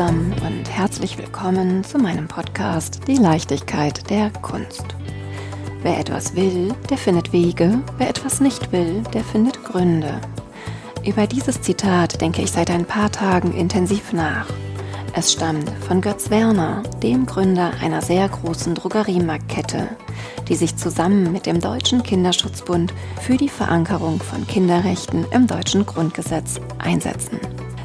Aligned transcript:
zusammen 0.00 0.32
und 0.46 0.66
herzlich 0.70 1.18
willkommen 1.18 1.84
zu 1.84 1.98
meinem 1.98 2.26
Podcast 2.26 3.00
Die 3.06 3.16
Leichtigkeit 3.16 4.08
der 4.08 4.30
Kunst. 4.30 4.86
Wer 5.82 5.98
etwas 5.98 6.34
will, 6.34 6.72
der 6.88 6.96
findet 6.96 7.34
Wege, 7.34 7.82
wer 7.98 8.08
etwas 8.08 8.40
nicht 8.40 8.72
will, 8.72 9.02
der 9.12 9.22
findet 9.22 9.62
Gründe. 9.62 10.18
Über 11.04 11.26
dieses 11.26 11.60
Zitat 11.60 12.18
denke 12.22 12.40
ich 12.40 12.50
seit 12.50 12.70
ein 12.70 12.86
paar 12.86 13.12
Tagen 13.12 13.52
intensiv 13.52 14.14
nach. 14.14 14.46
Es 15.12 15.32
stammt 15.32 15.68
von 15.86 16.00
Götz 16.00 16.30
Werner, 16.30 16.82
dem 17.02 17.26
Gründer 17.26 17.72
einer 17.82 18.00
sehr 18.00 18.26
großen 18.26 18.74
Drogeriemarktkette, 18.74 19.86
die 20.48 20.54
sich 20.54 20.76
zusammen 20.76 21.30
mit 21.30 21.44
dem 21.44 21.60
Deutschen 21.60 22.02
Kinderschutzbund 22.02 22.94
für 23.20 23.36
die 23.36 23.50
Verankerung 23.50 24.22
von 24.22 24.46
Kinderrechten 24.46 25.26
im 25.30 25.46
deutschen 25.46 25.84
Grundgesetz 25.84 26.58
einsetzen. 26.78 27.38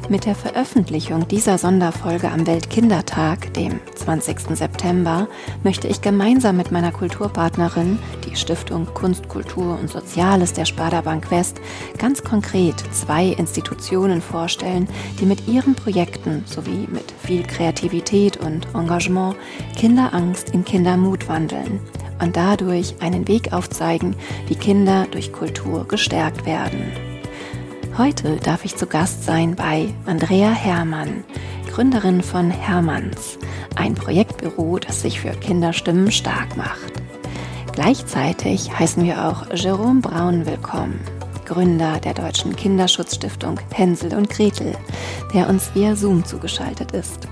Mit 0.08 0.24
der 0.24 0.36
Veröffentlichung 0.36 1.26
dieser 1.26 1.58
Sonderfolge 1.58 2.30
am 2.30 2.46
Weltkindertag, 2.46 3.52
dem 3.54 3.80
20. 3.96 4.56
September, 4.56 5.26
möchte 5.64 5.88
ich 5.88 6.00
gemeinsam 6.00 6.56
mit 6.56 6.70
meiner 6.70 6.92
Kulturpartnerin, 6.92 7.98
die 8.24 8.36
Stiftung 8.36 8.86
Kunst, 8.94 9.28
Kultur 9.28 9.76
und 9.80 9.90
Soziales 9.90 10.52
der 10.52 10.64
Sparda 10.64 11.00
Bank 11.00 11.32
West, 11.32 11.60
ganz 11.98 12.22
konkret 12.22 12.76
zwei 12.92 13.26
Institutionen 13.26 14.22
vorstellen, 14.22 14.86
die 15.20 15.26
mit 15.26 15.48
ihren 15.48 15.74
Projekten 15.74 16.44
sowie 16.46 16.86
mit 16.88 17.12
viel 17.24 17.42
Kreativität 17.42 18.36
und 18.36 18.68
Engagement 18.74 19.34
Kinderangst 19.76 20.50
in 20.50 20.64
Kindermut 20.64 21.28
wandeln 21.28 21.80
und 22.22 22.36
dadurch 22.36 22.94
einen 23.00 23.26
Weg 23.26 23.52
aufzeigen, 23.52 24.14
wie 24.46 24.54
Kinder 24.54 25.08
durch 25.10 25.32
Kultur 25.32 25.88
gestärkt 25.88 26.46
werden. 26.46 27.15
Heute 27.98 28.36
darf 28.36 28.66
ich 28.66 28.76
zu 28.76 28.86
Gast 28.86 29.24
sein 29.24 29.56
bei 29.56 29.88
Andrea 30.04 30.50
Hermann, 30.50 31.24
Gründerin 31.70 32.20
von 32.20 32.50
Hermanns, 32.50 33.38
ein 33.74 33.94
Projektbüro, 33.94 34.78
das 34.78 35.00
sich 35.00 35.18
für 35.18 35.30
Kinderstimmen 35.30 36.12
stark 36.12 36.58
macht. 36.58 36.92
Gleichzeitig 37.72 38.70
heißen 38.78 39.02
wir 39.02 39.24
auch 39.24 39.46
Jerome 39.54 40.02
Braun 40.02 40.44
willkommen, 40.44 41.00
Gründer 41.46 41.98
der 41.98 42.12
deutschen 42.12 42.54
Kinderschutzstiftung 42.54 43.58
Hänsel 43.72 44.14
und 44.14 44.28
Gretel, 44.28 44.76
der 45.32 45.48
uns 45.48 45.74
via 45.74 45.96
Zoom 45.96 46.22
zugeschaltet 46.22 46.92
ist. 46.92 47.26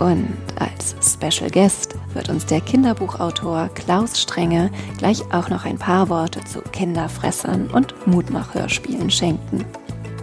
Und 0.00 0.36
als 0.58 0.96
Special 1.00 1.48
Guest 1.48 1.94
wird 2.12 2.28
uns 2.28 2.44
der 2.46 2.60
Kinderbuchautor 2.60 3.70
Klaus 3.74 4.20
Strenge 4.20 4.72
gleich 4.98 5.22
auch 5.32 5.48
noch 5.48 5.64
ein 5.64 5.78
paar 5.78 6.08
Worte 6.08 6.40
zu 6.44 6.60
Kinderfressern 6.60 7.68
und 7.68 7.94
Mutmachhörspielen 8.08 9.08
schenken. 9.08 9.64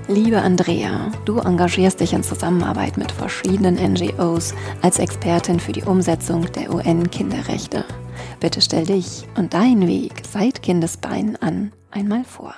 Liebe 0.10 0.42
Andrea, 0.42 1.12
du 1.26 1.38
engagierst 1.38 2.00
dich 2.00 2.14
in 2.14 2.24
Zusammenarbeit 2.24 2.98
mit 2.98 3.12
verschiedenen 3.12 3.76
NGOs 3.76 4.56
als 4.82 4.98
Expertin 4.98 5.60
für 5.60 5.72
die 5.72 5.84
Umsetzung 5.84 6.52
der 6.54 6.74
UN-Kinderrechte. 6.74 7.86
Bitte 8.40 8.60
stell 8.60 8.88
dich 8.88 9.28
und 9.38 9.54
deinen 9.54 9.88
Weg 9.88 10.24
seit 10.28 10.64
Kindesbeinen 10.64 11.36
an 11.36 11.74
einmal 11.92 12.24
vor. 12.24 12.56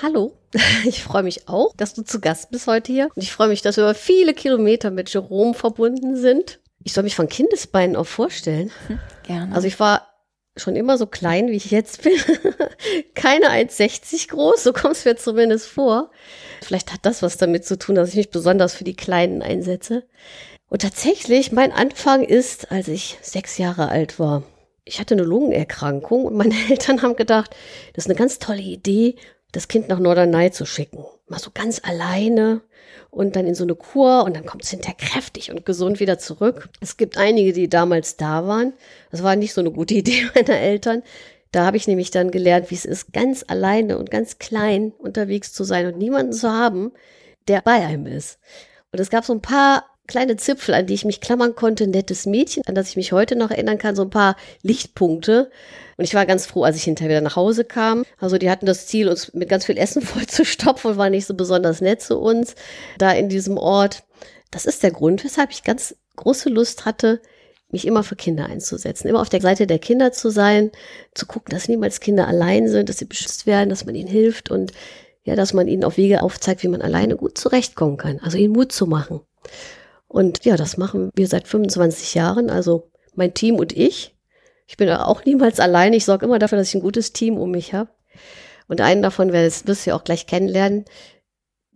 Hallo, 0.00 0.38
ich 0.86 1.02
freue 1.02 1.22
mich 1.22 1.50
auch, 1.50 1.74
dass 1.76 1.92
du 1.92 2.00
zu 2.00 2.18
Gast 2.18 2.50
bist 2.50 2.66
heute 2.66 2.90
hier. 2.90 3.10
Und 3.14 3.22
ich 3.22 3.30
freue 3.30 3.48
mich, 3.48 3.60
dass 3.60 3.76
wir 3.76 3.84
über 3.84 3.94
viele 3.94 4.32
Kilometer 4.32 4.90
mit 4.90 5.12
Jerome 5.12 5.52
verbunden 5.52 6.16
sind. 6.16 6.60
Ich 6.82 6.94
soll 6.94 7.04
mich 7.04 7.14
von 7.14 7.28
Kindesbeinen 7.28 7.94
auch 7.94 8.06
vorstellen. 8.06 8.70
Hm, 8.86 8.98
gerne. 9.22 9.54
Also 9.54 9.68
ich 9.68 9.78
war 9.78 10.05
schon 10.56 10.76
immer 10.76 10.98
so 10.98 11.06
klein, 11.06 11.48
wie 11.48 11.56
ich 11.56 11.70
jetzt 11.70 12.02
bin. 12.02 12.14
Keine 13.14 13.50
1,60 13.50 14.28
groß, 14.30 14.62
so 14.62 14.72
kommt 14.72 14.96
es 14.96 15.04
mir 15.04 15.16
zumindest 15.16 15.68
vor. 15.68 16.10
Vielleicht 16.62 16.92
hat 16.92 17.00
das 17.02 17.22
was 17.22 17.36
damit 17.36 17.64
zu 17.64 17.78
tun, 17.78 17.94
dass 17.94 18.10
ich 18.10 18.16
mich 18.16 18.30
besonders 18.30 18.74
für 18.74 18.84
die 18.84 18.96
Kleinen 18.96 19.42
einsetze. 19.42 20.04
Und 20.68 20.82
tatsächlich, 20.82 21.52
mein 21.52 21.72
Anfang 21.72 22.24
ist, 22.24 22.72
als 22.72 22.88
ich 22.88 23.18
sechs 23.22 23.58
Jahre 23.58 23.88
alt 23.88 24.18
war. 24.18 24.42
Ich 24.84 25.00
hatte 25.00 25.14
eine 25.14 25.24
Lungenerkrankung 25.24 26.24
und 26.24 26.36
meine 26.36 26.54
Eltern 26.70 27.02
haben 27.02 27.16
gedacht, 27.16 27.54
das 27.94 28.04
ist 28.04 28.10
eine 28.10 28.18
ganz 28.18 28.38
tolle 28.38 28.62
Idee, 28.62 29.16
das 29.52 29.68
Kind 29.68 29.88
nach 29.88 29.98
Norderney 29.98 30.50
zu 30.50 30.66
schicken. 30.66 31.04
Mal 31.28 31.38
so 31.38 31.50
ganz 31.52 31.80
alleine 31.84 32.62
und 33.16 33.34
dann 33.34 33.46
in 33.46 33.54
so 33.54 33.64
eine 33.64 33.74
Kur 33.74 34.24
und 34.24 34.36
dann 34.36 34.44
kommt 34.44 34.64
es 34.64 34.70
hinterher 34.70 34.94
kräftig 34.98 35.50
und 35.50 35.64
gesund 35.64 36.00
wieder 36.00 36.18
zurück. 36.18 36.68
Es 36.80 36.98
gibt 36.98 37.16
einige, 37.16 37.54
die 37.54 37.66
damals 37.66 38.18
da 38.18 38.46
waren. 38.46 38.74
Das 39.10 39.22
war 39.22 39.36
nicht 39.36 39.54
so 39.54 39.62
eine 39.62 39.70
gute 39.70 39.94
Idee 39.94 40.26
meiner 40.34 40.58
Eltern. 40.58 41.02
Da 41.50 41.64
habe 41.64 41.78
ich 41.78 41.88
nämlich 41.88 42.10
dann 42.10 42.30
gelernt, 42.30 42.70
wie 42.70 42.74
es 42.74 42.84
ist, 42.84 43.14
ganz 43.14 43.42
alleine 43.48 43.96
und 43.96 44.10
ganz 44.10 44.38
klein 44.38 44.92
unterwegs 44.98 45.54
zu 45.54 45.64
sein 45.64 45.86
und 45.86 45.96
niemanden 45.96 46.34
zu 46.34 46.50
haben, 46.50 46.92
der 47.48 47.62
bei 47.62 47.86
einem 47.86 48.06
ist. 48.06 48.38
Und 48.92 49.00
es 49.00 49.08
gab 49.08 49.24
so 49.24 49.32
ein 49.32 49.40
paar 49.40 49.86
kleine 50.06 50.36
Zipfel, 50.36 50.74
an 50.74 50.86
die 50.86 50.94
ich 50.94 51.06
mich 51.06 51.22
klammern 51.22 51.54
konnte, 51.54 51.86
nettes 51.86 52.26
Mädchen, 52.26 52.64
an 52.66 52.74
das 52.74 52.90
ich 52.90 52.96
mich 52.96 53.12
heute 53.12 53.34
noch 53.34 53.50
erinnern 53.50 53.78
kann, 53.78 53.96
so 53.96 54.02
ein 54.02 54.10
paar 54.10 54.36
Lichtpunkte. 54.62 55.50
Und 55.96 56.04
ich 56.04 56.14
war 56.14 56.26
ganz 56.26 56.46
froh, 56.46 56.64
als 56.64 56.76
ich 56.76 56.84
hinterher 56.84 57.10
wieder 57.10 57.20
nach 57.22 57.36
Hause 57.36 57.64
kam. 57.64 58.04
Also 58.18 58.38
die 58.38 58.50
hatten 58.50 58.66
das 58.66 58.86
Ziel, 58.86 59.08
uns 59.08 59.32
mit 59.34 59.48
ganz 59.48 59.64
viel 59.64 59.78
Essen 59.78 60.02
voll 60.02 60.26
zu 60.26 60.44
stopfen 60.44 60.92
und 60.92 60.96
waren 60.98 61.12
nicht 61.12 61.26
so 61.26 61.34
besonders 61.34 61.80
nett 61.80 62.02
zu 62.02 62.18
uns 62.18 62.54
da 62.98 63.12
in 63.12 63.28
diesem 63.28 63.56
Ort. 63.56 64.04
Das 64.50 64.66
ist 64.66 64.82
der 64.82 64.90
Grund, 64.90 65.24
weshalb 65.24 65.50
ich 65.50 65.64
ganz 65.64 65.96
große 66.16 66.48
Lust 66.48 66.84
hatte, 66.84 67.20
mich 67.70 67.86
immer 67.86 68.04
für 68.04 68.16
Kinder 68.16 68.46
einzusetzen, 68.46 69.08
immer 69.08 69.20
auf 69.20 69.28
der 69.28 69.40
Seite 69.40 69.66
der 69.66 69.78
Kinder 69.78 70.12
zu 70.12 70.30
sein, 70.30 70.70
zu 71.14 71.26
gucken, 71.26 71.52
dass 71.52 71.68
niemals 71.68 72.00
Kinder 72.00 72.28
allein 72.28 72.68
sind, 72.68 72.88
dass 72.88 72.98
sie 72.98 73.06
beschützt 73.06 73.46
werden, 73.46 73.70
dass 73.70 73.84
man 73.84 73.94
ihnen 73.94 74.08
hilft 74.08 74.50
und 74.50 74.72
ja, 75.24 75.34
dass 75.34 75.52
man 75.52 75.66
ihnen 75.66 75.82
auf 75.82 75.96
Wege 75.96 76.22
aufzeigt, 76.22 76.62
wie 76.62 76.68
man 76.68 76.82
alleine 76.82 77.16
gut 77.16 77.36
zurechtkommen 77.36 77.96
kann, 77.96 78.20
also 78.20 78.38
ihnen 78.38 78.52
Mut 78.52 78.70
zu 78.70 78.86
machen. 78.86 79.20
Und 80.06 80.44
ja, 80.44 80.56
das 80.56 80.76
machen 80.76 81.10
wir 81.16 81.26
seit 81.26 81.48
25 81.48 82.14
Jahren, 82.14 82.48
also 82.48 82.90
mein 83.16 83.34
Team 83.34 83.56
und 83.56 83.76
ich. 83.76 84.15
Ich 84.66 84.76
bin 84.76 84.90
auch 84.90 85.24
niemals 85.24 85.60
allein. 85.60 85.92
Ich 85.92 86.04
sorge 86.04 86.26
immer 86.26 86.38
dafür, 86.38 86.58
dass 86.58 86.68
ich 86.68 86.74
ein 86.74 86.80
gutes 86.80 87.12
Team 87.12 87.36
um 87.36 87.50
mich 87.50 87.72
habe. 87.72 87.90
Und 88.68 88.80
einen 88.80 89.02
davon 89.02 89.32
wirst 89.32 89.68
du 89.68 89.94
auch 89.94 90.04
gleich 90.04 90.26
kennenlernen. 90.26 90.84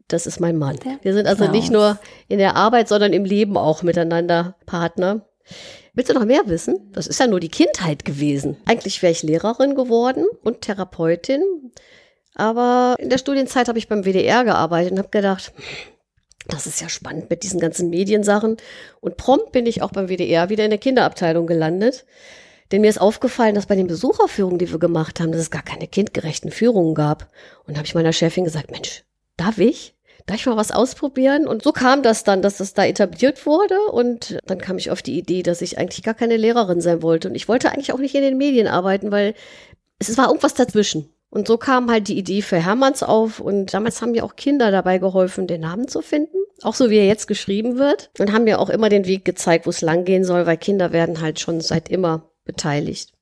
Das 0.09 0.27
ist 0.27 0.41
mein 0.41 0.57
Mann. 0.57 0.79
Wir 1.03 1.15
sind 1.15 1.29
also 1.29 1.47
nicht 1.47 1.71
nur 1.71 1.99
in 2.27 2.39
der 2.39 2.57
Arbeit, 2.57 2.89
sondern 2.89 3.13
im 3.13 3.25
Leben 3.25 3.57
auch 3.57 3.85
miteinander 3.85 4.57
Partner. 4.67 5.25
Willst 5.95 6.11
du 6.11 6.15
noch 6.15 6.25
mehr 6.25 6.43
wissen? 6.47 6.91
Das 6.93 7.07
ist 7.07 7.21
ja 7.21 7.29
nur 7.29 7.41
die 7.41 7.49
Kindheit 7.49 8.05
gewesen. 8.05 8.57
Eigentlich 8.65 9.03
wäre 9.03 9.13
ich 9.13 9.23
Lehrerin 9.23 9.77
geworden 9.77 10.25
und 10.43 10.63
Therapeutin. 10.63 11.43
Aber 12.35 12.97
in 12.99 13.11
der 13.11 13.19
Studienzeit 13.19 13.69
habe 13.69 13.79
ich 13.79 13.89
beim 13.89 14.05
WDR 14.05 14.45
gearbeitet 14.45 14.93
und 14.93 14.99
habe 14.99 15.09
gedacht, 15.11 15.53
das 16.49 16.67
ist 16.67 16.81
ja 16.81 16.89
spannend 16.89 17.31
mit 17.31 17.43
diesen 17.43 17.61
ganzen 17.61 17.91
Mediensachen. 17.91 18.57
Und 19.01 19.17
prompt 19.17 19.53
bin 19.53 19.67
ich 19.67 19.83
auch 19.83 19.93
beim 19.93 20.09
WDR 20.09 20.49
wieder 20.49 20.65
in 20.65 20.71
der 20.71 20.79
Kinderabteilung 20.79 21.47
gelandet. 21.47 22.05
Denn 22.73 22.83
mir 22.83 22.91
ist 22.91 23.01
aufgefallen, 23.01 23.55
dass 23.55 23.67
bei 23.67 23.77
den 23.77 23.87
Besucherführungen, 23.87 24.59
die 24.59 24.71
wir 24.71 24.79
gemacht 24.79 25.21
haben, 25.21 25.33
dass 25.33 25.41
es 25.41 25.51
gar 25.51 25.63
keine 25.63 25.89
kindgerechten 25.89 26.51
Führungen 26.51 26.95
gab. 26.95 27.29
Und 27.67 27.77
habe 27.77 27.87
ich 27.87 27.95
meiner 27.95 28.13
Chefin 28.13 28.45
gesagt, 28.45 28.71
Mensch, 28.71 29.05
darf 29.37 29.59
ich? 29.59 29.95
darf 30.27 30.39
ich 30.39 30.47
mal 30.47 30.57
was 30.57 30.71
ausprobieren? 30.71 31.47
Und 31.47 31.63
so 31.63 31.73
kam 31.73 32.03
das 32.03 32.25
dann, 32.25 32.43
dass 32.43 32.59
das 32.59 32.75
da 32.75 32.85
etabliert 32.85 33.47
wurde. 33.47 33.79
Und 33.91 34.39
dann 34.47 34.59
kam 34.59 34.79
ich 34.79 34.91
auf 34.91 35.03
die 35.03 35.19
Idee, 35.19 35.43
dass 35.43 35.63
ich 35.63 35.79
eigentlich 35.79 36.03
gar 36.03 36.15
keine 36.15 36.37
Lehrerin 36.37 36.81
sein 36.81 37.03
wollte. 37.03 37.29
Und 37.29 37.35
ich 37.35 37.49
wollte 37.49 37.71
eigentlich 37.71 37.93
auch 37.93 37.99
nicht 37.99 38.15
in 38.15 38.23
den 38.23 38.39
Medien 38.39 38.67
arbeiten, 38.67 39.11
weil 39.11 39.35
es 39.99 40.17
war 40.17 40.29
irgendwas 40.29 40.55
dazwischen. 40.55 41.11
Und 41.31 41.47
so 41.47 41.59
kam 41.59 41.91
halt 41.91 42.09
die 42.09 42.19
Idee 42.19 42.43
für 42.43 42.57
Hermanns 42.57 43.03
auf. 43.03 43.41
Und 43.41 43.73
damals 43.75 44.01
haben 44.03 44.13
mir 44.13 44.25
auch 44.25 44.37
Kinder 44.37 44.71
dabei 44.71 44.99
geholfen, 44.99 45.47
den 45.47 45.61
Namen 45.61 45.89
zu 45.89 46.03
finden. 46.03 46.37
Auch 46.63 46.75
so 46.75 46.91
wie 46.91 46.99
er 46.99 47.07
jetzt 47.07 47.27
geschrieben 47.27 47.79
wird. 47.79 48.11
Und 48.19 48.33
haben 48.33 48.45
mir 48.45 48.59
auch 48.61 48.71
immer 48.71 48.89
den 48.89 49.07
Weg 49.07 49.25
gezeigt, 49.25 49.67
wo 49.67 49.71
es 49.71 49.81
langgehen 49.81 50.25
soll, 50.25 50.47
weil 50.47 50.57
Kinder 50.57 50.93
werden 50.93 51.21
halt 51.21 51.41
schon 51.41 51.61
seit 51.61 51.89
immer 51.89 52.30
beteiligt. 52.45 53.13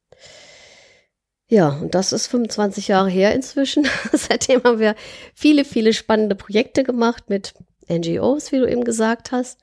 Ja, 1.50 1.70
und 1.70 1.94
das 1.94 2.12
ist 2.12 2.26
25 2.26 2.88
Jahre 2.88 3.08
her 3.08 3.34
inzwischen. 3.34 3.86
Seitdem 4.12 4.62
haben 4.64 4.78
wir 4.78 4.94
viele, 5.34 5.64
viele 5.64 5.94
spannende 5.94 6.34
Projekte 6.34 6.84
gemacht 6.84 7.30
mit 7.30 7.54
NGOs, 7.88 8.52
wie 8.52 8.58
du 8.58 8.70
eben 8.70 8.84
gesagt 8.84 9.32
hast. 9.32 9.58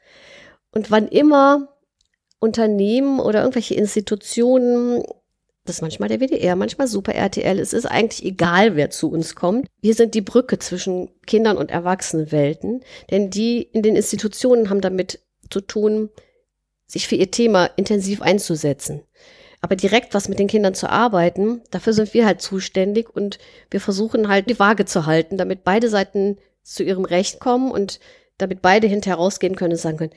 Und 0.72 0.90
wann 0.90 1.08
immer 1.08 1.76
Unternehmen 2.40 3.20
oder 3.20 3.42
irgendwelche 3.42 3.76
Institutionen, 3.76 5.04
das 5.64 5.78
ist 5.78 5.82
manchmal 5.82 6.10
der 6.10 6.20
WDR, 6.20 6.56
manchmal 6.56 6.88
Super 6.88 7.14
RTL, 7.14 7.60
es 7.60 7.74
ist 7.74 7.86
eigentlich 7.86 8.26
egal, 8.26 8.76
wer 8.76 8.90
zu 8.90 9.12
uns 9.12 9.36
kommt. 9.36 9.68
Wir 9.82 9.94
sind 9.94 10.16
die 10.16 10.22
Brücke 10.22 10.58
zwischen 10.58 11.10
Kindern 11.28 11.58
und 11.58 11.70
Erwachsenenwelten, 11.70 12.84
denn 13.12 13.30
die 13.30 13.62
in 13.62 13.84
den 13.84 13.96
Institutionen 13.96 14.70
haben 14.70 14.82
damit 14.82 15.20
zu 15.50 15.62
tun, 15.62 16.10
sich 16.88 17.08
für 17.08 17.16
ihr 17.16 17.32
Thema 17.32 17.66
intensiv 17.78 18.22
einzusetzen. 18.22 19.04
Aber 19.66 19.76
direkt 19.76 20.14
was 20.14 20.30
mit 20.30 20.38
den 20.38 20.46
Kindern 20.46 20.76
zu 20.76 20.92
arbeiten, 20.92 21.64
dafür 21.72 21.92
sind 21.92 22.14
wir 22.14 22.28
halt 22.28 22.40
zuständig 22.40 23.10
und 23.10 23.40
wir 23.72 23.82
versuchen 23.82 24.28
halt 24.28 24.48
die 24.48 24.60
Waage 24.60 24.86
zu 24.86 25.08
halten, 25.08 25.38
damit 25.38 25.64
beide 25.64 25.90
Seiten 25.90 26.38
zu 26.62 26.84
ihrem 26.84 27.04
Recht 27.04 27.40
kommen 27.40 27.72
und 27.72 28.00
damit 28.38 28.62
beide 28.62 28.86
hinterher 28.86 29.18
rausgehen 29.18 29.56
können 29.56 29.72
und 29.72 29.80
sagen 29.80 29.98
können, 29.98 30.14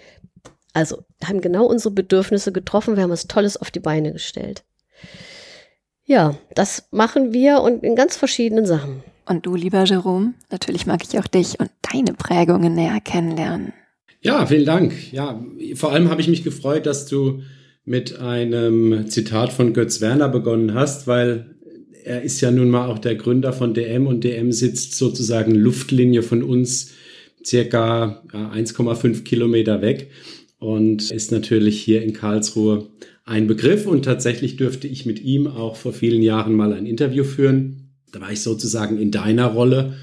also, 0.74 1.02
haben 1.24 1.40
genau 1.40 1.64
unsere 1.64 1.94
Bedürfnisse 1.94 2.52
getroffen, 2.52 2.96
wir 2.96 3.04
haben 3.04 3.10
was 3.10 3.26
Tolles 3.26 3.56
auf 3.56 3.70
die 3.70 3.80
Beine 3.80 4.12
gestellt. 4.12 4.64
Ja, 6.04 6.36
das 6.54 6.86
machen 6.90 7.32
wir 7.32 7.62
und 7.62 7.82
in 7.84 7.96
ganz 7.96 8.18
verschiedenen 8.18 8.66
Sachen. 8.66 9.02
Und 9.24 9.46
du, 9.46 9.54
lieber 9.54 9.82
Jerome, 9.84 10.34
natürlich 10.50 10.84
mag 10.84 11.02
ich 11.02 11.18
auch 11.18 11.26
dich 11.26 11.58
und 11.58 11.70
deine 11.90 12.12
Prägungen 12.12 12.74
näher 12.74 13.00
kennenlernen. 13.00 13.72
Ja, 14.20 14.44
vielen 14.44 14.66
Dank. 14.66 15.10
Ja, 15.10 15.42
vor 15.74 15.92
allem 15.92 16.10
habe 16.10 16.20
ich 16.20 16.28
mich 16.28 16.44
gefreut, 16.44 16.84
dass 16.84 17.06
du 17.06 17.40
mit 17.88 18.18
einem 18.18 19.08
Zitat 19.08 19.50
von 19.50 19.72
Götz 19.72 20.02
Werner 20.02 20.28
begonnen 20.28 20.74
hast, 20.74 21.06
weil 21.06 21.54
er 22.04 22.22
ist 22.22 22.40
ja 22.42 22.50
nun 22.50 22.68
mal 22.68 22.86
auch 22.86 22.98
der 22.98 23.14
Gründer 23.14 23.54
von 23.54 23.72
DM 23.72 24.06
und 24.06 24.24
DM 24.24 24.52
sitzt 24.52 24.96
sozusagen 24.96 25.54
Luftlinie 25.54 26.22
von 26.22 26.42
uns 26.42 26.92
circa 27.42 28.22
1,5 28.32 29.22
Kilometer 29.22 29.80
weg 29.80 30.10
und 30.58 31.10
ist 31.10 31.32
natürlich 31.32 31.80
hier 31.80 32.02
in 32.02 32.12
Karlsruhe 32.12 32.90
ein 33.24 33.46
Begriff 33.46 33.86
und 33.86 34.04
tatsächlich 34.04 34.56
dürfte 34.56 34.86
ich 34.86 35.06
mit 35.06 35.22
ihm 35.22 35.46
auch 35.46 35.76
vor 35.76 35.94
vielen 35.94 36.22
Jahren 36.22 36.54
mal 36.54 36.74
ein 36.74 36.84
Interview 36.84 37.24
führen. 37.24 37.90
Da 38.12 38.20
war 38.20 38.32
ich 38.32 38.42
sozusagen 38.42 38.98
in 38.98 39.10
deiner 39.10 39.46
Rolle 39.46 39.94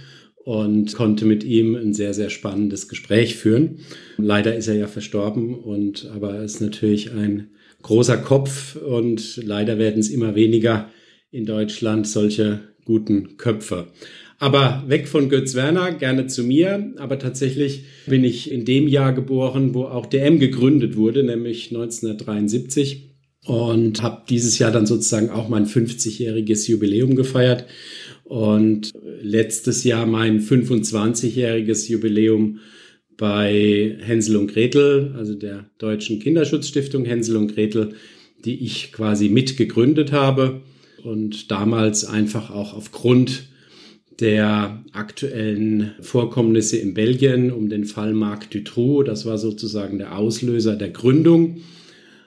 und 0.44 0.94
konnte 0.96 1.26
mit 1.26 1.44
ihm 1.44 1.76
ein 1.76 1.94
sehr, 1.94 2.16
sehr 2.16 2.32
spannendes 2.32 2.88
Gespräch 2.88 3.36
führen. 3.36 3.80
Leider 4.18 4.56
ist 4.56 4.68
er 4.68 4.76
ja 4.76 4.88
verstorben 4.88 5.54
und 5.54 6.10
aber 6.16 6.36
er 6.36 6.44
ist 6.44 6.62
natürlich 6.62 7.12
ein 7.12 7.50
großer 7.86 8.18
Kopf 8.18 8.76
und 8.76 9.38
leider 9.38 9.78
werden 9.78 10.00
es 10.00 10.10
immer 10.10 10.34
weniger 10.34 10.90
in 11.30 11.46
Deutschland 11.46 12.08
solche 12.08 12.62
guten 12.84 13.38
Köpfe. 13.38 13.88
Aber 14.40 14.84
weg 14.88 15.08
von 15.08 15.30
Götz 15.30 15.54
Werner, 15.54 15.92
gerne 15.94 16.26
zu 16.26 16.44
mir. 16.44 16.94
Aber 16.98 17.20
tatsächlich 17.20 17.84
bin 18.08 18.24
ich 18.24 18.52
in 18.52 18.66
dem 18.66 18.88
Jahr 18.88 19.14
geboren, 19.14 19.76
wo 19.76 19.84
auch 19.84 20.08
DM 20.08 20.40
gegründet 20.40 20.98
wurde, 20.98 21.24
nämlich 21.24 21.68
1973. 21.68 23.12
Und 23.46 24.02
habe 24.02 24.24
dieses 24.28 24.58
Jahr 24.58 24.72
dann 24.72 24.88
sozusagen 24.88 25.30
auch 25.30 25.48
mein 25.48 25.68
50-jähriges 25.68 26.68
Jubiläum 26.68 27.16
gefeiert. 27.16 27.66
Und 28.24 28.94
letztes 29.22 29.84
Jahr 29.84 30.08
mein 30.08 30.42
25-jähriges 30.42 31.88
Jubiläum 31.88 32.60
bei 33.18 33.98
Hänsel 34.02 34.38
und 34.38 34.52
Gretel, 34.52 35.14
also 35.18 35.36
der 35.36 35.70
Deutschen 35.78 36.20
Kinderschutzstiftung 36.20 37.06
Hänsel 37.06 37.38
und 37.38 37.54
Gretel, 37.54 37.94
die 38.44 38.64
ich 38.64 38.92
quasi 38.92 39.30
mitgegründet 39.30 40.12
habe 40.12 40.62
und 41.04 41.52
damals 41.52 42.06
einfach 42.06 42.52
auch 42.52 42.74
aufgrund 42.74 43.48
der 44.20 44.84
aktuellen 44.94 45.92
Vorkommnisse 46.00 46.78
in 46.78 46.94
Belgien 46.94 47.52
um 47.52 47.70
den 47.70 47.86
Fall 47.86 48.14
Marc 48.14 48.50
Dutroux. 48.52 49.04
Das 49.04 49.26
war 49.26 49.38
sozusagen 49.38 49.98
der 49.98 50.18
Auslöser 50.18 50.76
der 50.76 50.90
Gründung. 50.90 51.58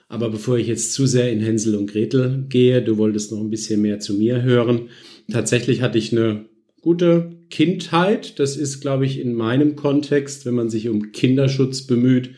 Aber 0.07 0.29
bevor 0.29 0.57
ich 0.57 0.67
jetzt 0.67 0.93
zu 0.93 1.05
sehr 1.05 1.31
in 1.31 1.39
Hänsel 1.39 1.75
und 1.75 1.91
Gretel 1.91 2.45
gehe, 2.49 2.81
du 2.81 2.97
wolltest 2.97 3.31
noch 3.31 3.39
ein 3.39 3.49
bisschen 3.49 3.81
mehr 3.81 3.99
zu 3.99 4.15
mir 4.15 4.41
hören. 4.41 4.89
Tatsächlich 5.31 5.81
hatte 5.81 5.97
ich 5.99 6.11
eine 6.11 6.45
gute 6.81 7.31
Kindheit. 7.49 8.39
Das 8.39 8.57
ist, 8.57 8.81
glaube 8.81 9.05
ich, 9.05 9.19
in 9.19 9.33
meinem 9.33 9.75
Kontext, 9.75 10.45
wenn 10.45 10.55
man 10.55 10.69
sich 10.69 10.89
um 10.89 11.11
Kinderschutz 11.11 11.83
bemüht, 11.83 12.31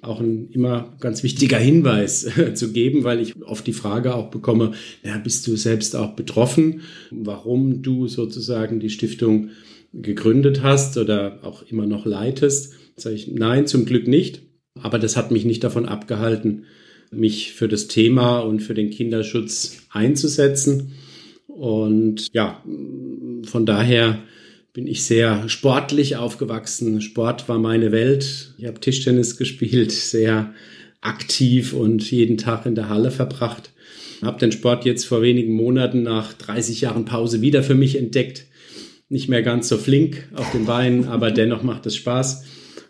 auch 0.00 0.20
ein 0.20 0.48
immer 0.50 0.96
ganz 1.00 1.22
wichtiger 1.22 1.58
Hinweis 1.58 2.24
äh, 2.38 2.54
zu 2.54 2.72
geben, 2.72 3.04
weil 3.04 3.20
ich 3.20 3.40
oft 3.42 3.66
die 3.66 3.72
Frage 3.72 4.14
auch 4.14 4.30
bekomme, 4.30 4.72
ja, 5.04 5.18
bist 5.18 5.46
du 5.46 5.56
selbst 5.56 5.96
auch 5.96 6.14
betroffen, 6.14 6.82
warum 7.10 7.82
du 7.82 8.06
sozusagen 8.06 8.80
die 8.80 8.90
Stiftung 8.90 9.50
gegründet 9.92 10.62
hast 10.62 10.98
oder 10.98 11.40
auch 11.42 11.62
immer 11.62 11.86
noch 11.86 12.06
leitest? 12.06 12.74
Sage 12.96 13.16
ich, 13.16 13.28
nein, 13.28 13.66
zum 13.66 13.84
Glück 13.84 14.06
nicht. 14.06 14.42
Aber 14.80 14.98
das 14.98 15.16
hat 15.16 15.30
mich 15.30 15.44
nicht 15.44 15.64
davon 15.64 15.86
abgehalten, 15.86 16.64
mich 17.10 17.52
für 17.52 17.68
das 17.68 17.88
Thema 17.88 18.40
und 18.40 18.60
für 18.60 18.74
den 18.74 18.90
Kinderschutz 18.90 19.78
einzusetzen. 19.90 20.92
Und 21.58 22.32
ja, 22.32 22.62
von 23.44 23.66
daher 23.66 24.20
bin 24.72 24.86
ich 24.86 25.04
sehr 25.04 25.48
sportlich 25.48 26.14
aufgewachsen. 26.14 27.00
Sport 27.00 27.48
war 27.48 27.58
meine 27.58 27.90
Welt. 27.90 28.54
Ich 28.58 28.66
habe 28.66 28.78
Tischtennis 28.78 29.36
gespielt, 29.36 29.90
sehr 29.90 30.54
aktiv 31.00 31.72
und 31.72 32.08
jeden 32.08 32.38
Tag 32.38 32.64
in 32.64 32.76
der 32.76 32.88
Halle 32.88 33.10
verbracht. 33.10 33.72
Habe 34.22 34.38
den 34.38 34.52
Sport 34.52 34.84
jetzt 34.84 35.04
vor 35.04 35.20
wenigen 35.20 35.52
Monaten 35.52 36.04
nach 36.04 36.32
30 36.32 36.80
Jahren 36.80 37.04
Pause 37.04 37.40
wieder 37.40 37.64
für 37.64 37.74
mich 37.74 37.98
entdeckt. 37.98 38.46
Nicht 39.08 39.28
mehr 39.28 39.42
ganz 39.42 39.68
so 39.68 39.78
flink 39.78 40.28
auf 40.34 40.52
den 40.52 40.64
Beinen, 40.64 41.04
aber 41.08 41.32
dennoch 41.32 41.64
macht 41.64 41.86
es 41.86 41.96
Spaß. 41.96 42.44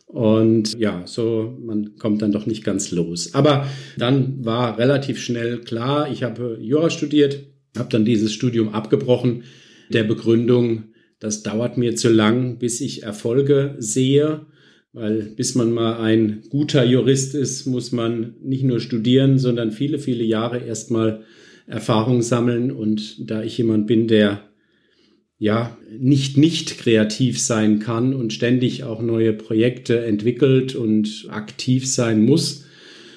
Und 0.05 0.79
ja, 0.79 1.07
so, 1.07 1.57
man 1.65 1.97
kommt 1.97 2.21
dann 2.21 2.33
doch 2.33 2.45
nicht 2.45 2.65
ganz 2.65 2.91
los. 2.91 3.33
Aber 3.33 3.67
dann 3.97 4.45
war 4.45 4.77
relativ 4.77 5.21
schnell 5.23 5.61
klar, 5.61 6.11
ich 6.13 6.23
habe 6.23 6.59
Jura 6.61 6.91
studiert, 6.91 7.47
habe 7.79 7.89
dann 7.91 8.05
dieses 8.05 8.33
Studium 8.33 8.71
abgebrochen, 8.71 9.45
der 9.91 10.05
Begründung, 10.05 10.85
das 11.21 11.43
dauert 11.43 11.79
mir 11.79 11.97
zu 11.97 12.09
lang, 12.11 12.59
bis 12.59 12.81
ich 12.81 13.03
Erfolge 13.03 13.75
sehe, 13.79 14.47
weil 14.93 15.23
bis 15.37 15.55
man 15.55 15.73
mal 15.73 16.01
ein 16.01 16.43
guter 16.49 16.85
Jurist 16.85 17.35
ist, 17.35 17.67
muss 17.67 17.93
man 17.93 18.35
nicht 18.43 18.65
nur 18.65 18.81
studieren, 18.81 19.39
sondern 19.39 19.73
viele, 19.73 19.99
viele 19.99 20.25
Jahre 20.25 20.59
erstmal 20.59 21.25
Erfahrung 21.67 22.23
sammeln. 22.23 22.71
Und 22.71 23.31
da 23.31 23.43
ich 23.43 23.59
jemand 23.59 23.87
bin, 23.87 24.09
der 24.09 24.43
ja 25.39 25.77
nicht 25.97 26.37
nicht 26.37 26.79
kreativ 26.79 27.41
sein 27.41 27.79
kann 27.79 28.15
und 28.15 28.33
ständig 28.33 28.85
auch 28.85 29.01
neue 29.01 29.33
Projekte 29.33 30.05
entwickelt 30.05 30.75
und 30.75 31.27
aktiv 31.29 31.87
sein 31.87 32.25
muss, 32.25 32.65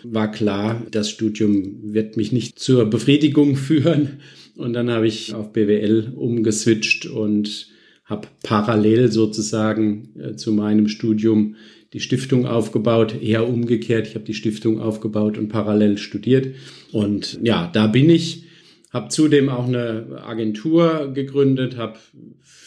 war 0.04 0.32
klar, 0.32 0.86
das 0.92 1.10
Studium 1.10 1.94
wird 1.94 2.18
mich 2.18 2.32
nicht 2.32 2.60
zur 2.60 2.86
Befriedigung 2.90 3.56
führen. 3.56 4.20
Und 4.56 4.74
dann 4.74 4.90
habe 4.90 5.08
ich 5.08 5.34
auf 5.34 5.54
BWL 5.54 6.14
umgeswitcht 6.16 7.06
und 7.06 7.68
habe 8.06 8.28
parallel 8.44 9.12
sozusagen 9.12 10.10
äh, 10.20 10.36
zu 10.36 10.52
meinem 10.52 10.88
Studium 10.88 11.56
die 11.94 12.00
Stiftung 12.00 12.46
aufgebaut, 12.46 13.22
eher 13.22 13.48
umgekehrt. 13.48 14.08
Ich 14.08 14.16
habe 14.16 14.26
die 14.26 14.34
Stiftung 14.34 14.80
aufgebaut 14.80 15.38
und 15.38 15.50
parallel 15.50 15.98
studiert. 15.98 16.56
Und 16.92 17.40
ja, 17.44 17.70
da 17.72 17.88
bin 17.88 18.10
ich. 18.10 18.46
Habe 18.92 19.08
zudem 19.08 19.48
auch 19.48 19.68
eine 19.68 20.22
Agentur 20.26 21.12
gegründet, 21.14 21.78
habe 21.78 21.98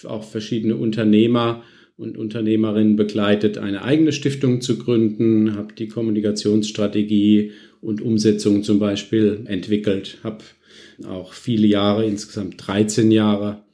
auch 0.04 0.24
verschiedene 0.24 0.76
Unternehmer 0.76 1.62
und 1.96 2.18
Unternehmerinnen 2.18 2.96
begleitet, 2.96 3.58
eine 3.58 3.82
eigene 3.82 4.12
Stiftung 4.12 4.60
zu 4.60 4.78
gründen, 4.78 5.54
habe 5.54 5.74
die 5.74 5.88
Kommunikationsstrategie 5.88 7.52
und 7.80 8.00
Umsetzung 8.00 8.62
zum 8.62 8.78
Beispiel 8.78 9.44
entwickelt, 9.46 10.18
habe 10.24 10.38
auch 11.06 11.32
viele 11.32 11.66
Jahre, 11.66 12.04
insgesamt 12.06 12.54
13 12.66 13.10
Jahre 13.10 13.64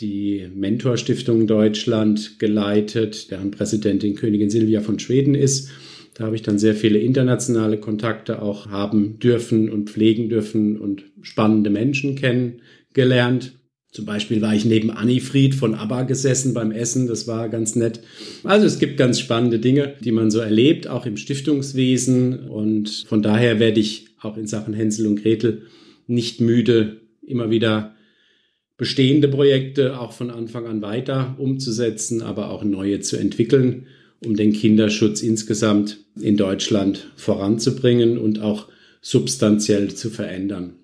die 0.00 0.48
Mentorstiftung 0.52 1.46
Deutschland 1.46 2.38
geleitet, 2.38 3.30
deren 3.30 3.50
Präsidentin 3.50 4.16
Königin 4.16 4.50
Silvia 4.50 4.80
von 4.80 4.98
Schweden 4.98 5.34
ist. 5.34 5.70
Da 6.14 6.24
habe 6.24 6.36
ich 6.36 6.42
dann 6.42 6.58
sehr 6.58 6.74
viele 6.74 6.98
internationale 6.98 7.78
Kontakte 7.78 8.40
auch 8.42 8.68
haben 8.68 9.18
dürfen 9.18 9.70
und 9.70 9.90
pflegen 9.90 10.28
dürfen 10.28 10.78
und 10.78 11.04
spannende 11.22 11.70
Menschen 11.70 12.16
kennengelernt. 12.16 13.58
Zum 13.94 14.06
Beispiel 14.06 14.42
war 14.42 14.52
ich 14.52 14.64
neben 14.64 14.90
Anni 14.90 15.20
Fried 15.20 15.54
von 15.54 15.76
ABBA 15.76 16.02
gesessen 16.02 16.52
beim 16.52 16.72
Essen. 16.72 17.06
Das 17.06 17.28
war 17.28 17.48
ganz 17.48 17.76
nett. 17.76 18.00
Also 18.42 18.66
es 18.66 18.80
gibt 18.80 18.96
ganz 18.96 19.20
spannende 19.20 19.60
Dinge, 19.60 19.94
die 20.00 20.10
man 20.10 20.32
so 20.32 20.40
erlebt, 20.40 20.88
auch 20.88 21.06
im 21.06 21.16
Stiftungswesen. 21.16 22.48
Und 22.48 23.04
von 23.06 23.22
daher 23.22 23.60
werde 23.60 23.78
ich 23.78 24.08
auch 24.20 24.36
in 24.36 24.48
Sachen 24.48 24.74
Hänsel 24.74 25.06
und 25.06 25.22
Gretel 25.22 25.62
nicht 26.08 26.40
müde, 26.40 27.02
immer 27.24 27.50
wieder 27.50 27.94
bestehende 28.76 29.28
Projekte 29.28 30.00
auch 30.00 30.10
von 30.10 30.32
Anfang 30.32 30.66
an 30.66 30.82
weiter 30.82 31.36
umzusetzen, 31.38 32.20
aber 32.20 32.50
auch 32.50 32.64
neue 32.64 32.98
zu 32.98 33.16
entwickeln, 33.16 33.86
um 34.24 34.34
den 34.34 34.52
Kinderschutz 34.52 35.22
insgesamt 35.22 35.98
in 36.20 36.36
Deutschland 36.36 37.12
voranzubringen 37.14 38.18
und 38.18 38.40
auch 38.40 38.66
substanziell 39.00 39.94
zu 39.94 40.10
verändern. 40.10 40.74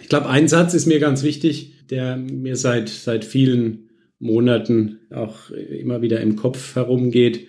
Ich 0.00 0.08
glaube, 0.08 0.28
ein 0.28 0.48
Satz 0.48 0.74
ist 0.74 0.86
mir 0.86 1.00
ganz 1.00 1.22
wichtig, 1.22 1.72
der 1.90 2.16
mir 2.16 2.56
seit, 2.56 2.88
seit 2.88 3.24
vielen 3.24 3.90
Monaten 4.18 5.00
auch 5.10 5.50
immer 5.50 6.02
wieder 6.02 6.20
im 6.20 6.36
Kopf 6.36 6.74
herumgeht. 6.74 7.46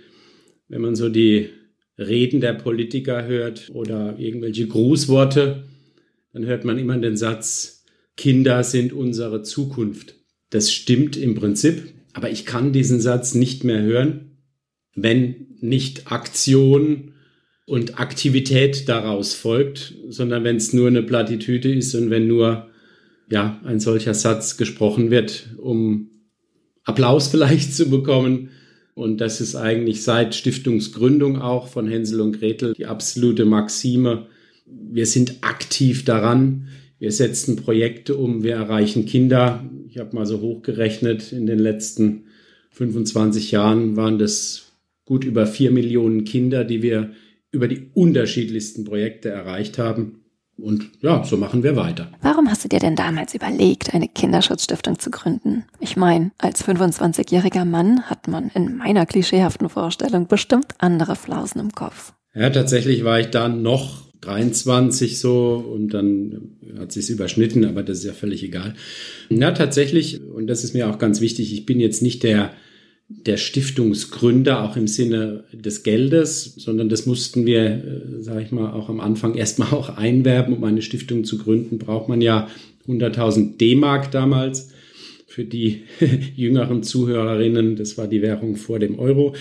Wenn 0.67 0.81
man 0.81 0.95
so 0.95 1.09
die 1.09 1.49
Reden 1.97 2.41
der 2.41 2.53
Politiker 2.53 3.25
hört 3.25 3.69
oder 3.73 4.17
irgendwelche 4.17 4.67
Grußworte, 4.67 5.65
dann 6.33 6.45
hört 6.45 6.63
man 6.63 6.77
immer 6.77 6.97
den 6.97 7.17
Satz, 7.17 7.83
Kinder 8.15 8.63
sind 8.63 8.93
unsere 8.93 9.43
Zukunft. 9.43 10.15
Das 10.49 10.71
stimmt 10.71 11.17
im 11.17 11.35
Prinzip, 11.35 11.93
aber 12.13 12.29
ich 12.29 12.45
kann 12.45 12.73
diesen 12.73 12.99
Satz 12.99 13.35
nicht 13.35 13.63
mehr 13.63 13.81
hören, 13.81 14.37
wenn 14.95 15.47
nicht 15.59 16.11
Aktion 16.11 17.13
und 17.69 17.99
Aktivität 17.99 18.89
daraus 18.89 19.35
folgt, 19.35 19.93
sondern 20.09 20.43
wenn 20.43 20.55
es 20.55 20.73
nur 20.73 20.87
eine 20.87 21.03
Plattitüde 21.03 21.71
ist 21.71 21.93
und 21.93 22.09
wenn 22.09 22.27
nur 22.27 22.67
ja, 23.29 23.61
ein 23.63 23.79
solcher 23.79 24.15
Satz 24.15 24.57
gesprochen 24.57 25.11
wird, 25.11 25.49
um 25.57 26.09
Applaus 26.83 27.27
vielleicht 27.27 27.73
zu 27.75 27.91
bekommen. 27.91 28.49
Und 28.95 29.21
das 29.21 29.39
ist 29.39 29.55
eigentlich 29.55 30.01
seit 30.01 30.33
Stiftungsgründung 30.33 31.39
auch 31.39 31.67
von 31.67 31.87
Hänsel 31.87 32.21
und 32.21 32.39
Gretel 32.39 32.73
die 32.73 32.87
absolute 32.87 33.45
Maxime. 33.45 34.25
Wir 34.65 35.05
sind 35.05 35.37
aktiv 35.41 36.03
daran, 36.05 36.69
wir 36.97 37.11
setzen 37.11 37.55
Projekte 37.55 38.15
um, 38.15 38.41
wir 38.41 38.55
erreichen 38.55 39.05
Kinder. 39.05 39.63
Ich 39.87 39.99
habe 39.99 40.15
mal 40.15 40.25
so 40.25 40.41
hochgerechnet, 40.41 41.31
in 41.31 41.45
den 41.45 41.59
letzten 41.59 42.23
25 42.71 43.51
Jahren 43.51 43.95
waren 43.95 44.17
das 44.17 44.73
gut 45.05 45.23
über 45.23 45.45
vier 45.45 45.69
Millionen 45.69 46.23
Kinder, 46.23 46.63
die 46.63 46.81
wir 46.81 47.11
über 47.51 47.67
die 47.67 47.89
unterschiedlichsten 47.93 48.83
Projekte 48.83 49.29
erreicht 49.29 49.77
haben. 49.77 50.23
Und 50.57 50.91
ja, 51.01 51.23
so 51.23 51.37
machen 51.37 51.63
wir 51.63 51.75
weiter. 51.77 52.11
Warum 52.21 52.49
hast 52.49 52.65
du 52.65 52.69
dir 52.69 52.79
denn 52.79 52.95
damals 52.95 53.33
überlegt, 53.33 53.93
eine 53.93 54.09
Kinderschutzstiftung 54.09 54.99
zu 54.99 55.09
gründen? 55.09 55.63
Ich 55.79 55.95
meine, 55.95 56.31
als 56.37 56.65
25-jähriger 56.65 57.63
Mann 57.63 58.09
hat 58.09 58.27
man 58.27 58.51
in 58.53 58.75
meiner 58.75 59.05
klischeehaften 59.05 59.69
Vorstellung 59.69 60.27
bestimmt 60.27 60.67
andere 60.79 61.15
Flausen 61.15 61.61
im 61.61 61.71
Kopf. 61.71 62.13
Ja, 62.35 62.49
tatsächlich 62.49 63.05
war 63.05 63.19
ich 63.21 63.27
da 63.27 63.47
noch 63.47 64.09
23 64.21 65.17
so 65.17 65.55
und 65.55 65.93
dann 65.93 66.57
hat 66.77 66.91
sich 66.91 67.09
überschnitten, 67.09 67.65
aber 67.65 67.83
das 67.83 67.99
ist 67.99 68.05
ja 68.05 68.13
völlig 68.13 68.43
egal. 68.43 68.75
Na, 69.29 69.51
tatsächlich, 69.51 70.21
und 70.21 70.47
das 70.47 70.63
ist 70.63 70.73
mir 70.73 70.89
auch 70.89 70.97
ganz 70.97 71.21
wichtig, 71.21 71.53
ich 71.53 71.65
bin 71.65 71.79
jetzt 71.79 72.01
nicht 72.01 72.23
der 72.23 72.51
der 73.09 73.37
Stiftungsgründer 73.37 74.63
auch 74.63 74.77
im 74.77 74.87
Sinne 74.87 75.43
des 75.51 75.81
Geldes, 75.81 76.53
sondern 76.57 76.89
das 76.89 77.07
mussten 77.07 77.47
wir, 77.47 77.65
äh, 77.65 78.21
sage 78.21 78.43
ich 78.43 78.51
mal, 78.51 78.71
auch 78.71 78.87
am 78.87 78.99
Anfang 78.99 79.33
erstmal 79.33 79.69
auch 79.73 79.89
einwerben. 79.97 80.55
Um 80.55 80.63
eine 80.63 80.83
Stiftung 80.83 81.23
zu 81.23 81.39
gründen, 81.39 81.79
braucht 81.79 82.07
man 82.07 82.21
ja 82.21 82.47
100.000 82.87 83.57
D-Mark 83.57 84.11
damals. 84.11 84.69
Für 85.25 85.43
die 85.43 85.83
jüngeren 86.35 86.81
Zuhörerinnen, 86.81 87.75
das 87.75 87.97
war 87.97 88.07
die 88.07 88.21
Währung 88.21 88.55
vor 88.55 88.79
dem 88.79 88.97
Euro. 88.97 89.35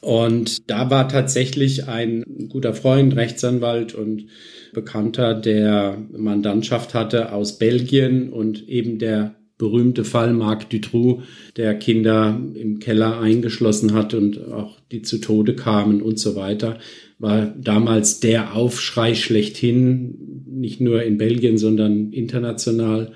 Und 0.00 0.70
da 0.70 0.90
war 0.90 1.08
tatsächlich 1.08 1.86
ein 1.86 2.48
guter 2.48 2.74
Freund, 2.74 3.14
Rechtsanwalt 3.16 3.94
und 3.94 4.26
Bekannter, 4.72 5.34
der 5.34 5.98
Mandantschaft 6.16 6.94
hatte 6.94 7.32
aus 7.32 7.58
Belgien 7.58 8.30
und 8.30 8.68
eben 8.68 8.98
der 8.98 9.34
berühmte 9.58 10.04
Fall 10.04 10.32
Marc 10.32 10.68
Dutroux, 10.70 11.22
der 11.56 11.74
Kinder 11.74 12.40
im 12.54 12.80
Keller 12.80 13.20
eingeschlossen 13.20 13.94
hat 13.94 14.14
und 14.14 14.50
auch 14.50 14.80
die 14.90 15.02
zu 15.02 15.18
Tode 15.18 15.54
kamen 15.54 16.02
und 16.02 16.18
so 16.18 16.34
weiter, 16.34 16.78
war 17.18 17.46
damals 17.46 18.20
der 18.20 18.54
Aufschrei 18.54 19.14
schlechthin, 19.14 20.44
nicht 20.46 20.80
nur 20.80 21.02
in 21.02 21.18
Belgien, 21.18 21.56
sondern 21.56 22.12
international. 22.12 23.12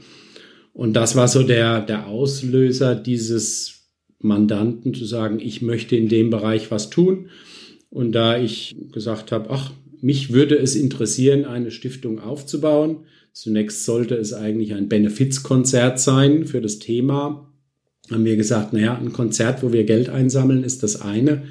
Und 0.72 0.94
das 0.94 1.16
war 1.16 1.26
so 1.26 1.42
der, 1.42 1.80
der 1.80 2.06
Auslöser 2.06 2.94
dieses 2.94 3.90
Mandanten 4.20 4.94
zu 4.94 5.04
sagen, 5.04 5.40
ich 5.40 5.60
möchte 5.60 5.96
in 5.96 6.08
dem 6.08 6.30
Bereich 6.30 6.70
was 6.70 6.90
tun. 6.90 7.30
Und 7.90 8.12
da 8.12 8.38
ich 8.38 8.76
gesagt 8.92 9.32
habe, 9.32 9.50
ach, 9.50 9.72
mich 10.00 10.32
würde 10.32 10.56
es 10.56 10.76
interessieren, 10.76 11.44
eine 11.44 11.70
Stiftung 11.70 12.20
aufzubauen, 12.20 12.98
Zunächst 13.32 13.84
sollte 13.84 14.16
es 14.16 14.32
eigentlich 14.32 14.74
ein 14.74 14.88
Benefizkonzert 14.88 16.00
sein 16.00 16.44
für 16.44 16.60
das 16.60 16.78
Thema. 16.78 17.52
Haben 18.10 18.24
wir 18.24 18.36
gesagt, 18.36 18.72
naja, 18.72 18.98
ein 18.98 19.12
Konzert, 19.12 19.62
wo 19.62 19.72
wir 19.72 19.84
Geld 19.84 20.08
einsammeln, 20.08 20.64
ist 20.64 20.82
das 20.82 21.00
eine. 21.00 21.44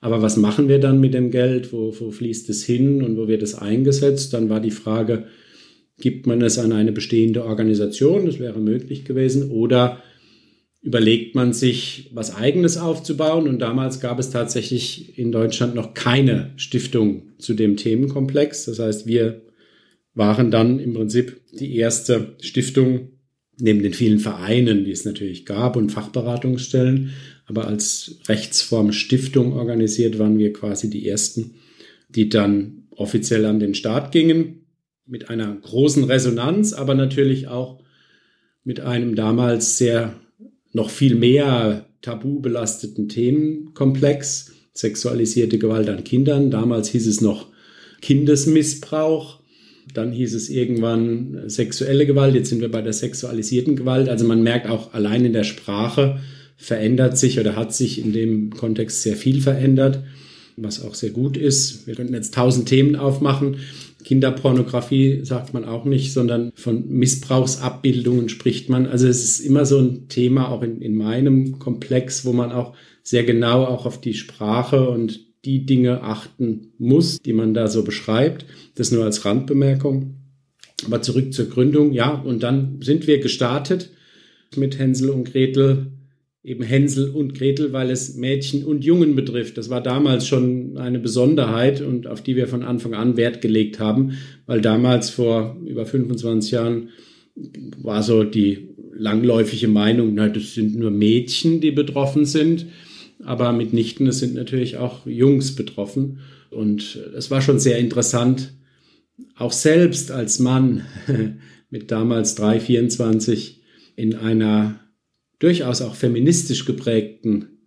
Aber 0.00 0.22
was 0.22 0.36
machen 0.36 0.68
wir 0.68 0.78
dann 0.78 1.00
mit 1.00 1.14
dem 1.14 1.30
Geld? 1.30 1.72
Wo, 1.72 1.94
wo 1.98 2.10
fließt 2.10 2.48
es 2.50 2.64
hin 2.64 3.02
und 3.02 3.16
wo 3.16 3.28
wird 3.28 3.42
es 3.42 3.54
eingesetzt? 3.54 4.32
Dann 4.34 4.48
war 4.48 4.60
die 4.60 4.70
Frage, 4.70 5.26
gibt 5.98 6.26
man 6.26 6.42
es 6.42 6.58
an 6.58 6.72
eine 6.72 6.92
bestehende 6.92 7.44
Organisation? 7.44 8.26
Das 8.26 8.38
wäre 8.38 8.60
möglich 8.60 9.04
gewesen. 9.04 9.50
Oder 9.50 10.02
überlegt 10.82 11.34
man 11.34 11.52
sich, 11.52 12.10
was 12.14 12.36
eigenes 12.36 12.76
aufzubauen? 12.76 13.48
Und 13.48 13.58
damals 13.58 14.00
gab 14.00 14.18
es 14.18 14.30
tatsächlich 14.30 15.18
in 15.18 15.32
Deutschland 15.32 15.74
noch 15.74 15.94
keine 15.94 16.52
Stiftung 16.56 17.22
zu 17.38 17.54
dem 17.54 17.76
Themenkomplex. 17.76 18.66
Das 18.66 18.78
heißt, 18.78 19.06
wir 19.06 19.42
waren 20.16 20.50
dann 20.50 20.80
im 20.80 20.94
Prinzip 20.94 21.40
die 21.52 21.76
erste 21.76 22.34
Stiftung 22.40 23.10
neben 23.58 23.82
den 23.82 23.94
vielen 23.94 24.18
Vereinen, 24.18 24.84
die 24.84 24.90
es 24.90 25.04
natürlich 25.04 25.46
gab 25.46 25.76
und 25.76 25.92
Fachberatungsstellen, 25.92 27.12
aber 27.46 27.68
als 27.68 28.18
Rechtsform 28.26 28.92
Stiftung 28.92 29.52
organisiert 29.52 30.18
waren 30.18 30.38
wir 30.38 30.52
quasi 30.52 30.90
die 30.90 31.08
ersten, 31.08 31.54
die 32.08 32.28
dann 32.28 32.88
offiziell 32.90 33.44
an 33.44 33.60
den 33.60 33.74
Start 33.74 34.10
gingen 34.10 34.66
mit 35.06 35.30
einer 35.30 35.54
großen 35.54 36.04
Resonanz, 36.04 36.72
aber 36.72 36.94
natürlich 36.94 37.46
auch 37.46 37.82
mit 38.64 38.80
einem 38.80 39.14
damals 39.14 39.78
sehr 39.78 40.18
noch 40.72 40.90
viel 40.90 41.14
mehr 41.14 41.86
tabu 42.02 42.40
belasteten 42.40 43.08
Themenkomplex, 43.08 44.52
sexualisierte 44.72 45.58
Gewalt 45.58 45.88
an 45.88 46.04
Kindern. 46.04 46.50
Damals 46.50 46.88
hieß 46.88 47.06
es 47.06 47.20
noch 47.20 47.48
Kindesmissbrauch. 48.02 49.40
Dann 49.94 50.12
hieß 50.12 50.34
es 50.34 50.48
irgendwann 50.48 51.48
sexuelle 51.48 52.06
Gewalt. 52.06 52.34
Jetzt 52.34 52.50
sind 52.50 52.60
wir 52.60 52.70
bei 52.70 52.82
der 52.82 52.92
sexualisierten 52.92 53.76
Gewalt. 53.76 54.08
Also 54.08 54.26
man 54.26 54.42
merkt 54.42 54.68
auch 54.68 54.92
allein 54.94 55.24
in 55.24 55.32
der 55.32 55.44
Sprache 55.44 56.20
verändert 56.56 57.18
sich 57.18 57.38
oder 57.38 57.54
hat 57.54 57.74
sich 57.74 58.02
in 58.02 58.12
dem 58.12 58.50
Kontext 58.50 59.02
sehr 59.02 59.16
viel 59.16 59.40
verändert, 59.40 60.02
was 60.56 60.82
auch 60.82 60.94
sehr 60.94 61.10
gut 61.10 61.36
ist. 61.36 61.86
Wir 61.86 61.94
könnten 61.94 62.14
jetzt 62.14 62.34
tausend 62.34 62.68
Themen 62.68 62.96
aufmachen. 62.96 63.58
Kinderpornografie 64.04 65.24
sagt 65.24 65.52
man 65.52 65.64
auch 65.64 65.84
nicht, 65.84 66.12
sondern 66.12 66.52
von 66.54 66.88
Missbrauchsabbildungen 66.88 68.28
spricht 68.28 68.68
man. 68.68 68.86
Also 68.86 69.06
es 69.08 69.22
ist 69.24 69.40
immer 69.40 69.66
so 69.66 69.78
ein 69.78 70.08
Thema 70.08 70.48
auch 70.48 70.62
in, 70.62 70.80
in 70.80 70.96
meinem 70.96 71.58
Komplex, 71.58 72.24
wo 72.24 72.32
man 72.32 72.52
auch 72.52 72.74
sehr 73.02 73.24
genau 73.24 73.64
auch 73.64 73.84
auf 73.84 74.00
die 74.00 74.14
Sprache 74.14 74.88
und 74.88 75.25
die 75.46 75.64
Dinge 75.64 76.02
achten 76.02 76.72
muss, 76.78 77.22
die 77.22 77.32
man 77.32 77.54
da 77.54 77.68
so 77.68 77.84
beschreibt. 77.84 78.44
Das 78.74 78.90
nur 78.90 79.04
als 79.04 79.24
Randbemerkung. 79.24 80.16
Aber 80.84 81.00
zurück 81.00 81.32
zur 81.32 81.48
Gründung, 81.48 81.92
ja, 81.92 82.10
und 82.10 82.42
dann 82.42 82.80
sind 82.82 83.06
wir 83.06 83.18
gestartet 83.18 83.90
mit 84.56 84.78
Hänsel 84.78 85.10
und 85.10 85.24
Gretel, 85.24 85.86
eben 86.44 86.62
Hänsel 86.62 87.10
und 87.10 87.34
Gretel, 87.34 87.72
weil 87.72 87.90
es 87.90 88.16
Mädchen 88.16 88.64
und 88.64 88.84
Jungen 88.84 89.16
betrifft. 89.16 89.56
Das 89.56 89.70
war 89.70 89.82
damals 89.82 90.26
schon 90.26 90.76
eine 90.76 90.98
Besonderheit 90.98 91.80
und 91.80 92.06
auf 92.06 92.22
die 92.22 92.36
wir 92.36 92.46
von 92.46 92.62
Anfang 92.62 92.94
an 92.94 93.16
Wert 93.16 93.40
gelegt 93.40 93.78
haben, 93.78 94.18
weil 94.46 94.60
damals 94.60 95.10
vor 95.10 95.56
über 95.64 95.86
25 95.86 96.50
Jahren 96.50 96.90
war 97.82 98.02
so 98.02 98.22
die 98.22 98.68
langläufige 98.94 99.68
Meinung, 99.68 100.14
na, 100.14 100.28
das 100.28 100.54
sind 100.54 100.76
nur 100.76 100.90
Mädchen, 100.90 101.60
die 101.60 101.70
betroffen 101.70 102.24
sind 102.24 102.66
aber 103.24 103.52
mitnichten, 103.52 104.06
es 104.06 104.18
sind 104.18 104.34
natürlich 104.34 104.76
auch 104.76 105.06
Jungs 105.06 105.54
betroffen. 105.54 106.20
Und 106.50 106.96
es 107.16 107.30
war 107.30 107.40
schon 107.40 107.58
sehr 107.58 107.78
interessant, 107.78 108.52
auch 109.36 109.52
selbst 109.52 110.10
als 110.10 110.38
Mann 110.38 110.84
mit 111.70 111.90
damals 111.90 112.36
3,24 112.38 113.56
in 113.96 114.14
einer 114.14 114.80
durchaus 115.38 115.82
auch 115.82 115.94
feministisch 115.94 116.64
geprägten 116.64 117.58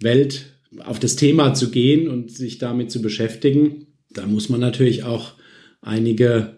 Welt 0.00 0.46
auf 0.84 0.98
das 0.98 1.16
Thema 1.16 1.54
zu 1.54 1.70
gehen 1.70 2.08
und 2.08 2.30
sich 2.30 2.58
damit 2.58 2.90
zu 2.90 3.00
beschäftigen. 3.00 3.86
Da 4.10 4.26
muss 4.26 4.48
man 4.48 4.60
natürlich 4.60 5.04
auch 5.04 5.34
einige 5.80 6.56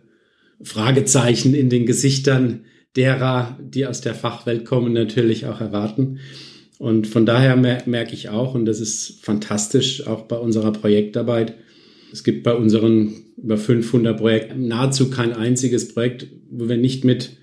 Fragezeichen 0.62 1.54
in 1.54 1.70
den 1.70 1.86
Gesichtern 1.86 2.64
derer, 2.96 3.58
die 3.62 3.86
aus 3.86 4.00
der 4.00 4.14
Fachwelt 4.14 4.64
kommen, 4.64 4.92
natürlich 4.92 5.46
auch 5.46 5.60
erwarten. 5.60 6.18
Und 6.78 7.08
von 7.08 7.26
daher 7.26 7.56
merke 7.56 8.14
ich 8.14 8.28
auch, 8.28 8.54
und 8.54 8.64
das 8.64 8.80
ist 8.80 9.18
fantastisch, 9.22 10.06
auch 10.06 10.22
bei 10.22 10.36
unserer 10.36 10.72
Projektarbeit, 10.72 11.54
es 12.12 12.24
gibt 12.24 12.44
bei 12.44 12.54
unseren 12.54 13.12
über 13.36 13.58
500 13.58 14.16
Projekten 14.16 14.68
nahezu 14.68 15.10
kein 15.10 15.32
einziges 15.32 15.88
Projekt, 15.88 16.28
wo 16.50 16.68
wir 16.68 16.76
nicht 16.76 17.04
mit 17.04 17.36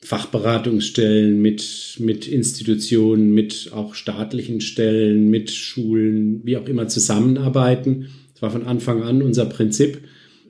Fachberatungsstellen, 0.00 1.42
mit, 1.42 1.96
mit 1.98 2.28
Institutionen, 2.28 3.34
mit 3.34 3.70
auch 3.74 3.94
staatlichen 3.94 4.60
Stellen, 4.60 5.28
mit 5.28 5.50
Schulen, 5.50 6.42
wie 6.44 6.56
auch 6.56 6.68
immer 6.68 6.86
zusammenarbeiten. 6.86 8.08
Das 8.32 8.42
war 8.42 8.50
von 8.50 8.64
Anfang 8.64 9.02
an 9.02 9.22
unser 9.22 9.46
Prinzip. 9.46 10.02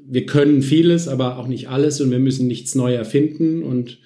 Wir 0.07 0.27
können 0.27 0.63
vieles, 0.63 1.09
aber 1.09 1.39
auch 1.39 1.49
nicht 1.49 1.69
alles 1.69 2.01
und 2.01 2.11
wir 2.11 2.19
müssen 2.19 2.47
nichts 2.47 2.75
neu 2.75 2.95
erfinden 2.95 3.63
und 3.63 3.99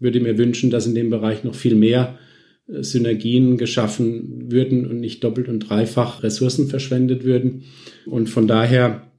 würde 0.00 0.20
mir 0.20 0.36
wünschen, 0.38 0.70
dass 0.70 0.86
in 0.86 0.94
dem 0.94 1.10
Bereich 1.10 1.44
noch 1.44 1.54
viel 1.54 1.74
mehr 1.74 2.18
Synergien 2.80 3.56
geschaffen 3.56 4.50
würden 4.50 4.86
und 4.86 5.00
nicht 5.00 5.24
doppelt 5.24 5.48
und 5.48 5.60
dreifach 5.60 6.22
Ressourcen 6.22 6.68
verschwendet 6.68 7.24
würden. 7.24 7.64
Und 8.06 8.28
von 8.28 8.46
daher 8.46 9.10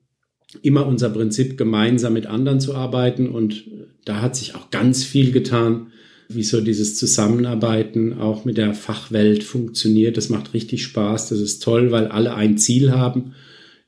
immer 0.62 0.86
unser 0.86 1.10
Prinzip, 1.10 1.58
gemeinsam 1.58 2.14
mit 2.14 2.28
anderen 2.28 2.60
zu 2.60 2.76
arbeiten. 2.76 3.30
Und 3.30 3.66
da 4.06 4.22
hat 4.22 4.36
sich 4.36 4.56
auch 4.56 4.70
ganz 4.70 5.04
viel 5.04 5.32
getan, 5.32 5.88
wie 6.30 6.44
so 6.44 6.62
dieses 6.62 6.96
Zusammenarbeiten 6.96 8.14
auch 8.14 8.46
mit 8.46 8.58
der 8.58 8.74
Fachwelt 8.74 9.44
funktioniert. 9.44 10.18
Das 10.18 10.30
macht 10.30 10.54
richtig 10.54 10.84
Spaß. 10.84 11.30
Das 11.30 11.40
ist 11.40 11.62
toll, 11.64 11.92
weil 11.92 12.08
alle 12.08 12.36
ein 12.36 12.58
Ziel 12.58 12.92
haben, 12.92 13.34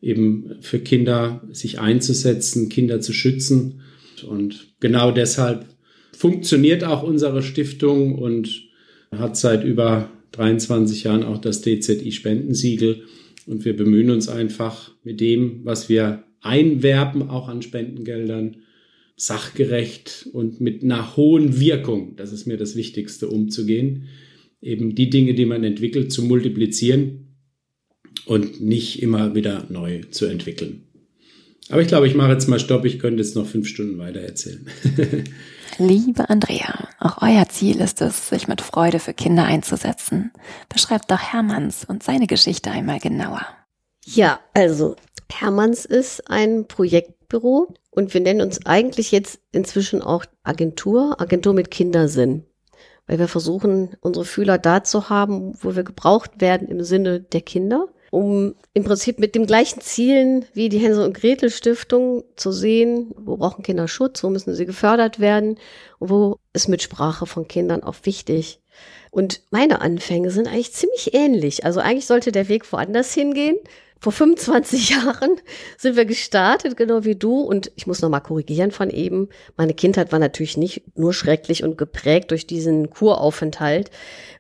eben 0.01 0.55
für 0.61 0.79
Kinder 0.79 1.41
sich 1.51 1.79
einzusetzen, 1.79 2.69
Kinder 2.69 3.01
zu 3.01 3.13
schützen. 3.13 3.81
Und 4.27 4.67
genau 4.79 5.11
deshalb 5.11 5.65
funktioniert 6.15 6.83
auch 6.83 7.03
unsere 7.03 7.41
Stiftung 7.41 8.15
und 8.15 8.62
hat 9.19 9.37
seit 9.37 9.63
über 9.63 10.09
23 10.31 11.03
Jahren 11.03 11.23
auch 11.23 11.39
das 11.39 11.61
DZI-Spendensiegel 11.61 13.03
und 13.45 13.65
wir 13.65 13.75
bemühen 13.75 14.09
uns 14.09 14.29
einfach 14.29 14.91
mit 15.03 15.19
dem, 15.19 15.61
was 15.63 15.89
wir 15.89 16.23
einwerben, 16.41 17.29
auch 17.29 17.47
an 17.47 17.61
Spendengeldern, 17.61 18.57
sachgerecht 19.15 20.27
und 20.33 20.59
mit 20.59 20.83
einer 20.83 21.15
hohen 21.15 21.59
Wirkung, 21.59 22.15
das 22.15 22.33
ist 22.33 22.47
mir 22.47 22.57
das 22.57 22.75
Wichtigste, 22.75 23.27
umzugehen. 23.27 24.05
Eben 24.61 24.95
die 24.95 25.09
Dinge, 25.09 25.33
die 25.33 25.45
man 25.45 25.63
entwickelt, 25.63 26.11
zu 26.11 26.23
multiplizieren 26.23 27.35
und 28.25 28.61
nicht 28.61 29.01
immer 29.01 29.35
wieder 29.35 29.67
neu 29.69 30.01
zu 30.09 30.25
entwickeln. 30.25 30.83
Aber 31.69 31.81
ich 31.81 31.87
glaube, 31.87 32.07
ich 32.07 32.15
mache 32.15 32.31
jetzt 32.31 32.47
mal 32.47 32.59
Stopp. 32.59 32.85
Ich 32.85 32.99
könnte 32.99 33.21
jetzt 33.21 33.35
noch 33.35 33.47
fünf 33.47 33.67
Stunden 33.67 33.97
weiter 33.97 34.19
erzählen. 34.19 34.65
Liebe 35.77 36.29
Andrea, 36.29 36.87
auch 36.99 37.21
euer 37.21 37.47
Ziel 37.49 37.81
ist 37.81 38.01
es, 38.01 38.29
sich 38.29 38.47
mit 38.47 38.61
Freude 38.61 38.99
für 38.99 39.13
Kinder 39.13 39.45
einzusetzen. 39.45 40.31
Beschreibt 40.69 41.09
doch 41.09 41.19
Hermanns 41.19 41.83
und 41.85 42.03
seine 42.03 42.27
Geschichte 42.27 42.69
einmal 42.69 42.99
genauer. 42.99 43.41
Ja, 44.05 44.39
also 44.53 44.95
Hermanns 45.31 45.85
ist 45.85 46.29
ein 46.29 46.67
Projektbüro 46.67 47.73
und 47.89 48.13
wir 48.13 48.21
nennen 48.21 48.41
uns 48.41 48.65
eigentlich 48.65 49.11
jetzt 49.11 49.39
inzwischen 49.51 50.01
auch 50.01 50.25
Agentur, 50.43 51.19
Agentur 51.19 51.53
mit 51.53 51.71
Kindersinn. 51.71 52.45
Weil 53.07 53.19
wir 53.19 53.27
versuchen, 53.27 53.95
unsere 53.99 54.25
Fühler 54.25 54.57
da 54.57 54.83
zu 54.83 55.09
haben, 55.09 55.53
wo 55.61 55.75
wir 55.75 55.83
gebraucht 55.83 56.39
werden 56.39 56.67
im 56.67 56.83
Sinne 56.83 57.19
der 57.19 57.41
Kinder 57.41 57.87
um 58.13 58.53
im 58.75 58.83
Prinzip 58.83 59.17
mit 59.17 59.33
dem 59.33 59.47
gleichen 59.47 59.81
Zielen 59.81 60.45
wie 60.53 60.69
die 60.69 60.77
Hänsel 60.77 61.03
und 61.03 61.15
Gretel 61.15 61.49
Stiftung 61.49 62.23
zu 62.35 62.51
sehen, 62.51 63.11
wo 63.17 63.37
brauchen 63.37 63.63
Kinder 63.63 63.87
Schutz, 63.87 64.23
wo 64.23 64.29
müssen 64.29 64.53
sie 64.53 64.67
gefördert 64.67 65.19
werden 65.19 65.57
und 65.97 66.11
wo 66.11 66.37
ist 66.53 66.67
Mitsprache 66.67 67.25
von 67.25 67.47
Kindern 67.47 67.81
auch 67.81 67.95
wichtig. 68.03 68.61
Und 69.09 69.41
meine 69.49 69.81
Anfänge 69.81 70.29
sind 70.29 70.47
eigentlich 70.47 70.73
ziemlich 70.73 71.15
ähnlich. 71.15 71.65
Also 71.65 71.79
eigentlich 71.79 72.05
sollte 72.05 72.31
der 72.31 72.49
Weg 72.49 72.71
woanders 72.71 73.15
hingehen. 73.15 73.57
Vor 73.99 74.11
25 74.11 74.89
Jahren 74.91 75.31
sind 75.79 75.95
wir 75.95 76.05
gestartet, 76.05 76.77
genau 76.77 77.05
wie 77.05 77.15
du. 77.15 77.41
Und 77.41 77.71
ich 77.75 77.87
muss 77.87 78.03
nochmal 78.03 78.21
korrigieren 78.21 78.69
von 78.69 78.91
eben. 78.91 79.29
Meine 79.57 79.73
Kindheit 79.73 80.11
war 80.11 80.19
natürlich 80.19 80.55
nicht 80.55 80.83
nur 80.95 81.15
schrecklich 81.15 81.63
und 81.63 81.79
geprägt 81.79 82.29
durch 82.29 82.45
diesen 82.45 82.91
Kuraufenthalt. 82.91 83.89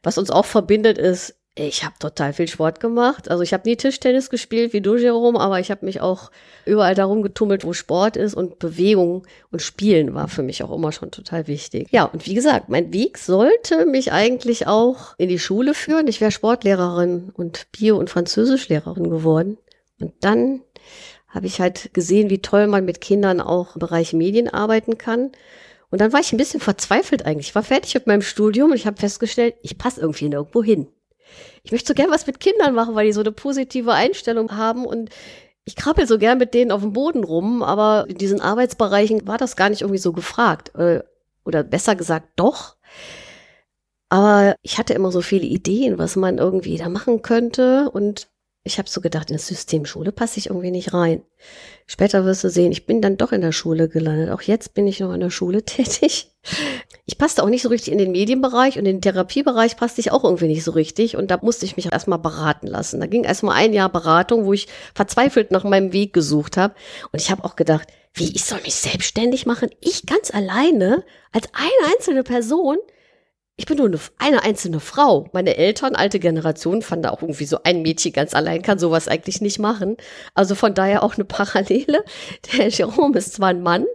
Was 0.03 0.19
uns 0.19 0.29
auch 0.29 0.45
verbindet, 0.45 0.99
ist 0.99 1.39
ich 1.55 1.83
habe 1.83 1.93
total 1.99 2.33
viel 2.33 2.47
Sport 2.47 2.79
gemacht. 2.79 3.29
Also 3.29 3.43
ich 3.43 3.53
habe 3.53 3.69
nie 3.69 3.75
Tischtennis 3.75 4.31
gespielt 4.31 4.73
wie 4.73 4.81
du, 4.81 4.95
Jerome, 4.95 5.39
aber 5.39 5.59
ich 5.59 5.69
habe 5.69 5.85
mich 5.85 6.01
auch 6.01 6.31
überall 6.65 6.95
darum 6.95 7.21
getummelt, 7.21 7.63
wo 7.63 7.73
Sport 7.73 8.17
ist 8.17 8.33
und 8.33 8.57
Bewegung 8.57 9.27
und 9.51 9.61
Spielen 9.61 10.15
war 10.15 10.27
für 10.27 10.41
mich 10.41 10.63
auch 10.63 10.71
immer 10.71 10.91
schon 10.91 11.11
total 11.11 11.47
wichtig. 11.47 11.89
Ja, 11.91 12.05
und 12.05 12.25
wie 12.25 12.33
gesagt, 12.33 12.69
mein 12.69 12.91
Weg 12.91 13.19
sollte 13.19 13.85
mich 13.85 14.11
eigentlich 14.11 14.65
auch 14.65 15.13
in 15.19 15.29
die 15.29 15.37
Schule 15.37 15.75
führen. 15.75 16.07
Ich 16.07 16.21
wäre 16.21 16.31
Sportlehrerin 16.31 17.31
und 17.35 17.67
Bio- 17.71 17.97
und 17.97 18.09
Französischlehrerin 18.09 19.11
geworden. 19.11 19.59
Und 19.99 20.13
dann 20.21 20.61
habe 21.27 21.45
ich 21.45 21.59
halt 21.59 21.93
gesehen, 21.93 22.31
wie 22.31 22.41
toll 22.41 22.65
man 22.65 22.83
mit 22.85 22.99
Kindern 22.99 23.39
auch 23.39 23.75
im 23.75 23.79
Bereich 23.79 24.13
Medien 24.13 24.49
arbeiten 24.49 24.97
kann. 24.97 25.31
Und 25.91 26.01
dann 26.01 26.13
war 26.13 26.19
ich 26.19 26.33
ein 26.33 26.37
bisschen 26.37 26.59
verzweifelt 26.59 27.27
eigentlich. 27.27 27.49
Ich 27.49 27.55
war 27.55 27.61
fertig 27.61 27.93
mit 27.93 28.07
meinem 28.07 28.23
Studium 28.23 28.71
und 28.71 28.75
ich 28.75 28.87
habe 28.87 28.99
festgestellt, 28.99 29.53
ich 29.61 29.77
passe 29.77 30.01
irgendwie 30.01 30.29
nirgendwo 30.29 30.63
hin 30.63 30.87
ich 31.63 31.71
möchte 31.71 31.87
so 31.89 31.93
gern 31.93 32.11
was 32.11 32.27
mit 32.27 32.39
Kindern 32.39 32.73
machen, 32.73 32.95
weil 32.95 33.05
die 33.05 33.13
so 33.13 33.21
eine 33.21 33.31
positive 33.31 33.93
Einstellung 33.93 34.55
haben 34.55 34.85
und 34.85 35.09
ich 35.65 35.75
krabbel 35.75 36.07
so 36.07 36.17
gern 36.17 36.37
mit 36.37 36.53
denen 36.53 36.71
auf 36.71 36.81
dem 36.81 36.93
Boden 36.93 37.23
rum, 37.23 37.63
aber 37.63 38.05
in 38.09 38.17
diesen 38.17 38.41
Arbeitsbereichen 38.41 39.27
war 39.27 39.37
das 39.37 39.55
gar 39.55 39.69
nicht 39.69 39.81
irgendwie 39.81 39.99
so 39.99 40.11
gefragt. 40.11 40.75
Äh, 40.75 41.03
oder 41.45 41.63
besser 41.63 41.95
gesagt, 41.95 42.27
doch. 42.35 42.75
Aber 44.09 44.55
ich 44.61 44.77
hatte 44.77 44.93
immer 44.93 45.11
so 45.11 45.21
viele 45.21 45.45
Ideen, 45.45 45.97
was 45.97 46.15
man 46.15 46.37
irgendwie 46.37 46.77
da 46.77 46.89
machen 46.89 47.21
könnte. 47.21 47.89
Und 47.91 48.27
ich 48.63 48.77
habe 48.77 48.89
so 48.89 49.01
gedacht, 49.01 49.29
in 49.29 49.37
das 49.37 49.47
System 49.47 49.85
Schule 49.85 50.11
passe 50.11 50.39
ich 50.39 50.47
irgendwie 50.47 50.71
nicht 50.71 50.93
rein. 50.93 51.23
Später 51.87 52.23
wirst 52.25 52.43
du 52.43 52.49
sehen, 52.49 52.71
ich 52.71 52.85
bin 52.85 53.01
dann 53.01 53.17
doch 53.17 53.31
in 53.31 53.41
der 53.41 53.51
Schule 53.51 53.89
gelandet. 53.89 54.29
Auch 54.29 54.41
jetzt 54.41 54.73
bin 54.73 54.87
ich 54.87 54.99
noch 54.99 55.13
in 55.13 55.21
der 55.21 55.31
Schule 55.31 55.63
tätig. 55.65 56.31
Ich 57.05 57.17
passte 57.17 57.43
auch 57.43 57.49
nicht 57.49 57.63
so 57.63 57.69
richtig 57.69 57.91
in 57.91 57.99
den 57.99 58.11
Medienbereich 58.11 58.77
und 58.77 58.85
in 58.85 58.95
den 58.95 59.01
Therapiebereich 59.01 59.75
passte 59.75 59.99
ich 59.99 60.11
auch 60.11 60.23
irgendwie 60.23 60.47
nicht 60.47 60.63
so 60.63 60.71
richtig. 60.71 61.17
Und 61.17 61.31
da 61.31 61.39
musste 61.41 61.65
ich 61.65 61.75
mich 61.75 61.91
erstmal 61.91 62.19
beraten 62.19 62.67
lassen. 62.67 63.01
Da 63.01 63.07
ging 63.07 63.25
erstmal 63.25 63.57
ein 63.57 63.73
Jahr 63.73 63.89
Beratung, 63.89 64.45
wo 64.45 64.53
ich 64.53 64.67
verzweifelt 64.95 65.51
nach 65.51 65.65
meinem 65.65 65.91
Weg 65.91 66.13
gesucht 66.13 66.55
habe. 66.55 66.75
Und 67.11 67.21
ich 67.21 67.29
habe 67.29 67.43
auch 67.43 67.57
gedacht, 67.57 67.87
wie, 68.13 68.31
ich 68.33 68.45
soll 68.45 68.61
mich 68.61 68.75
selbstständig 68.75 69.45
machen? 69.45 69.69
Ich 69.81 70.05
ganz 70.05 70.33
alleine, 70.33 71.03
als 71.33 71.49
eine 71.53 71.93
einzelne 71.93 72.23
Person? 72.23 72.77
ich 73.55 73.67
bin 73.67 73.77
nur 73.77 73.87
eine, 73.87 73.99
eine, 74.17 74.43
einzelne 74.43 74.79
Frau. 74.79 75.29
Meine 75.31 75.57
Eltern, 75.57 75.95
alte 75.95 76.19
Generation, 76.19 76.81
fanden 76.81 77.05
auch 77.05 77.21
irgendwie 77.21 77.45
so, 77.45 77.59
ein 77.63 77.83
Mädchen 77.83 78.11
ganz 78.11 78.33
allein 78.33 78.63
kann 78.63 78.79
sowas 78.79 79.07
eigentlich 79.07 79.41
nicht 79.41 79.59
machen. 79.59 79.97
Also 80.33 80.55
von 80.55 80.73
daher 80.73 81.03
auch 81.03 81.15
eine 81.15 81.25
Parallele. 81.25 82.03
Der 82.57 82.69
Jerome 82.69 83.17
ist 83.17 83.33
zwar 83.33 83.49
ein 83.49 83.61
Mann, 83.61 83.85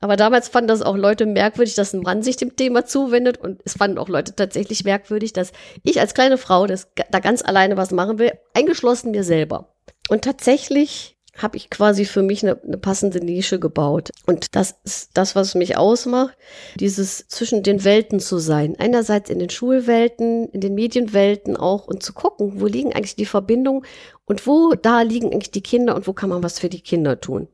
aber 0.00 0.16
damals 0.16 0.48
fanden 0.48 0.68
das 0.68 0.82
auch 0.82 0.96
Leute 0.96 1.24
merkwürdig, 1.26 1.74
dass 1.74 1.94
ein 1.94 2.02
Mann 2.02 2.22
sich 2.22 2.36
dem 2.36 2.54
Thema 2.54 2.84
zuwendet. 2.84 3.38
Und 3.38 3.62
es 3.64 3.74
fanden 3.74 3.98
auch 3.98 4.08
Leute 4.08 4.34
tatsächlich 4.34 4.84
merkwürdig, 4.84 5.32
dass 5.32 5.52
ich 5.82 6.00
als 6.00 6.14
kleine 6.14 6.38
Frau 6.38 6.66
das, 6.66 6.88
da 7.10 7.20
ganz 7.20 7.42
alleine 7.42 7.76
was 7.76 7.92
machen 7.92 8.18
will, 8.18 8.32
eingeschlossen 8.54 9.10
mir 9.10 9.24
selber. 9.24 9.74
Und 10.08 10.22
tatsächlich 10.22 11.16
habe 11.36 11.56
ich 11.56 11.70
quasi 11.70 12.04
für 12.04 12.22
mich 12.22 12.42
eine, 12.42 12.60
eine, 12.62 12.78
passende 12.78 13.20
Nische 13.20 13.58
gebaut. 13.58 14.10
Und 14.26 14.54
das 14.56 14.76
ist 14.84 15.10
das, 15.14 15.36
was 15.36 15.54
mich 15.54 15.76
ausmacht, 15.76 16.36
dieses 16.76 17.28
zwischen 17.28 17.62
den 17.62 17.84
Welten 17.84 18.20
zu 18.20 18.38
sein. 18.38 18.76
Einerseits 18.78 19.28
in 19.28 19.38
den 19.38 19.50
Schulwelten, 19.50 20.48
in 20.48 20.60
den 20.60 20.74
Medienwelten 20.74 21.56
auch 21.56 21.86
und 21.86 22.02
zu 22.02 22.14
gucken, 22.14 22.60
wo 22.60 22.66
liegen 22.66 22.94
eigentlich 22.94 23.16
die 23.16 23.26
Verbindungen 23.26 23.84
und 24.24 24.46
wo 24.46 24.74
da 24.74 25.02
liegen 25.02 25.32
eigentlich 25.32 25.50
die 25.50 25.62
Kinder 25.62 25.94
und 25.94 26.06
wo 26.06 26.12
kann 26.12 26.30
man 26.30 26.42
was 26.42 26.58
für 26.58 26.70
die 26.70 26.80
Kinder 26.80 27.20
tun. 27.20 27.48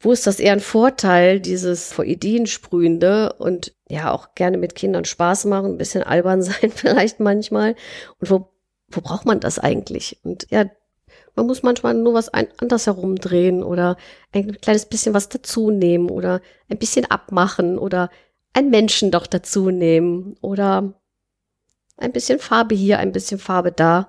Wo 0.00 0.12
ist 0.12 0.26
das 0.26 0.40
eher 0.40 0.54
ein 0.54 0.60
Vorteil, 0.60 1.40
dieses 1.40 1.92
vor 1.92 2.06
Ideen 2.06 2.46
sprühende 2.46 3.34
und 3.34 3.74
ja 3.88 4.10
auch 4.12 4.34
gerne 4.34 4.56
mit 4.56 4.74
Kindern 4.74 5.04
Spaß 5.04 5.44
machen, 5.44 5.72
ein 5.72 5.78
bisschen 5.78 6.02
albern 6.02 6.42
sein 6.42 6.70
vielleicht 6.74 7.20
manchmal. 7.20 7.76
Und 8.18 8.30
wo, 8.30 8.50
wo 8.88 9.00
braucht 9.02 9.26
man 9.26 9.40
das 9.40 9.58
eigentlich? 9.58 10.18
Und 10.24 10.46
ja, 10.50 10.64
man 11.36 11.46
muss 11.46 11.62
manchmal 11.62 11.94
nur 11.94 12.14
was 12.14 12.30
anders 12.32 12.86
herumdrehen 12.86 13.62
oder 13.62 13.96
ein 14.32 14.56
kleines 14.60 14.86
bisschen 14.86 15.14
was 15.14 15.28
dazu 15.28 15.70
nehmen 15.70 16.10
oder 16.10 16.40
ein 16.68 16.78
bisschen 16.78 17.04
abmachen 17.04 17.78
oder 17.78 18.10
einen 18.52 18.70
Menschen 18.70 19.10
doch 19.10 19.26
dazu 19.26 19.70
nehmen 19.70 20.36
oder 20.40 20.94
ein 21.98 22.12
bisschen 22.12 22.38
Farbe 22.38 22.74
hier, 22.74 22.98
ein 22.98 23.12
bisschen 23.12 23.38
Farbe 23.38 23.70
da. 23.70 24.08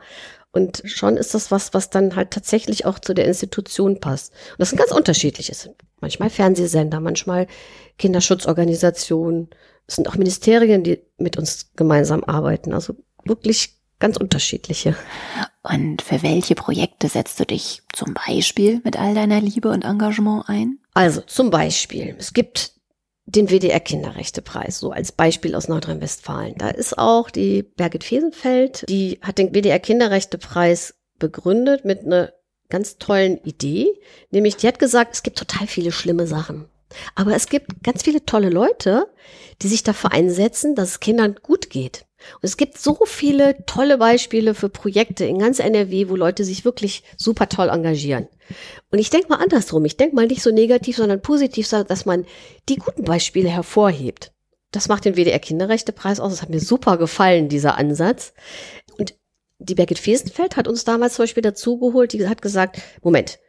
Und 0.52 0.84
schon 0.86 1.18
ist 1.18 1.34
das 1.34 1.50
was, 1.50 1.74
was 1.74 1.90
dann 1.90 2.16
halt 2.16 2.32
tatsächlich 2.32 2.86
auch 2.86 3.00
zu 3.00 3.14
der 3.14 3.26
Institution 3.26 4.00
passt. 4.00 4.34
Und 4.52 4.60
das 4.60 4.70
sind 4.70 4.80
ganz 4.80 4.92
unterschiedliche. 4.92 5.54
Manchmal 6.02 6.30
Fernsehsender, 6.30 7.00
manchmal 7.00 7.48
Kinderschutzorganisationen. 7.98 9.50
Es 9.88 9.96
sind 9.96 10.10
auch 10.10 10.16
Ministerien, 10.16 10.84
die 10.84 11.02
mit 11.18 11.38
uns 11.38 11.72
gemeinsam 11.76 12.24
arbeiten. 12.24 12.74
Also 12.74 12.96
wirklich 13.24 13.78
ganz 14.00 14.18
unterschiedliche. 14.18 14.96
Und 15.64 16.02
für 16.02 16.22
welche 16.24 16.56
Projekte 16.56 17.08
setzt 17.08 17.40
du 17.40 17.46
dich 17.46 17.84
zum 17.94 18.14
Beispiel 18.14 18.82
mit 18.84 19.00
all 19.00 19.14
deiner 19.14 19.40
Liebe 19.40 19.70
und 19.70 19.86
Engagement 19.86 20.50
ein? 20.50 20.80
Also 20.94 21.22
zum 21.22 21.50
Beispiel, 21.50 22.16
es 22.18 22.34
gibt 22.34 22.74
den 23.36 23.50
WDR 23.50 23.80
Kinderrechtepreis, 23.80 24.80
so 24.80 24.92
als 24.92 25.12
Beispiel 25.12 25.56
aus 25.56 25.68
Nordrhein-Westfalen. 25.68 26.56
Da 26.58 26.70
ist 26.70 26.98
auch 26.98 27.30
die 27.30 27.64
Birgit 27.64 28.04
Fesenfeld, 28.04 28.86
die 28.90 29.20
hat 29.22 29.38
den 29.38 29.54
WDR 29.54 29.80
Kinderrechtepreis 29.80 30.96
begründet 31.18 31.86
mit 31.86 32.06
einer 32.06 32.34
ganz 32.70 32.98
tollen 32.98 33.38
Idee, 33.44 33.88
nämlich 34.32 34.58
die 34.58 34.68
hat 34.68 34.80
gesagt, 34.80 35.14
es 35.14 35.24
gibt 35.24 35.38
total 35.38 35.68
viele 35.68 35.92
schlimme 35.92 36.28
Sachen. 36.28 36.66
Aber 37.16 37.36
es 37.36 37.48
gibt 37.48 37.84
ganz 37.84 38.04
viele 38.04 38.26
tolle 38.26 38.50
Leute, 38.50 39.08
die 39.62 39.68
sich 39.68 39.84
dafür 39.84 40.12
einsetzen, 40.12 40.76
dass 40.76 40.90
es 40.90 41.00
Kindern 41.00 41.36
gut 41.42 41.70
geht. 41.70 42.06
Und 42.36 42.44
es 42.44 42.58
gibt 42.58 42.78
so 42.78 43.00
viele 43.06 43.66
tolle 43.66 43.98
Beispiele 43.98 44.54
für 44.54 44.70
Projekte 44.70 45.26
in 45.26 45.40
ganz 45.40 45.60
NRW, 45.60 46.10
wo 46.10 46.16
Leute 46.16 46.44
sich 46.44 46.66
wirklich 46.66 47.04
super 47.18 47.50
toll 47.50 47.70
engagieren. 47.70 48.28
Und 48.92 49.00
ich 49.00 49.10
denke 49.10 49.30
mal 49.30 49.42
andersrum. 49.42 49.86
Ich 49.86 49.98
denke 49.98 50.16
mal 50.16 50.28
nicht 50.28 50.44
so 50.44 50.52
negativ, 50.52 50.98
sondern 50.98 51.22
positiv, 51.22 51.68
dass 51.70 52.06
man 52.06 52.26
die 52.70 52.76
guten 52.76 53.04
Beispiele 53.04 53.50
hervorhebt. 53.50 54.34
Das 54.72 54.88
macht 54.88 55.06
den 55.06 55.16
WDR 55.16 55.40
Kinderrechtepreis 55.40 56.20
aus. 56.20 56.32
Das 56.32 56.42
hat 56.42 56.50
mir 56.50 56.60
super 56.60 56.98
gefallen, 56.98 57.50
dieser 57.50 57.78
Ansatz. 57.78 58.34
Und 58.98 59.16
die 59.60 59.76
Birgit 59.76 60.00
Fesenfeld 60.00 60.58
hat 60.58 60.68
uns 60.68 60.84
damals 60.84 61.16
zum 61.16 61.24
Beispiel 61.24 61.44
dazugeholt, 61.44 62.14
die 62.14 62.28
hat 62.28 62.42
gesagt, 62.42 62.82
Moment, 63.02 63.40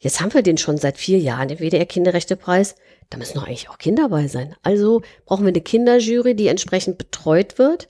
jetzt 0.00 0.20
haben 0.20 0.34
wir 0.34 0.42
den 0.42 0.58
schon 0.58 0.76
seit 0.76 0.98
vier 0.98 1.18
Jahren, 1.18 1.48
den 1.48 1.58
WDR 1.58 1.86
Kinderrechtepreis. 1.86 2.74
Da 3.08 3.18
müssen 3.18 3.34
doch 3.34 3.46
eigentlich 3.46 3.70
auch 3.70 3.78
Kinder 3.78 4.08
bei 4.08 4.26
sein. 4.28 4.56
Also 4.62 5.02
brauchen 5.26 5.44
wir 5.44 5.50
eine 5.50 5.60
Kinderjury, 5.60 6.34
die 6.34 6.48
entsprechend 6.48 6.98
betreut 6.98 7.58
wird, 7.58 7.88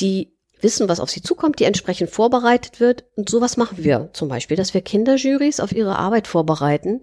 die 0.00 0.32
wissen, 0.60 0.88
was 0.88 1.00
auf 1.00 1.10
sie 1.10 1.22
zukommt, 1.22 1.60
die 1.60 1.64
entsprechend 1.64 2.10
vorbereitet 2.10 2.80
wird. 2.80 3.04
Und 3.16 3.28
sowas 3.28 3.56
machen 3.56 3.84
wir 3.84 4.10
zum 4.12 4.28
Beispiel, 4.28 4.56
dass 4.56 4.74
wir 4.74 4.80
Kinderjuries 4.80 5.60
auf 5.60 5.72
ihre 5.72 5.98
Arbeit 5.98 6.26
vorbereiten 6.26 7.00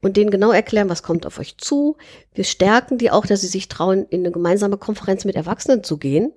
und 0.00 0.16
denen 0.16 0.30
genau 0.30 0.52
erklären, 0.52 0.88
was 0.88 1.02
kommt 1.02 1.26
auf 1.26 1.38
euch 1.38 1.58
zu. 1.58 1.96
Wir 2.34 2.44
stärken 2.44 2.98
die 2.98 3.10
auch, 3.10 3.26
dass 3.26 3.40
sie 3.40 3.48
sich 3.48 3.68
trauen, 3.68 4.06
in 4.08 4.20
eine 4.20 4.30
gemeinsame 4.30 4.76
Konferenz 4.76 5.24
mit 5.24 5.36
Erwachsenen 5.36 5.84
zu 5.84 5.98
gehen 5.98 6.32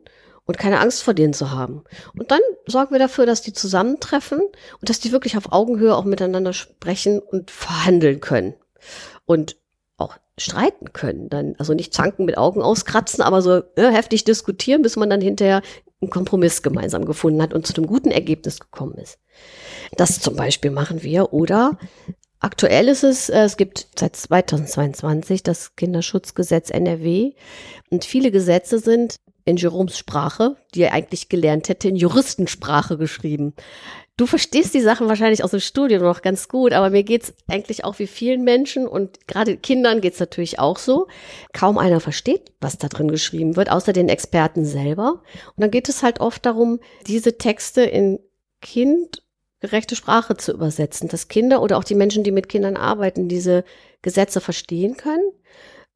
und 0.45 0.57
keine 0.57 0.79
Angst 0.79 1.03
vor 1.03 1.13
denen 1.13 1.33
zu 1.33 1.51
haben. 1.51 1.83
Und 2.17 2.31
dann 2.31 2.41
sorgen 2.67 2.91
wir 2.91 2.99
dafür, 2.99 3.25
dass 3.25 3.41
die 3.41 3.53
zusammentreffen 3.53 4.39
und 4.39 4.89
dass 4.89 4.99
die 4.99 5.11
wirklich 5.11 5.37
auf 5.37 5.51
Augenhöhe 5.51 5.95
auch 5.95 6.05
miteinander 6.05 6.53
sprechen 6.53 7.19
und 7.19 7.51
verhandeln 7.51 8.21
können. 8.21 8.55
Und 9.25 9.57
auch 9.97 10.17
streiten 10.37 10.93
können. 10.93 11.29
Dann, 11.29 11.55
also 11.57 11.73
nicht 11.73 11.93
zanken 11.93 12.25
mit 12.25 12.37
Augen 12.37 12.61
auskratzen, 12.61 13.23
aber 13.23 13.41
so 13.41 13.61
ja, 13.77 13.89
heftig 13.89 14.23
diskutieren, 14.23 14.81
bis 14.81 14.95
man 14.95 15.09
dann 15.09 15.21
hinterher 15.21 15.61
einen 16.01 16.11
Kompromiss 16.11 16.61
gemeinsam 16.61 17.05
gefunden 17.05 17.41
hat 17.41 17.53
und 17.53 17.65
zu 17.65 17.73
einem 17.75 17.87
guten 17.87 18.11
Ergebnis 18.11 18.59
gekommen 18.59 18.95
ist. 18.95 19.17
Das 19.97 20.19
zum 20.19 20.35
Beispiel 20.35 20.71
machen 20.71 21.03
wir. 21.03 21.33
Oder 21.33 21.77
aktuell 22.39 22.89
ist 22.89 23.03
es, 23.03 23.29
äh, 23.29 23.43
es 23.43 23.57
gibt 23.57 23.87
seit 23.97 24.15
2022 24.15 25.41
das 25.41 25.75
Kinderschutzgesetz 25.75 26.69
NRW 26.69 27.33
und 27.89 28.03
viele 28.03 28.31
Gesetze 28.31 28.79
sind 28.79 29.15
in 29.45 29.57
Jeroms 29.57 29.97
Sprache, 29.97 30.57
die 30.73 30.81
er 30.81 30.93
eigentlich 30.93 31.29
gelernt 31.29 31.69
hätte, 31.69 31.87
in 31.87 31.95
Juristensprache 31.95 32.97
geschrieben. 32.97 33.53
Du 34.17 34.25
verstehst 34.25 34.73
die 34.73 34.81
Sachen 34.81 35.07
wahrscheinlich 35.07 35.43
aus 35.43 35.51
dem 35.51 35.59
Studium 35.59 36.01
noch 36.01 36.21
ganz 36.21 36.47
gut, 36.47 36.71
aber 36.71 36.89
mir 36.89 37.03
geht's 37.03 37.33
eigentlich 37.47 37.83
auch 37.83 37.99
wie 37.99 38.07
vielen 38.07 38.43
Menschen 38.43 38.87
und 38.87 39.27
gerade 39.27 39.57
Kindern 39.57 39.99
geht's 39.99 40.19
natürlich 40.19 40.57
auch 40.57 40.77
so. 40.77 41.07
Kaum 41.53 41.77
einer 41.77 41.99
versteht, 41.99 42.53
was 42.61 42.77
da 42.77 42.87
drin 42.87 43.09
geschrieben 43.09 43.57
wird, 43.57 43.69
außer 43.69 43.91
den 43.91 44.07
Experten 44.07 44.65
selber. 44.65 45.21
Und 45.55 45.61
dann 45.61 45.71
geht 45.71 45.89
es 45.89 46.01
halt 46.01 46.21
oft 46.21 46.45
darum, 46.45 46.79
diese 47.07 47.37
Texte 47.37 47.81
in 47.81 48.19
kindgerechte 48.61 49.97
Sprache 49.97 50.37
zu 50.37 50.53
übersetzen, 50.53 51.09
dass 51.09 51.27
Kinder 51.27 51.61
oder 51.61 51.77
auch 51.77 51.83
die 51.83 51.95
Menschen, 51.95 52.23
die 52.23 52.31
mit 52.31 52.47
Kindern 52.47 52.77
arbeiten, 52.77 53.27
diese 53.27 53.65
Gesetze 54.01 54.39
verstehen 54.39 54.95
können. 54.95 55.29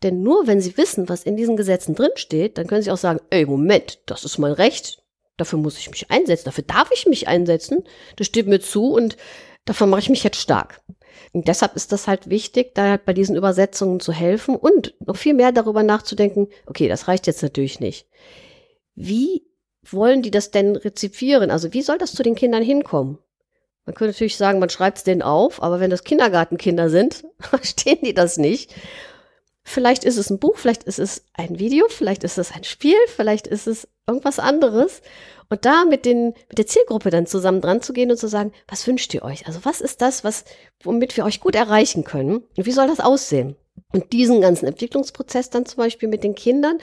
Denn 0.03 0.23
nur 0.23 0.47
wenn 0.47 0.61
sie 0.61 0.77
wissen, 0.77 1.09
was 1.09 1.23
in 1.23 1.35
diesen 1.35 1.57
Gesetzen 1.57 1.95
drinsteht, 1.95 2.57
dann 2.57 2.67
können 2.67 2.81
sie 2.81 2.91
auch 2.91 2.97
sagen, 2.97 3.19
ey, 3.29 3.45
Moment, 3.45 3.99
das 4.05 4.23
ist 4.23 4.37
mein 4.37 4.53
Recht, 4.53 5.03
Dafür 5.39 5.57
muss 5.57 5.77
ich 5.77 5.89
mich 5.89 6.11
einsetzen, 6.11 6.45
dafür 6.45 6.65
darf 6.65 6.91
ich 6.91 7.05
mich 7.05 7.27
einsetzen. 7.27 7.85
Das 8.17 8.27
steht 8.27 8.47
mir 8.47 8.59
zu 8.59 8.91
und 8.91 9.15
dafür 9.63 9.87
mache 9.87 10.01
ich 10.01 10.09
mich 10.09 10.23
jetzt 10.23 10.39
stark. 10.39 10.81
Und 11.31 11.47
deshalb 11.47 11.75
ist 11.75 11.91
das 11.93 12.07
halt 12.07 12.29
wichtig, 12.29 12.75
da 12.75 12.89
halt 12.89 13.05
bei 13.05 13.13
diesen 13.13 13.37
Übersetzungen 13.37 14.01
zu 14.01 14.11
helfen 14.11 14.55
und 14.55 14.93
noch 15.05 15.15
viel 15.15 15.33
mehr 15.33 15.51
darüber 15.51 15.81
nachzudenken, 15.81 16.49
okay, 16.65 16.89
das 16.89 17.07
reicht 17.07 17.25
jetzt 17.25 17.41
natürlich 17.41 17.79
nicht. 17.79 18.07
Wie 18.95 19.47
wollen 19.89 20.21
die 20.21 20.31
das 20.31 20.51
denn 20.51 20.75
rezipieren? 20.75 21.51
Also 21.51 21.73
wie 21.73 21.81
soll 21.81 21.97
das 21.97 22.13
zu 22.13 22.21
den 22.21 22.35
Kindern 22.35 22.63
hinkommen? 22.63 23.17
Man 23.85 23.95
könnte 23.95 24.11
natürlich 24.11 24.35
sagen, 24.35 24.59
man 24.59 24.69
schreibt 24.69 24.97
es 24.97 25.03
denen 25.05 25.21
auf, 25.21 25.63
aber 25.63 25.79
wenn 25.79 25.89
das 25.89 26.03
Kindergartenkinder 26.03 26.89
sind, 26.89 27.23
verstehen 27.39 27.99
die 28.03 28.13
das 28.13 28.37
nicht. 28.37 28.75
Vielleicht 29.69 30.03
ist 30.03 30.17
es 30.17 30.31
ein 30.31 30.39
Buch, 30.39 30.57
vielleicht 30.57 30.81
ist 30.85 30.97
es 30.97 31.25
ein 31.33 31.59
Video, 31.59 31.85
vielleicht 31.89 32.23
ist 32.23 32.39
es 32.39 32.51
ein 32.51 32.63
Spiel, 32.63 32.95
vielleicht 33.15 33.45
ist 33.45 33.67
es 33.67 33.87
irgendwas 34.07 34.39
anderes. 34.39 35.03
Und 35.47 35.63
da 35.63 35.85
mit, 35.85 36.05
den, 36.05 36.33
mit 36.49 36.57
der 36.57 36.65
Zielgruppe 36.65 37.11
dann 37.11 37.27
zusammen 37.27 37.61
dran 37.61 37.79
zu 37.79 37.93
gehen 37.93 38.09
und 38.09 38.17
zu 38.17 38.27
sagen, 38.27 38.51
was 38.67 38.87
wünscht 38.87 39.13
ihr 39.13 39.21
euch? 39.21 39.45
Also 39.45 39.59
was 39.65 39.79
ist 39.79 40.01
das, 40.01 40.23
was, 40.23 40.43
womit 40.81 41.15
wir 41.17 41.23
euch 41.23 41.39
gut 41.39 41.53
erreichen 41.53 42.03
können? 42.03 42.37
Und 42.57 42.65
wie 42.65 42.71
soll 42.71 42.87
das 42.87 42.99
aussehen? 42.99 43.57
Und 43.93 44.11
diesen 44.11 44.41
ganzen 44.41 44.65
Entwicklungsprozess 44.65 45.51
dann 45.51 45.67
zum 45.67 45.77
Beispiel 45.77 46.09
mit 46.09 46.23
den 46.23 46.33
Kindern 46.33 46.79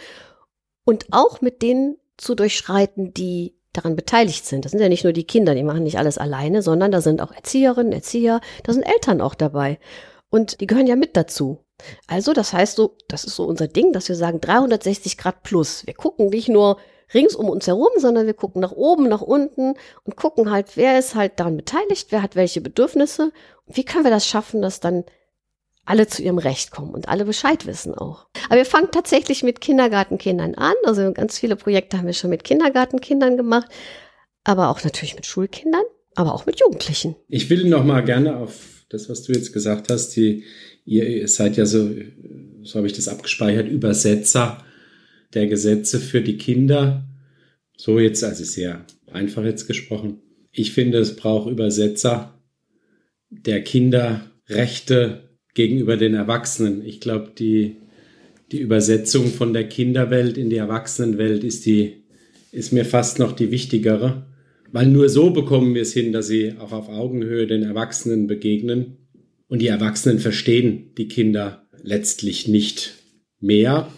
und 0.85 1.07
auch 1.11 1.41
mit 1.41 1.63
denen 1.63 1.97
zu 2.17 2.37
durchschreiten, 2.37 3.13
die 3.13 3.57
daran 3.73 3.97
beteiligt 3.97 4.47
sind. 4.47 4.65
Das 4.65 4.71
sind 4.71 4.81
ja 4.81 4.89
nicht 4.89 5.03
nur 5.03 5.13
die 5.13 5.27
Kinder, 5.27 5.57
die 5.57 5.65
machen 5.65 5.83
nicht 5.83 5.99
alles 5.99 6.19
alleine, 6.19 6.63
sondern 6.63 6.93
da 6.93 7.01
sind 7.01 7.21
auch 7.21 7.33
Erzieherinnen, 7.33 7.93
Erzieher, 7.93 8.41
da 8.63 8.73
sind 8.73 8.85
Eltern 8.85 9.21
auch 9.21 9.35
dabei. 9.35 9.81
Und 10.31 10.61
die 10.61 10.69
gehören 10.69 10.87
ja 10.87 10.95
mit 10.95 11.17
dazu. 11.17 11.66
Also, 12.07 12.33
das 12.33 12.53
heißt 12.53 12.77
so, 12.77 12.97
das 13.09 13.25
ist 13.25 13.37
so 13.37 13.45
unser 13.45 13.69
Ding, 13.69 13.93
dass 13.93 14.09
wir 14.09 14.17
sagen 14.17 14.41
360 14.41 15.19
Grad 15.19 15.43
plus. 15.43 15.87
Wir 15.87 15.95
gucken 15.95 16.29
nicht 16.29 16.49
nur 16.49 16.79
rings 17.15 17.35
um 17.35 17.49
uns 17.49 17.67
herum, 17.67 17.91
sondern 17.97 18.27
wir 18.27 18.35
gucken 18.35 18.61
nach 18.61 18.73
oben, 18.73 19.09
nach 19.09 19.21
unten 19.21 19.75
und 20.05 20.17
gucken 20.17 20.51
halt, 20.51 20.77
wer 20.77 20.99
ist 20.99 21.15
halt 21.15 21.39
daran 21.39 21.57
beteiligt, 21.57 22.09
wer 22.11 22.23
hat 22.23 22.37
welche 22.37 22.61
Bedürfnisse 22.61 23.33
und 23.67 23.77
wie 23.77 23.85
können 23.85 24.05
wir 24.05 24.11
das 24.11 24.27
schaffen, 24.27 24.63
dass 24.63 24.81
dann 24.81 25.05
alle 25.85 26.09
zu 26.09 26.23
ihrem 26.23 26.39
Recht 26.39 26.73
kommen 26.73 26.93
und 26.93 27.09
alle 27.09 27.25
Bescheid 27.25 27.65
wissen 27.67 27.95
auch. 27.95 28.27
Aber 28.47 28.57
wir 28.57 28.67
fangen 28.67 28.91
tatsächlich 28.91 29.45
mit 29.45 29.61
Kindergartenkindern 29.61 30.57
an. 30.57 30.75
Also 30.85 31.13
ganz 31.13 31.39
viele 31.39 31.55
Projekte 31.55 31.99
haben 31.99 32.07
wir 32.07 32.13
schon 32.13 32.31
mit 32.31 32.43
Kindergartenkindern 32.43 33.37
gemacht, 33.37 33.69
aber 34.43 34.69
auch 34.69 34.83
natürlich 34.83 35.15
mit 35.15 35.27
Schulkindern, 35.27 35.85
aber 36.17 36.35
auch 36.35 36.45
mit 36.45 36.59
Jugendlichen. 36.59 37.15
Ich 37.29 37.49
will 37.51 37.69
noch 37.69 37.85
mal 37.85 38.05
gerne 38.05 38.37
auf 38.37 38.85
das, 38.89 39.09
was 39.09 39.23
du 39.23 39.33
jetzt 39.33 39.53
gesagt 39.53 39.89
hast, 39.89 40.11
die 40.17 40.45
ihr 40.87 41.29
seid 41.29 41.57
ja 41.57 41.67
so, 41.67 41.91
so 42.63 42.77
habe 42.77 42.87
ich 42.87 42.95
das 42.95 43.09
abgespeichert, 43.09 43.69
Übersetzer 43.69 44.65
der 45.35 45.49
Gesetze 45.49 45.99
für 45.99 46.23
die 46.23 46.39
Kinder. 46.39 47.05
So 47.77 47.99
jetzt, 47.99 48.25
also 48.25 48.45
sehr 48.45 48.87
einfach 49.13 49.45
jetzt 49.45 49.67
gesprochen. 49.67 50.23
Ich 50.53 50.73
finde, 50.73 50.99
es 50.99 51.17
braucht 51.17 51.51
Übersetzer 51.51 52.41
der 53.29 53.63
Kinderrechte 53.63 55.31
gegenüber 55.55 55.97
den 55.97 56.15
Erwachsenen. 56.15 56.85
Ich 56.85 57.01
glaube, 57.01 57.33
die, 57.37 57.77
die 58.53 58.61
Übersetzung 58.61 59.27
von 59.27 59.53
der 59.53 59.69
Kinderwelt 59.69 60.39
in 60.39 60.49
die 60.49 60.57
Erwachsenenwelt 60.57 61.45
ist 61.45 61.67
die, 61.67 62.05
ist 62.53 62.73
mir 62.73 62.85
fast 62.85 63.19
noch 63.19 63.33
die 63.33 63.51
wichtigere. 63.51 64.27
Weil 64.73 64.87
nur 64.87 65.09
so 65.09 65.31
bekommen 65.31 65.75
wir 65.75 65.83
es 65.83 65.93
hin, 65.93 66.13
dass 66.13 66.29
sie 66.29 66.55
auch 66.59 66.73
auf 66.73 66.89
Augenhöhe 66.89 67.47
den 67.47 67.63
Erwachsenen 67.63 68.27
begegnen 68.27 69.06
und 69.49 69.61
die 69.61 69.69
Erwachsenen 69.69 70.19
verstehen 70.19 70.93
die 70.97 71.09
Kinder 71.09 71.67
letztlich 71.83 72.49
nicht 72.49 72.95
mehr. 73.41 73.93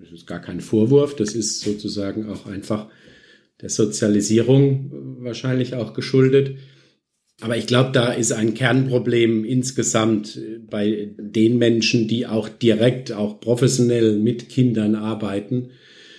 Das 0.00 0.12
ist 0.12 0.26
gar 0.26 0.40
kein 0.40 0.60
Vorwurf, 0.60 1.14
das 1.16 1.34
ist 1.34 1.60
sozusagen 1.60 2.28
auch 2.28 2.46
einfach 2.46 2.88
der 3.60 3.68
Sozialisierung 3.68 4.90
wahrscheinlich 5.20 5.74
auch 5.74 5.94
geschuldet. 5.94 6.56
Aber 7.40 7.56
ich 7.56 7.66
glaube, 7.66 7.90
da 7.92 8.12
ist 8.12 8.32
ein 8.32 8.54
Kernproblem 8.54 9.44
insgesamt 9.44 10.40
bei 10.68 11.10
den 11.18 11.58
Menschen, 11.58 12.06
die 12.06 12.26
auch 12.26 12.48
direkt, 12.48 13.12
auch 13.12 13.40
professionell 13.40 14.18
mit 14.18 14.48
Kindern 14.48 14.94
arbeiten, 14.94 15.70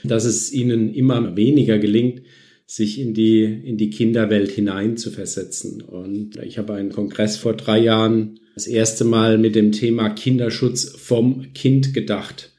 dass 0.03 0.25
es 0.25 0.51
ihnen 0.51 0.93
immer 0.93 1.37
weniger 1.37 1.79
gelingt, 1.79 2.23
sich 2.65 2.99
in 2.99 3.13
die, 3.13 3.43
in 3.43 3.77
die 3.77 3.89
Kinderwelt 3.89 4.51
hinein 4.51 4.97
zu 4.97 5.11
versetzen. 5.11 5.81
Und 5.81 6.37
ich 6.37 6.57
habe 6.57 6.73
einen 6.73 6.91
Kongress 6.91 7.37
vor 7.37 7.53
drei 7.53 7.79
Jahren 7.79 8.39
das 8.55 8.67
erste 8.67 9.03
Mal 9.03 9.37
mit 9.37 9.55
dem 9.55 9.71
Thema 9.71 10.09
Kinderschutz 10.09 10.95
vom 10.97 11.53
Kind 11.53 11.93
gedacht 11.93 12.51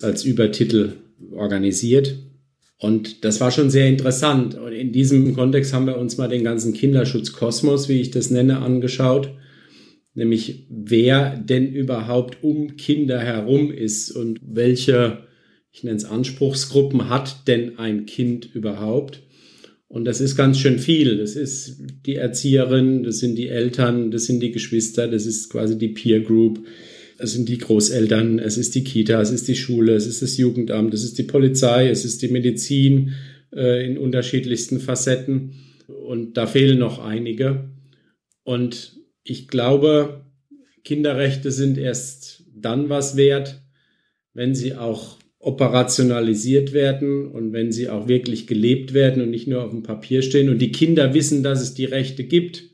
als 0.00 0.24
Übertitel 0.24 0.94
organisiert. 1.30 2.16
Und 2.78 3.24
das 3.24 3.40
war 3.40 3.52
schon 3.52 3.70
sehr 3.70 3.86
interessant. 3.88 4.56
Und 4.56 4.72
in 4.72 4.92
diesem 4.92 5.34
Kontext 5.36 5.72
haben 5.72 5.86
wir 5.86 5.98
uns 5.98 6.18
mal 6.18 6.28
den 6.28 6.42
ganzen 6.42 6.72
Kinderschutzkosmos, 6.72 7.88
wie 7.88 8.00
ich 8.00 8.10
das 8.10 8.30
nenne, 8.30 8.58
angeschaut. 8.58 9.30
Nämlich 10.14 10.66
wer 10.68 11.36
denn 11.36 11.72
überhaupt 11.72 12.42
um 12.42 12.76
Kinder 12.76 13.20
herum 13.20 13.70
ist 13.70 14.10
und 14.10 14.40
welche, 14.42 15.28
ich 15.70 15.84
nenne 15.84 15.96
es 15.96 16.04
Anspruchsgruppen 16.04 17.08
hat 17.08 17.46
denn 17.46 17.78
ein 17.78 18.04
Kind 18.04 18.52
überhaupt. 18.52 19.22
Und 19.92 20.06
das 20.06 20.22
ist 20.22 20.36
ganz 20.36 20.58
schön 20.58 20.78
viel. 20.78 21.18
Das 21.18 21.36
ist 21.36 21.76
die 22.06 22.14
Erzieherin, 22.14 23.02
das 23.02 23.18
sind 23.18 23.36
die 23.36 23.48
Eltern, 23.48 24.10
das 24.10 24.24
sind 24.24 24.40
die 24.40 24.50
Geschwister, 24.50 25.06
das 25.06 25.26
ist 25.26 25.50
quasi 25.50 25.76
die 25.76 25.88
Peer 25.88 26.20
Group, 26.20 26.64
es 27.18 27.34
sind 27.34 27.46
die 27.46 27.58
Großeltern, 27.58 28.38
es 28.38 28.56
ist 28.56 28.74
die 28.74 28.84
Kita, 28.84 29.20
es 29.20 29.30
ist 29.30 29.48
die 29.48 29.54
Schule, 29.54 29.94
es 29.94 30.06
ist 30.06 30.22
das 30.22 30.38
Jugendamt, 30.38 30.94
es 30.94 31.04
ist 31.04 31.18
die 31.18 31.24
Polizei, 31.24 31.90
es 31.90 32.06
ist 32.06 32.22
die 32.22 32.28
Medizin 32.28 33.12
äh, 33.54 33.86
in 33.86 33.98
unterschiedlichsten 33.98 34.80
Facetten. 34.80 35.52
Und 35.86 36.38
da 36.38 36.46
fehlen 36.46 36.78
noch 36.78 36.98
einige. 36.98 37.68
Und 38.44 38.96
ich 39.24 39.46
glaube, 39.46 40.24
Kinderrechte 40.84 41.50
sind 41.50 41.76
erst 41.76 42.44
dann 42.56 42.88
was 42.88 43.18
wert, 43.18 43.60
wenn 44.32 44.54
sie 44.54 44.74
auch 44.74 45.18
operationalisiert 45.42 46.72
werden 46.72 47.26
und 47.26 47.52
wenn 47.52 47.72
sie 47.72 47.88
auch 47.88 48.06
wirklich 48.06 48.46
gelebt 48.46 48.94
werden 48.94 49.20
und 49.20 49.30
nicht 49.30 49.48
nur 49.48 49.64
auf 49.64 49.70
dem 49.70 49.82
Papier 49.82 50.22
stehen 50.22 50.48
und 50.48 50.60
die 50.60 50.70
Kinder 50.70 51.14
wissen, 51.14 51.42
dass 51.42 51.60
es 51.60 51.74
die 51.74 51.84
Rechte 51.84 52.24
gibt. 52.24 52.70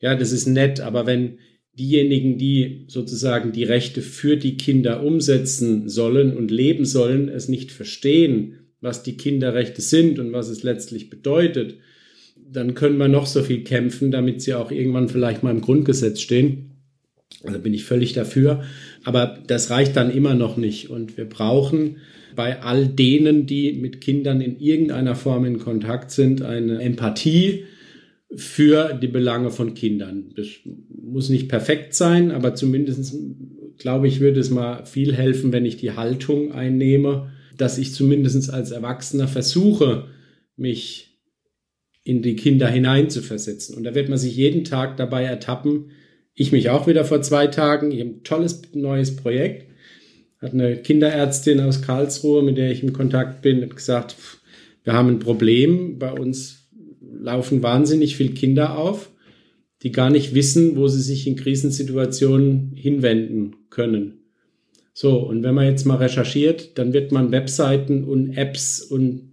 Ja, 0.00 0.14
das 0.14 0.32
ist 0.32 0.46
nett, 0.46 0.80
aber 0.80 1.06
wenn 1.06 1.38
diejenigen, 1.78 2.38
die 2.38 2.86
sozusagen 2.88 3.52
die 3.52 3.64
Rechte 3.64 4.00
für 4.00 4.38
die 4.38 4.56
Kinder 4.56 5.02
umsetzen 5.04 5.88
sollen 5.90 6.34
und 6.34 6.50
leben 6.50 6.86
sollen, 6.86 7.28
es 7.28 7.48
nicht 7.48 7.70
verstehen, 7.70 8.54
was 8.80 9.02
die 9.02 9.18
Kinderrechte 9.18 9.82
sind 9.82 10.18
und 10.18 10.32
was 10.32 10.48
es 10.48 10.62
letztlich 10.62 11.10
bedeutet, 11.10 11.76
dann 12.36 12.74
können 12.74 12.96
wir 12.96 13.08
noch 13.08 13.26
so 13.26 13.42
viel 13.42 13.64
kämpfen, 13.64 14.10
damit 14.10 14.40
sie 14.40 14.54
auch 14.54 14.70
irgendwann 14.70 15.10
vielleicht 15.10 15.42
mal 15.42 15.50
im 15.50 15.60
Grundgesetz 15.60 16.22
stehen. 16.22 16.77
Also 17.44 17.58
bin 17.60 17.74
ich 17.74 17.84
völlig 17.84 18.12
dafür. 18.12 18.64
Aber 19.04 19.38
das 19.46 19.70
reicht 19.70 19.96
dann 19.96 20.10
immer 20.10 20.34
noch 20.34 20.56
nicht. 20.56 20.90
Und 20.90 21.16
wir 21.16 21.24
brauchen 21.24 21.98
bei 22.34 22.62
all 22.62 22.88
denen, 22.88 23.46
die 23.46 23.72
mit 23.72 24.00
Kindern 24.00 24.40
in 24.40 24.58
irgendeiner 24.58 25.14
Form 25.14 25.44
in 25.44 25.58
Kontakt 25.58 26.10
sind, 26.10 26.42
eine 26.42 26.80
Empathie 26.80 27.64
für 28.34 28.92
die 28.92 29.08
Belange 29.08 29.50
von 29.50 29.74
Kindern. 29.74 30.32
Das 30.36 30.46
muss 30.90 31.30
nicht 31.30 31.48
perfekt 31.48 31.94
sein, 31.94 32.30
aber 32.30 32.54
zumindest 32.54 33.14
glaube 33.78 34.08
ich, 34.08 34.20
würde 34.20 34.40
es 34.40 34.50
mal 34.50 34.84
viel 34.84 35.14
helfen, 35.14 35.52
wenn 35.52 35.64
ich 35.64 35.76
die 35.76 35.92
Haltung 35.92 36.52
einnehme, 36.52 37.30
dass 37.56 37.78
ich 37.78 37.94
zumindest 37.94 38.52
als 38.52 38.70
Erwachsener 38.70 39.28
versuche, 39.28 40.08
mich 40.56 41.18
in 42.04 42.22
die 42.22 42.36
Kinder 42.36 42.68
hineinzuversetzen. 42.68 43.76
Und 43.76 43.84
da 43.84 43.94
wird 43.94 44.08
man 44.08 44.18
sich 44.18 44.36
jeden 44.36 44.64
Tag 44.64 44.96
dabei 44.96 45.24
ertappen, 45.24 45.90
ich 46.38 46.52
mich 46.52 46.70
auch 46.70 46.86
wieder 46.86 47.04
vor 47.04 47.20
zwei 47.20 47.48
Tagen. 47.48 47.90
Ich 47.90 47.98
habe 47.98 48.10
ein 48.10 48.22
tolles 48.22 48.62
neues 48.72 49.16
Projekt. 49.16 49.66
Hat 50.40 50.52
eine 50.52 50.76
Kinderärztin 50.76 51.58
aus 51.60 51.82
Karlsruhe, 51.82 52.42
mit 52.42 52.56
der 52.56 52.70
ich 52.70 52.84
im 52.84 52.92
Kontakt 52.92 53.42
bin, 53.42 53.60
hat 53.60 53.74
gesagt, 53.74 54.14
Wir 54.84 54.92
haben 54.92 55.08
ein 55.08 55.18
Problem, 55.18 55.98
bei 55.98 56.12
uns 56.12 56.68
laufen 57.00 57.62
wahnsinnig 57.62 58.16
viele 58.16 58.34
Kinder 58.34 58.78
auf, 58.78 59.10
die 59.82 59.90
gar 59.90 60.10
nicht 60.10 60.32
wissen, 60.32 60.76
wo 60.76 60.86
sie 60.86 61.02
sich 61.02 61.26
in 61.26 61.34
Krisensituationen 61.34 62.72
hinwenden 62.74 63.56
können. 63.68 64.20
So, 64.94 65.18
und 65.18 65.42
wenn 65.42 65.56
man 65.56 65.66
jetzt 65.66 65.86
mal 65.86 65.96
recherchiert, 65.96 66.78
dann 66.78 66.92
wird 66.92 67.10
man 67.10 67.32
Webseiten 67.32 68.04
und 68.04 68.36
Apps 68.36 68.80
und 68.80 69.32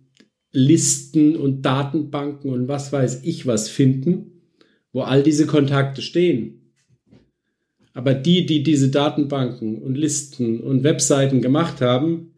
Listen 0.51 1.35
und 1.35 1.61
Datenbanken 1.61 2.51
und 2.51 2.67
was 2.67 2.91
weiß 2.91 3.21
ich 3.23 3.45
was 3.45 3.69
finden, 3.69 4.41
wo 4.91 5.01
all 5.01 5.21
diese 5.21 5.45
Kontakte 5.45 6.01
stehen. 6.01 6.64
Aber 7.95 8.13
die, 8.13 8.45
die 8.45 8.61
diese 8.61 8.89
Datenbanken 8.89 9.81
und 9.81 9.95
Listen 9.95 10.59
und 10.59 10.83
Webseiten 10.83 11.41
gemacht 11.41 11.79
haben, 11.79 12.33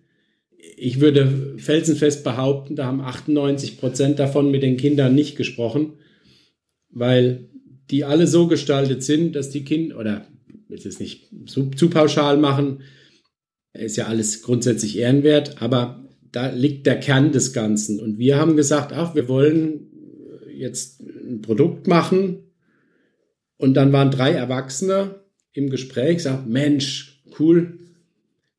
ich 0.78 1.02
würde 1.02 1.56
felsenfest 1.58 2.24
behaupten, 2.24 2.76
da 2.76 2.86
haben 2.86 3.02
98 3.02 3.80
Prozent 3.80 4.20
davon 4.20 4.52
mit 4.52 4.62
den 4.62 4.78
Kindern 4.78 5.16
nicht 5.16 5.36
gesprochen, 5.36 5.94
weil 6.92 7.50
die 7.90 8.04
alle 8.04 8.28
so 8.28 8.48
gestaltet 8.48 9.02
sind, 9.02 9.36
dass 9.36 9.50
die 9.50 9.64
Kinder, 9.64 9.98
oder 9.98 10.28
will 10.68 10.78
es 10.78 11.00
nicht 11.00 11.28
zu, 11.48 11.72
zu 11.72 11.90
pauschal 11.90 12.38
machen, 12.38 12.84
ist 13.74 13.98
ja 13.98 14.06
alles 14.06 14.44
grundsätzlich 14.44 15.00
ehrenwert, 15.00 15.60
aber 15.60 16.08
da 16.32 16.52
liegt 16.52 16.86
der 16.86 17.00
Kern 17.00 17.32
des 17.32 17.52
Ganzen. 17.52 18.00
Und 18.00 18.20
wir 18.20 18.38
haben 18.38 18.56
gesagt, 18.56 18.94
ach, 18.94 19.16
wir 19.16 19.28
wollen 19.28 19.88
jetzt 20.56 21.02
ein 21.02 21.42
Produkt 21.42 21.88
machen. 21.88 22.44
Und 23.58 23.74
dann 23.74 23.92
waren 23.92 24.12
drei 24.12 24.34
Erwachsene 24.34 25.27
im 25.58 25.70
Gespräch, 25.70 26.24
sagt, 26.24 26.48
Mensch, 26.48 27.22
cool, 27.40 27.80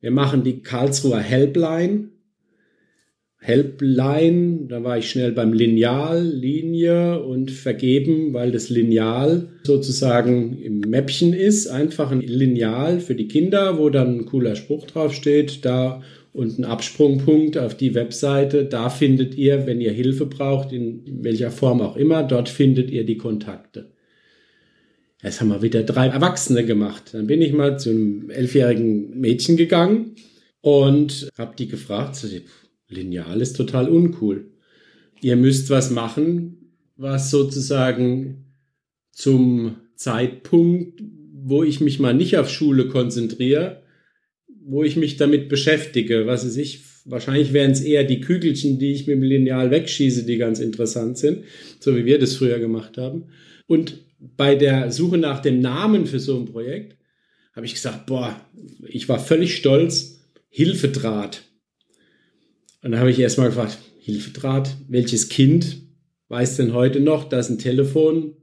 wir 0.01 0.11
machen 0.11 0.43
die 0.43 0.61
Karlsruher 0.61 1.19
Helpline. 1.19 2.09
Helpline, 3.41 4.67
da 4.67 4.83
war 4.83 4.97
ich 4.97 5.09
schnell 5.09 5.31
beim 5.31 5.53
Lineal, 5.53 6.25
Linie 6.25 7.23
und 7.23 7.51
vergeben, 7.51 8.33
weil 8.33 8.51
das 8.51 8.69
Lineal 8.69 9.47
sozusagen 9.63 10.61
im 10.61 10.81
Mäppchen 10.81 11.31
ist, 11.31 11.67
einfach 11.67 12.11
ein 12.11 12.19
Lineal 12.19 12.99
für 12.99 13.15
die 13.15 13.29
Kinder, 13.29 13.77
wo 13.77 13.89
dann 13.89 14.19
ein 14.19 14.25
cooler 14.25 14.57
Spruch 14.57 14.87
draufsteht, 14.87 15.63
da 15.63 16.01
und 16.33 16.59
ein 16.59 16.65
Absprungpunkt 16.65 17.57
auf 17.57 17.75
die 17.75 17.95
Webseite, 17.95 18.65
da 18.65 18.89
findet 18.89 19.35
ihr, 19.35 19.65
wenn 19.65 19.81
ihr 19.81 19.93
Hilfe 19.93 20.25
braucht, 20.25 20.73
in 20.73 21.23
welcher 21.23 21.51
Form 21.51 21.81
auch 21.81 21.95
immer, 21.95 22.23
dort 22.23 22.49
findet 22.49 22.91
ihr 22.91 23.05
die 23.05 23.17
Kontakte. 23.17 23.91
Jetzt 25.21 25.41
haben 25.41 25.49
wir 25.49 25.61
wieder 25.61 25.83
drei 25.83 26.07
Erwachsene 26.07 26.65
gemacht. 26.65 27.13
Dann 27.13 27.27
bin 27.27 27.41
ich 27.41 27.51
mal 27.51 27.77
zu 27.77 27.89
einem 27.89 28.29
elfjährigen 28.29 29.19
Mädchen 29.19 29.57
gegangen 29.57 30.15
und 30.61 31.29
habe 31.37 31.55
die 31.57 31.67
gefragt, 31.67 32.25
Lineal 32.87 33.41
ist 33.41 33.57
total 33.57 33.89
uncool. 33.89 34.51
Ihr 35.21 35.35
müsst 35.35 35.69
was 35.69 35.91
machen, 35.91 36.73
was 36.95 37.29
sozusagen 37.29 38.45
zum 39.11 39.75
Zeitpunkt, 39.95 41.03
wo 41.33 41.63
ich 41.63 41.81
mich 41.81 41.99
mal 41.99 42.13
nicht 42.13 42.37
auf 42.37 42.49
Schule 42.49 42.87
konzentriere, 42.87 43.83
wo 44.47 44.83
ich 44.83 44.95
mich 44.95 45.17
damit 45.17 45.49
beschäftige. 45.49 46.27
Was 46.27 46.45
weiß 46.45 46.55
ich, 46.55 46.81
wahrscheinlich 47.03 47.51
wären 47.51 47.71
es 47.71 47.81
eher 47.81 48.05
die 48.05 48.21
Kügelchen, 48.21 48.79
die 48.79 48.93
ich 48.93 49.07
mit 49.07 49.17
dem 49.17 49.23
Lineal 49.23 49.71
wegschieße, 49.71 50.25
die 50.25 50.37
ganz 50.37 50.59
interessant 50.59 51.17
sind, 51.17 51.43
so 51.79 51.95
wie 51.97 52.05
wir 52.05 52.19
das 52.19 52.35
früher 52.35 52.59
gemacht 52.59 52.97
haben. 52.97 53.25
Und 53.67 53.99
bei 54.19 54.55
der 54.55 54.91
Suche 54.91 55.17
nach 55.17 55.39
dem 55.39 55.61
Namen 55.61 56.05
für 56.05 56.19
so 56.19 56.37
ein 56.37 56.45
Projekt 56.45 56.97
habe 57.53 57.65
ich 57.65 57.73
gesagt, 57.73 58.05
boah, 58.05 58.39
ich 58.87 59.09
war 59.09 59.19
völlig 59.19 59.55
stolz, 59.55 60.21
Hilfedraht. 60.49 61.43
Und 62.81 62.91
dann 62.91 62.99
habe 62.99 63.11
ich 63.11 63.19
erstmal 63.19 63.49
gefragt, 63.49 63.77
Hilfedraht, 63.99 64.75
welches 64.87 65.29
Kind 65.29 65.81
weiß 66.29 66.57
denn 66.57 66.73
heute 66.73 66.99
noch, 66.99 67.27
dass 67.27 67.49
ein 67.49 67.59
Telefon, 67.59 68.35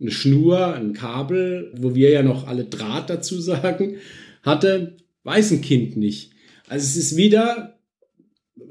eine 0.00 0.10
Schnur, 0.10 0.74
ein 0.74 0.92
Kabel, 0.92 1.72
wo 1.76 1.94
wir 1.94 2.10
ja 2.10 2.22
noch 2.22 2.46
alle 2.46 2.64
Draht 2.64 3.10
dazu 3.10 3.40
sagen, 3.40 3.96
hatte, 4.42 4.96
weiß 5.24 5.52
ein 5.52 5.62
Kind 5.62 5.96
nicht. 5.96 6.32
Also 6.68 6.84
es 6.84 6.96
ist 6.96 7.16
wieder, 7.16 7.78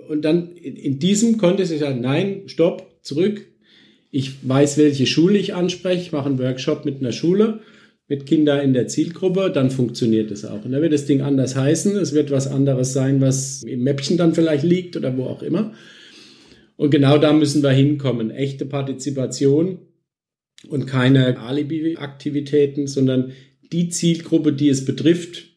und 0.07 0.21
dann 0.23 0.55
in, 0.55 0.99
diesem 0.99 1.37
Kontext 1.37 1.71
ich 1.71 1.79
sagen, 1.79 2.01
nein, 2.01 2.43
stopp, 2.47 2.99
zurück. 3.01 3.45
Ich 4.11 4.47
weiß, 4.47 4.77
welche 4.77 5.05
Schule 5.05 5.37
ich 5.37 5.53
anspreche, 5.53 6.01
ich 6.01 6.11
mache 6.11 6.27
einen 6.27 6.39
Workshop 6.39 6.85
mit 6.85 6.99
einer 6.99 7.11
Schule 7.11 7.59
mit 8.07 8.25
Kindern 8.25 8.61
in 8.61 8.73
der 8.73 8.87
Zielgruppe, 8.87 9.51
dann 9.53 9.69
funktioniert 9.69 10.31
es 10.31 10.45
auch. 10.45 10.63
Und 10.63 10.71
dann 10.71 10.81
wird 10.81 10.93
das 10.93 11.05
Ding 11.05 11.21
anders 11.21 11.55
heißen, 11.55 11.95
es 11.97 12.13
wird 12.13 12.31
was 12.31 12.47
anderes 12.47 12.93
sein, 12.93 13.19
was 13.19 13.63
im 13.63 13.83
Mäppchen 13.83 14.17
dann 14.17 14.33
vielleicht 14.33 14.63
liegt 14.63 14.95
oder 14.95 15.17
wo 15.17 15.25
auch 15.25 15.43
immer. 15.43 15.73
Und 16.77 16.91
genau 16.91 17.17
da 17.17 17.33
müssen 17.33 17.63
wir 17.63 17.71
hinkommen. 17.71 18.31
Echte 18.31 18.65
Partizipation 18.65 19.79
und 20.69 20.85
keine 20.85 21.39
Alibi-Aktivitäten, 21.39 22.87
sondern 22.87 23.33
die 23.73 23.89
Zielgruppe, 23.89 24.53
die 24.53 24.69
es 24.69 24.85
betrifft, 24.85 25.49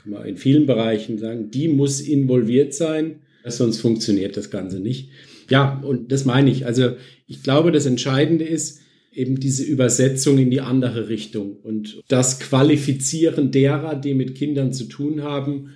kann 0.00 0.12
man 0.12 0.24
in 0.24 0.36
vielen 0.36 0.66
Bereichen 0.66 1.18
sagen, 1.18 1.50
die 1.50 1.66
muss 1.66 2.00
involviert 2.00 2.74
sein, 2.74 3.22
sonst 3.44 3.80
funktioniert 3.80 4.36
das 4.36 4.50
Ganze 4.50 4.78
nicht. 4.78 5.10
Ja, 5.48 5.80
und 5.80 6.12
das 6.12 6.24
meine 6.24 6.50
ich. 6.50 6.66
Also 6.66 6.96
ich 7.26 7.42
glaube, 7.42 7.72
das 7.72 7.86
Entscheidende 7.86 8.44
ist, 8.44 8.80
eben 9.12 9.40
diese 9.40 9.64
Übersetzung 9.64 10.38
in 10.38 10.50
die 10.50 10.60
andere 10.60 11.08
Richtung 11.08 11.56
und 11.56 12.02
das 12.08 12.38
Qualifizieren 12.38 13.50
derer, 13.50 13.96
die 13.96 14.14
mit 14.14 14.34
Kindern 14.34 14.72
zu 14.72 14.84
tun 14.84 15.22
haben, 15.22 15.70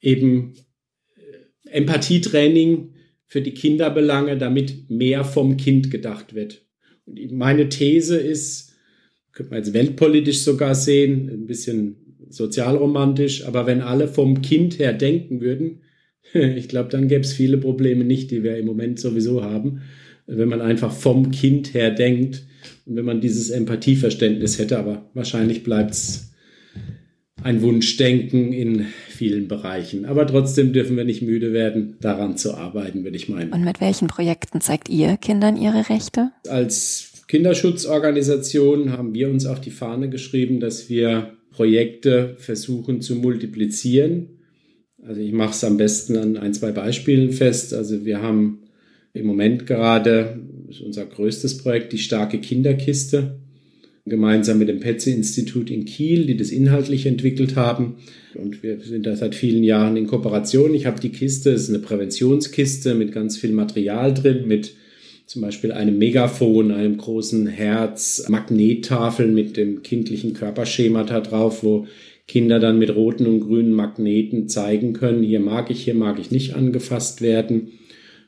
eben 0.00 0.54
äh, 1.14 1.70
Empathietraining 1.70 2.94
für 3.26 3.42
die 3.42 3.54
Kinderbelange, 3.54 4.38
damit 4.38 4.90
mehr 4.90 5.24
vom 5.24 5.56
Kind 5.56 5.90
gedacht 5.90 6.34
wird. 6.34 6.64
Und 7.04 7.32
meine 7.32 7.68
These 7.68 8.16
ist, 8.16 8.72
könnte 9.32 9.50
man 9.50 9.62
jetzt 9.62 9.74
weltpolitisch 9.74 10.40
sogar 10.40 10.74
sehen, 10.74 11.28
ein 11.28 11.46
bisschen 11.46 11.96
sozialromantisch, 12.30 13.44
aber 13.44 13.66
wenn 13.66 13.82
alle 13.82 14.08
vom 14.08 14.42
Kind 14.42 14.78
her 14.78 14.92
denken 14.92 15.40
würden, 15.40 15.82
ich 16.56 16.68
glaube, 16.68 16.90
dann 16.90 17.08
gäbe 17.08 17.20
es 17.20 17.32
viele 17.32 17.58
Probleme 17.58 18.04
nicht, 18.04 18.30
die 18.30 18.42
wir 18.42 18.56
im 18.56 18.66
Moment 18.66 19.00
sowieso 19.00 19.42
haben 19.42 19.80
wenn 20.28 20.48
man 20.48 20.60
einfach 20.60 20.92
vom 20.92 21.30
Kind 21.30 21.74
her 21.74 21.90
denkt 21.90 22.44
und 22.86 22.96
wenn 22.96 23.04
man 23.04 23.20
dieses 23.20 23.50
Empathieverständnis 23.50 24.58
hätte, 24.58 24.78
aber 24.78 25.10
wahrscheinlich 25.14 25.64
bleibt 25.64 25.92
es 25.92 26.32
ein 27.42 27.62
Wunschdenken 27.62 28.52
in 28.52 28.86
vielen 29.08 29.48
Bereichen. 29.48 30.04
Aber 30.04 30.26
trotzdem 30.26 30.72
dürfen 30.72 30.96
wir 30.96 31.04
nicht 31.04 31.22
müde 31.22 31.52
werden, 31.52 31.96
daran 32.00 32.36
zu 32.36 32.54
arbeiten, 32.54 33.04
würde 33.04 33.16
ich 33.16 33.28
meinen. 33.28 33.52
Und 33.52 33.64
mit 33.64 33.80
welchen 33.80 34.08
Projekten 34.08 34.60
zeigt 34.60 34.88
ihr 34.88 35.16
Kindern 35.16 35.56
ihre 35.56 35.88
Rechte? 35.88 36.30
Als 36.48 37.12
Kinderschutzorganisation 37.28 38.92
haben 38.92 39.14
wir 39.14 39.30
uns 39.30 39.46
auf 39.46 39.60
die 39.60 39.70
Fahne 39.70 40.10
geschrieben, 40.10 40.60
dass 40.60 40.90
wir 40.90 41.34
Projekte 41.52 42.34
versuchen 42.38 43.00
zu 43.00 43.14
multiplizieren. 43.14 44.37
Also 45.06 45.20
ich 45.20 45.32
mache 45.32 45.52
es 45.52 45.64
am 45.64 45.76
besten 45.76 46.16
an 46.16 46.36
ein, 46.36 46.54
zwei 46.54 46.72
Beispielen 46.72 47.32
fest. 47.32 47.72
Also 47.72 48.04
wir 48.04 48.20
haben 48.20 48.60
im 49.12 49.26
Moment 49.26 49.66
gerade 49.66 50.40
unser 50.84 51.06
größtes 51.06 51.58
Projekt 51.58 51.92
die 51.92 51.98
starke 51.98 52.38
Kinderkiste, 52.38 53.38
gemeinsam 54.06 54.58
mit 54.58 54.68
dem 54.68 54.80
Petze-Institut 54.80 55.70
in 55.70 55.84
Kiel, 55.84 56.26
die 56.26 56.36
das 56.36 56.50
inhaltlich 56.50 57.06
entwickelt 57.06 57.56
haben. 57.56 57.96
Und 58.34 58.62
wir 58.62 58.80
sind 58.80 59.06
da 59.06 59.16
seit 59.16 59.34
vielen 59.34 59.64
Jahren 59.64 59.96
in 59.96 60.06
Kooperation. 60.06 60.74
Ich 60.74 60.86
habe 60.86 61.00
die 61.00 61.10
Kiste, 61.10 61.50
es 61.50 61.64
ist 61.64 61.68
eine 61.68 61.80
Präventionskiste 61.80 62.94
mit 62.94 63.12
ganz 63.12 63.36
viel 63.36 63.52
Material 63.52 64.14
drin, 64.14 64.46
mit 64.46 64.74
zum 65.26 65.42
Beispiel 65.42 65.72
einem 65.72 65.98
Megafon, 65.98 66.72
einem 66.72 66.96
großen 66.96 67.46
Herz, 67.46 68.24
Magnettafeln 68.28 69.34
mit 69.34 69.58
dem 69.58 69.82
kindlichen 69.82 70.32
Körperschema 70.32 71.04
da 71.04 71.20
drauf, 71.20 71.62
wo 71.62 71.86
Kinder 72.28 72.60
dann 72.60 72.78
mit 72.78 72.94
roten 72.94 73.26
und 73.26 73.40
grünen 73.40 73.72
Magneten 73.72 74.48
zeigen 74.48 74.92
können, 74.92 75.24
hier 75.24 75.40
mag 75.40 75.70
ich, 75.70 75.82
hier 75.82 75.94
mag 75.94 76.20
ich 76.20 76.30
nicht 76.30 76.54
angefasst 76.54 77.22
werden 77.22 77.72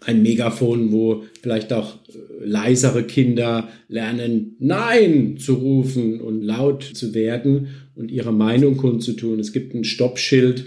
ein 0.04 0.22
Megafon, 0.22 0.92
wo 0.92 1.24
vielleicht 1.42 1.72
auch 1.72 1.94
äh, 2.08 2.44
leisere 2.44 3.04
Kinder 3.04 3.68
lernen, 3.88 4.56
Nein 4.58 5.36
zu 5.38 5.54
rufen 5.54 6.20
und 6.20 6.42
laut 6.42 6.82
zu 6.82 7.14
werden 7.14 7.68
und 7.94 8.10
ihre 8.10 8.32
Meinung 8.32 8.76
kundzutun. 8.76 9.38
Es 9.40 9.52
gibt 9.52 9.74
ein 9.74 9.84
Stoppschild, 9.84 10.64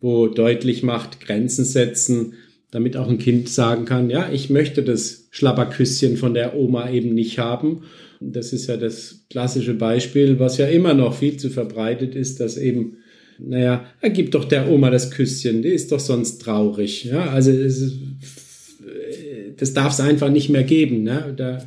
wo 0.00 0.28
deutlich 0.28 0.82
macht, 0.82 1.20
Grenzen 1.20 1.64
setzen, 1.64 2.34
damit 2.70 2.96
auch 2.96 3.08
ein 3.08 3.18
Kind 3.18 3.48
sagen 3.48 3.86
kann, 3.86 4.10
ja, 4.10 4.30
ich 4.32 4.50
möchte 4.50 4.82
das 4.82 5.28
Schlapperküsschen 5.30 6.16
von 6.16 6.34
der 6.34 6.54
Oma 6.56 6.90
eben 6.90 7.14
nicht 7.14 7.38
haben. 7.38 7.82
Das 8.20 8.52
ist 8.52 8.66
ja 8.68 8.76
das 8.76 9.26
klassische 9.30 9.74
Beispiel, 9.74 10.38
was 10.38 10.58
ja 10.58 10.66
immer 10.66 10.94
noch 10.94 11.14
viel 11.14 11.36
zu 11.36 11.50
verbreitet 11.50 12.14
ist, 12.14 12.40
dass 12.40 12.56
eben 12.56 12.98
naja, 13.38 13.84
er 14.00 14.10
gibt 14.10 14.34
doch 14.34 14.46
der 14.46 14.70
Oma 14.70 14.88
das 14.88 15.10
Küsschen, 15.10 15.60
die 15.60 15.68
ist 15.68 15.92
doch 15.92 16.00
sonst 16.00 16.38
traurig. 16.38 17.04
Ja, 17.04 17.28
also 17.28 17.50
ist 17.50 17.92
das 19.56 19.72
darf 19.72 19.92
es 19.92 20.00
einfach 20.00 20.30
nicht 20.30 20.48
mehr 20.48 20.64
geben. 20.64 21.02
Ne? 21.02 21.34
Da, 21.36 21.58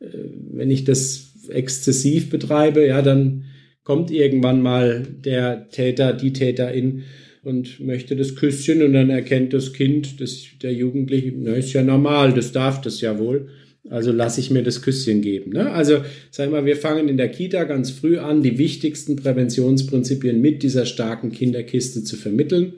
äh, 0.00 0.06
wenn 0.52 0.70
ich 0.70 0.84
das 0.84 1.32
exzessiv 1.48 2.30
betreibe, 2.30 2.86
ja, 2.86 3.02
dann 3.02 3.44
kommt 3.84 4.10
irgendwann 4.10 4.62
mal 4.62 5.06
der 5.24 5.68
Täter, 5.70 6.12
die 6.12 6.32
Täterin 6.32 7.02
und 7.42 7.80
möchte 7.80 8.14
das 8.14 8.36
Küsschen 8.36 8.82
und 8.82 8.92
dann 8.92 9.10
erkennt 9.10 9.52
das 9.52 9.72
Kind, 9.72 10.20
das, 10.20 10.44
der 10.62 10.72
Jugendliche, 10.72 11.32
na, 11.36 11.54
ist 11.54 11.72
ja 11.72 11.82
normal, 11.82 12.32
das 12.32 12.52
darf 12.52 12.80
das 12.80 13.00
ja 13.00 13.18
wohl. 13.18 13.48
Also 13.88 14.12
lasse 14.12 14.40
ich 14.40 14.50
mir 14.50 14.62
das 14.62 14.80
Küsschen 14.80 15.22
geben. 15.22 15.52
Ne? 15.52 15.70
Also 15.70 15.98
sag 16.30 16.50
mal, 16.50 16.64
wir 16.64 16.76
fangen 16.76 17.08
in 17.08 17.16
der 17.16 17.28
Kita 17.28 17.64
ganz 17.64 17.90
früh 17.90 18.18
an, 18.18 18.42
die 18.42 18.58
wichtigsten 18.58 19.16
Präventionsprinzipien 19.16 20.40
mit 20.40 20.62
dieser 20.62 20.86
starken 20.86 21.32
Kinderkiste 21.32 22.04
zu 22.04 22.16
vermitteln. 22.16 22.74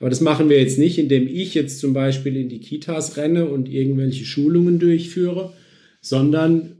Aber 0.00 0.10
das 0.10 0.20
machen 0.20 0.48
wir 0.48 0.58
jetzt 0.58 0.78
nicht, 0.78 0.98
indem 0.98 1.26
ich 1.26 1.54
jetzt 1.54 1.80
zum 1.80 1.92
Beispiel 1.92 2.36
in 2.36 2.48
die 2.48 2.60
Kitas 2.60 3.16
renne 3.16 3.46
und 3.46 3.68
irgendwelche 3.68 4.24
Schulungen 4.24 4.78
durchführe, 4.78 5.52
sondern 6.00 6.76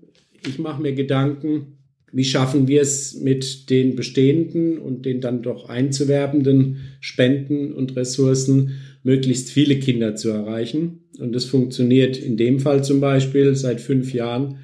ich 0.47 0.59
mache 0.59 0.83
mir 0.83 0.93
Gedanken, 0.93 1.79
wie 2.12 2.25
schaffen 2.25 2.69
wir 2.69 2.81
es 2.81 3.14
mit 3.21 3.71
den 3.71 3.97
bestehenden 3.97 4.79
und 4.79 5.05
den 5.05 5.21
dann 5.21 5.43
doch 5.43 5.69
einzuwerbenden 5.69 6.79
Spenden 7.01 7.73
und 7.73 7.97
Ressourcen, 7.97 8.79
möglichst 9.03 9.51
viele 9.51 9.79
Kinder 9.79 10.17
zu 10.17 10.31
erreichen. 10.31 11.01
Und 11.19 11.33
das 11.33 11.45
funktioniert 11.45 12.17
in 12.17 12.37
dem 12.37 12.61
Fall 12.61 12.85
zum 12.85 13.01
Beispiel 13.01 13.55
seit 13.55 13.81
fünf 13.81 14.13
Jahren. 14.13 14.59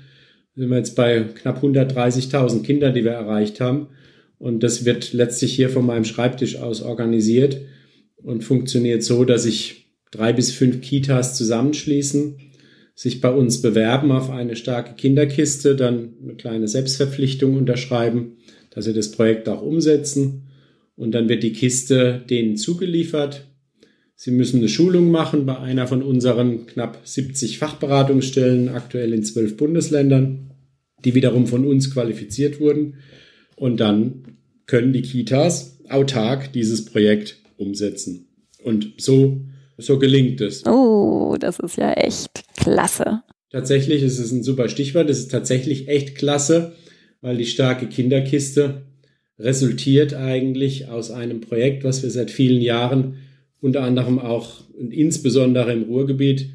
Sind 0.54 0.70
wir 0.70 0.76
jetzt 0.76 0.94
bei 0.94 1.24
knapp 1.34 1.62
130.000 1.62 2.62
Kindern, 2.62 2.94
die 2.94 3.04
wir 3.04 3.12
erreicht 3.12 3.60
haben. 3.60 3.88
Und 4.38 4.62
das 4.62 4.84
wird 4.84 5.12
letztlich 5.12 5.54
hier 5.54 5.70
von 5.70 5.86
meinem 5.86 6.04
Schreibtisch 6.04 6.56
aus 6.56 6.82
organisiert 6.82 7.60
und 8.16 8.44
funktioniert 8.44 9.02
so, 9.02 9.24
dass 9.24 9.44
sich 9.44 9.86
drei 10.10 10.32
bis 10.32 10.52
fünf 10.52 10.80
Kitas 10.80 11.36
zusammenschließen 11.36 12.36
sich 12.94 13.20
bei 13.20 13.30
uns 13.30 13.60
bewerben 13.60 14.12
auf 14.12 14.30
eine 14.30 14.56
starke 14.56 14.94
Kinderkiste, 14.94 15.74
dann 15.74 16.14
eine 16.22 16.34
kleine 16.34 16.68
Selbstverpflichtung 16.68 17.56
unterschreiben, 17.56 18.36
dass 18.70 18.84
sie 18.84 18.92
das 18.92 19.10
Projekt 19.10 19.48
auch 19.48 19.62
umsetzen. 19.62 20.44
Und 20.96 21.12
dann 21.12 21.28
wird 21.28 21.42
die 21.42 21.52
Kiste 21.52 22.22
denen 22.30 22.56
zugeliefert. 22.56 23.48
Sie 24.16 24.30
müssen 24.30 24.58
eine 24.58 24.68
Schulung 24.68 25.10
machen 25.10 25.44
bei 25.44 25.58
einer 25.58 25.86
von 25.86 26.02
unseren 26.02 26.66
knapp 26.66 27.00
70 27.04 27.58
Fachberatungsstellen, 27.58 28.68
aktuell 28.68 29.12
in 29.12 29.24
zwölf 29.24 29.56
Bundesländern, 29.56 30.52
die 31.04 31.14
wiederum 31.14 31.46
von 31.46 31.66
uns 31.66 31.90
qualifiziert 31.92 32.60
wurden. 32.60 32.96
Und 33.56 33.80
dann 33.80 34.36
können 34.66 34.92
die 34.92 35.02
Kitas 35.02 35.80
autark 35.88 36.52
dieses 36.52 36.84
Projekt 36.84 37.36
umsetzen. 37.56 38.28
Und 38.62 38.94
so 38.98 39.40
so 39.76 39.98
gelingt 39.98 40.40
es. 40.40 40.64
Oh, 40.66 41.36
das 41.38 41.58
ist 41.58 41.76
ja 41.76 41.92
echt 41.92 42.44
klasse. 42.56 43.22
Tatsächlich 43.50 44.02
ist 44.02 44.18
es 44.18 44.32
ein 44.32 44.42
super 44.42 44.68
Stichwort. 44.68 45.10
Es 45.10 45.18
ist 45.18 45.30
tatsächlich 45.30 45.88
echt 45.88 46.14
klasse, 46.16 46.72
weil 47.20 47.36
die 47.36 47.46
starke 47.46 47.86
Kinderkiste 47.86 48.82
resultiert 49.38 50.14
eigentlich 50.14 50.88
aus 50.88 51.10
einem 51.10 51.40
Projekt, 51.40 51.84
was 51.84 52.02
wir 52.02 52.10
seit 52.10 52.30
vielen 52.30 52.60
Jahren 52.60 53.16
unter 53.64 53.82
anderem 53.82 54.18
auch 54.18 54.60
und 54.78 54.92
insbesondere 54.92 55.72
im 55.72 55.84
Ruhrgebiet 55.84 56.50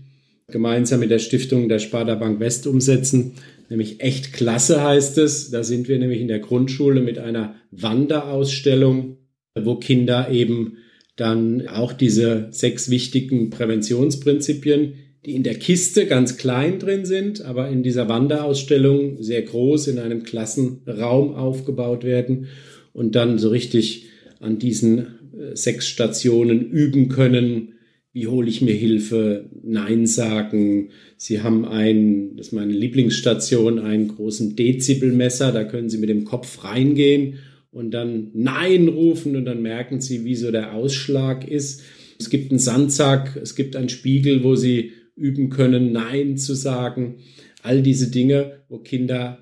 gemeinsam 0.51 0.99
mit 0.99 1.09
der 1.09 1.17
Stiftung 1.17 1.67
der 1.67 1.79
Sparda 1.79 2.13
Bank 2.13 2.39
West 2.39 2.67
umsetzen. 2.67 3.33
Nämlich 3.67 3.99
echt 4.01 4.31
klasse 4.31 4.83
heißt 4.83 5.17
es. 5.17 5.49
Da 5.49 5.63
sind 5.63 5.87
wir 5.87 5.97
nämlich 5.97 6.21
in 6.21 6.27
der 6.27 6.37
Grundschule 6.37 7.01
mit 7.01 7.17
einer 7.17 7.55
Wanderausstellung, 7.71 9.17
wo 9.59 9.75
Kinder 9.75 10.29
eben 10.29 10.77
dann 11.15 11.67
auch 11.67 11.93
diese 11.93 12.47
sechs 12.51 12.91
wichtigen 12.91 13.49
Präventionsprinzipien, 13.49 14.93
die 15.25 15.33
in 15.33 15.43
der 15.43 15.55
Kiste 15.55 16.05
ganz 16.05 16.37
klein 16.37 16.77
drin 16.77 17.05
sind, 17.05 17.43
aber 17.43 17.69
in 17.69 17.81
dieser 17.81 18.07
Wanderausstellung 18.07 19.21
sehr 19.21 19.41
groß 19.41 19.87
in 19.87 19.97
einem 19.97 20.21
Klassenraum 20.21 21.33
aufgebaut 21.33 22.03
werden 22.03 22.47
und 22.93 23.15
dann 23.15 23.39
so 23.39 23.49
richtig 23.49 24.05
an 24.39 24.59
diesen 24.59 25.18
sechs 25.53 25.87
Stationen 25.87 26.69
üben 26.69 27.09
können, 27.09 27.73
wie 28.11 28.27
hole 28.27 28.49
ich 28.49 28.61
mir 28.61 28.73
Hilfe, 28.73 29.49
Nein 29.63 30.07
sagen. 30.07 30.89
Sie 31.17 31.41
haben 31.41 31.65
ein, 31.65 32.35
das 32.35 32.47
ist 32.47 32.53
meine 32.53 32.73
Lieblingsstation, 32.73 33.79
einen 33.79 34.07
großen 34.07 34.55
Dezibelmesser, 34.55 35.51
da 35.51 35.63
können 35.63 35.89
Sie 35.89 35.99
mit 35.99 36.09
dem 36.09 36.25
Kopf 36.25 36.63
reingehen 36.63 37.35
und 37.71 37.91
dann 37.91 38.31
Nein 38.33 38.87
rufen 38.87 39.35
und 39.35 39.45
dann 39.45 39.61
merken 39.61 40.01
sie, 40.01 40.25
wie 40.25 40.35
so 40.35 40.51
der 40.51 40.73
Ausschlag 40.73 41.47
ist. 41.47 41.83
Es 42.19 42.29
gibt 42.29 42.51
einen 42.51 42.59
Sandsack, 42.59 43.39
es 43.41 43.55
gibt 43.55 43.75
einen 43.75 43.89
Spiegel, 43.89 44.43
wo 44.43 44.55
sie 44.55 44.91
üben 45.15 45.49
können, 45.49 45.91
Nein 45.91 46.37
zu 46.37 46.55
sagen. 46.55 47.17
All 47.61 47.81
diese 47.81 48.09
Dinge, 48.09 48.63
wo 48.69 48.79
Kinder 48.79 49.39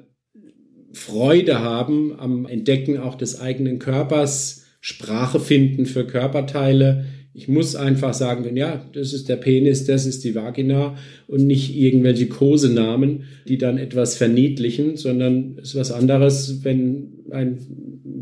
Freude 0.92 1.60
haben 1.60 2.20
am 2.20 2.46
Entdecken 2.46 2.98
auch 2.98 3.16
des 3.16 3.40
eigenen 3.40 3.80
Körpers, 3.80 4.57
Sprache 4.80 5.40
finden 5.40 5.86
für 5.86 6.06
Körperteile. 6.06 7.06
Ich 7.34 7.48
muss 7.48 7.76
einfach 7.76 8.16
sagen, 8.16 8.56
ja, 8.58 8.90
das 8.94 9.14
ist 9.14 9.30
der 9.30 9.36
Penis, 9.36 9.86
das 9.86 10.08
ist 10.08 10.24
die 10.24 10.34
Vagina 10.34 10.96
und 11.28 11.46
nicht 11.46 11.76
irgendwelche 11.76 12.28
Kosenamen, 12.28 13.26
die 13.48 13.60
dann 13.60 13.78
etwas 13.78 14.16
verniedlichen, 14.16 14.98
sondern 14.98 15.58
es 15.62 15.70
ist 15.70 15.76
was 15.76 15.92
anderes, 15.92 16.64
wenn 16.64 17.10
ein 17.30 17.60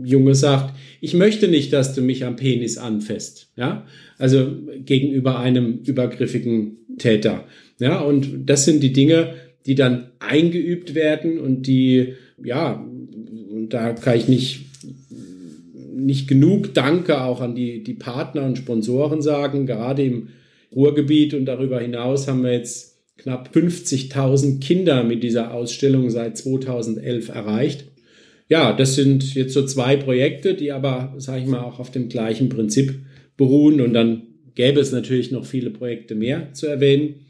Junge 0.03 0.35
sagt, 0.35 0.75
ich 0.99 1.13
möchte 1.13 1.47
nicht, 1.47 1.71
dass 1.71 1.95
du 1.95 2.01
mich 2.01 2.25
am 2.25 2.35
Penis 2.35 2.77
anfasst, 2.77 3.51
ja, 3.55 3.85
also 4.17 4.51
gegenüber 4.83 5.39
einem 5.39 5.79
übergriffigen 5.85 6.77
Täter, 6.97 7.45
ja, 7.79 8.01
und 8.01 8.49
das 8.49 8.65
sind 8.65 8.83
die 8.83 8.91
Dinge, 8.91 9.33
die 9.65 9.75
dann 9.75 10.11
eingeübt 10.19 10.93
werden 10.93 11.39
und 11.39 11.67
die, 11.67 12.15
ja, 12.43 12.85
da 13.69 13.93
kann 13.93 14.17
ich 14.17 14.27
nicht 14.27 14.65
nicht 15.95 16.27
genug 16.27 16.73
Danke 16.73 17.21
auch 17.21 17.41
an 17.41 17.55
die, 17.55 17.84
die 17.84 17.93
Partner 17.93 18.43
und 18.43 18.58
Sponsoren 18.58 19.21
sagen. 19.21 19.65
Gerade 19.65 20.03
im 20.03 20.29
Ruhrgebiet 20.75 21.34
und 21.34 21.45
darüber 21.45 21.79
hinaus 21.79 22.27
haben 22.27 22.43
wir 22.43 22.53
jetzt 22.53 22.99
knapp 23.17 23.49
50.000 23.53 24.60
Kinder 24.60 25.03
mit 25.03 25.23
dieser 25.23 25.53
Ausstellung 25.53 26.10
seit 26.10 26.38
2011 26.38 27.29
erreicht 27.29 27.86
ja, 28.47 28.73
das 28.73 28.95
sind 28.95 29.34
jetzt 29.34 29.53
so 29.53 29.65
zwei 29.65 29.97
Projekte, 29.97 30.53
die 30.53 30.71
aber, 30.71 31.13
sage 31.17 31.41
ich 31.41 31.47
mal, 31.47 31.62
auch 31.62 31.79
auf 31.79 31.91
dem 31.91 32.10
gleichen 32.10 32.49
Prinzip 32.49 32.99
beruhen. 33.38 33.81
Und 33.81 33.93
dann 33.93 34.23
gäbe 34.53 34.79
es 34.79 34.91
natürlich 34.91 35.31
noch 35.31 35.45
viele 35.45 35.71
Projekte 35.71 36.15
mehr 36.15 36.53
zu 36.53 36.67
erwähnen. 36.67 37.25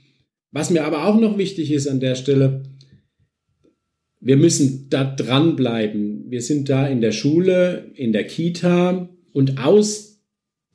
Was 0.52 0.70
mir 0.70 0.84
aber 0.84 1.08
auch 1.08 1.20
noch 1.20 1.38
wichtig 1.38 1.72
ist 1.72 1.88
an 1.88 2.00
der 2.00 2.16
Stelle, 2.16 2.64
wir 4.26 4.38
müssen 4.38 4.88
da 4.90 5.04
dranbleiben. 5.04 6.26
Wir 6.30 6.42
sind 6.42 6.68
da 6.68 6.88
in 6.88 7.00
der 7.00 7.12
Schule, 7.12 7.92
in 7.94 8.12
der 8.12 8.24
Kita 8.24 9.08
und 9.34 9.64
aus 9.64 10.24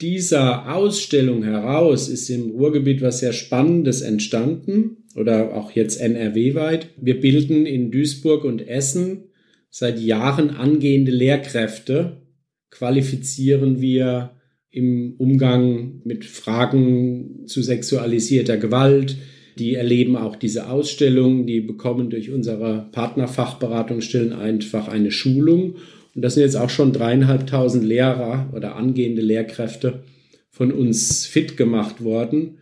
dieser 0.00 0.72
Ausstellung 0.72 1.42
heraus 1.42 2.08
ist 2.08 2.30
im 2.30 2.52
Ruhrgebiet 2.52 3.02
was 3.02 3.18
sehr 3.18 3.32
Spannendes 3.32 4.02
entstanden 4.02 4.98
oder 5.16 5.56
auch 5.56 5.72
jetzt 5.72 6.00
NRW-weit. 6.00 6.90
Wir 7.00 7.20
bilden 7.20 7.66
in 7.66 7.90
Duisburg 7.90 8.44
und 8.44 8.68
Essen 8.68 9.24
seit 9.68 9.98
Jahren 9.98 10.50
angehende 10.50 11.10
Lehrkräfte 11.10 12.22
qualifizieren 12.70 13.80
wir 13.80 14.30
im 14.70 15.16
Umgang 15.18 16.02
mit 16.04 16.24
Fragen 16.24 17.48
zu 17.48 17.62
sexualisierter 17.62 18.58
Gewalt. 18.58 19.16
Die 19.58 19.74
erleben 19.74 20.16
auch 20.16 20.36
diese 20.36 20.68
Ausstellung, 20.68 21.46
die 21.46 21.60
bekommen 21.60 22.10
durch 22.10 22.30
unsere 22.30 22.88
Partnerfachberatungsstellen 22.92 24.32
einfach 24.32 24.88
eine 24.88 25.10
Schulung. 25.10 25.76
Und 26.14 26.22
das 26.22 26.34
sind 26.34 26.42
jetzt 26.42 26.56
auch 26.56 26.70
schon 26.70 26.92
dreieinhalbtausend 26.92 27.84
Lehrer 27.84 28.50
oder 28.54 28.76
angehende 28.76 29.22
Lehrkräfte 29.22 30.02
von 30.50 30.72
uns 30.72 31.26
fit 31.26 31.56
gemacht 31.56 32.02
worden. 32.02 32.58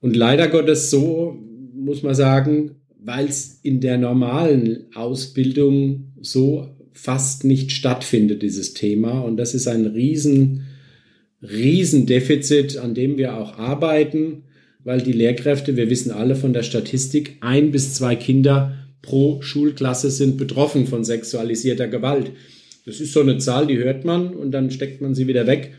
Und 0.00 0.16
leider 0.16 0.48
Gottes 0.48 0.90
so, 0.90 1.38
muss 1.74 2.02
man 2.02 2.14
sagen, 2.14 2.76
weil 3.02 3.26
es 3.26 3.60
in 3.62 3.80
der 3.80 3.98
normalen 3.98 4.86
Ausbildung 4.94 6.12
so 6.20 6.68
fast 6.92 7.44
nicht 7.44 7.72
stattfindet, 7.72 8.42
dieses 8.42 8.74
Thema. 8.74 9.20
Und 9.20 9.36
das 9.36 9.54
ist 9.54 9.66
ein 9.66 9.86
riesen, 9.86 10.66
riesen 11.42 12.06
Defizit, 12.06 12.76
an 12.76 12.94
dem 12.94 13.16
wir 13.16 13.36
auch 13.38 13.58
arbeiten, 13.58 14.44
weil 14.84 15.00
die 15.00 15.12
Lehrkräfte, 15.12 15.76
wir 15.76 15.90
wissen 15.90 16.10
alle 16.10 16.36
von 16.36 16.52
der 16.52 16.62
Statistik, 16.62 17.36
ein 17.40 17.70
bis 17.70 17.94
zwei 17.94 18.16
Kinder 18.16 18.76
pro 19.02 19.40
Schulklasse 19.42 20.10
sind 20.10 20.36
betroffen 20.36 20.86
von 20.86 21.04
sexualisierter 21.04 21.88
Gewalt. 21.88 22.32
Das 22.86 23.00
ist 23.00 23.12
so 23.12 23.20
eine 23.20 23.38
Zahl, 23.38 23.66
die 23.66 23.78
hört 23.78 24.04
man 24.04 24.34
und 24.34 24.52
dann 24.52 24.70
steckt 24.70 25.00
man 25.00 25.14
sie 25.14 25.26
wieder 25.26 25.46
weg. 25.46 25.74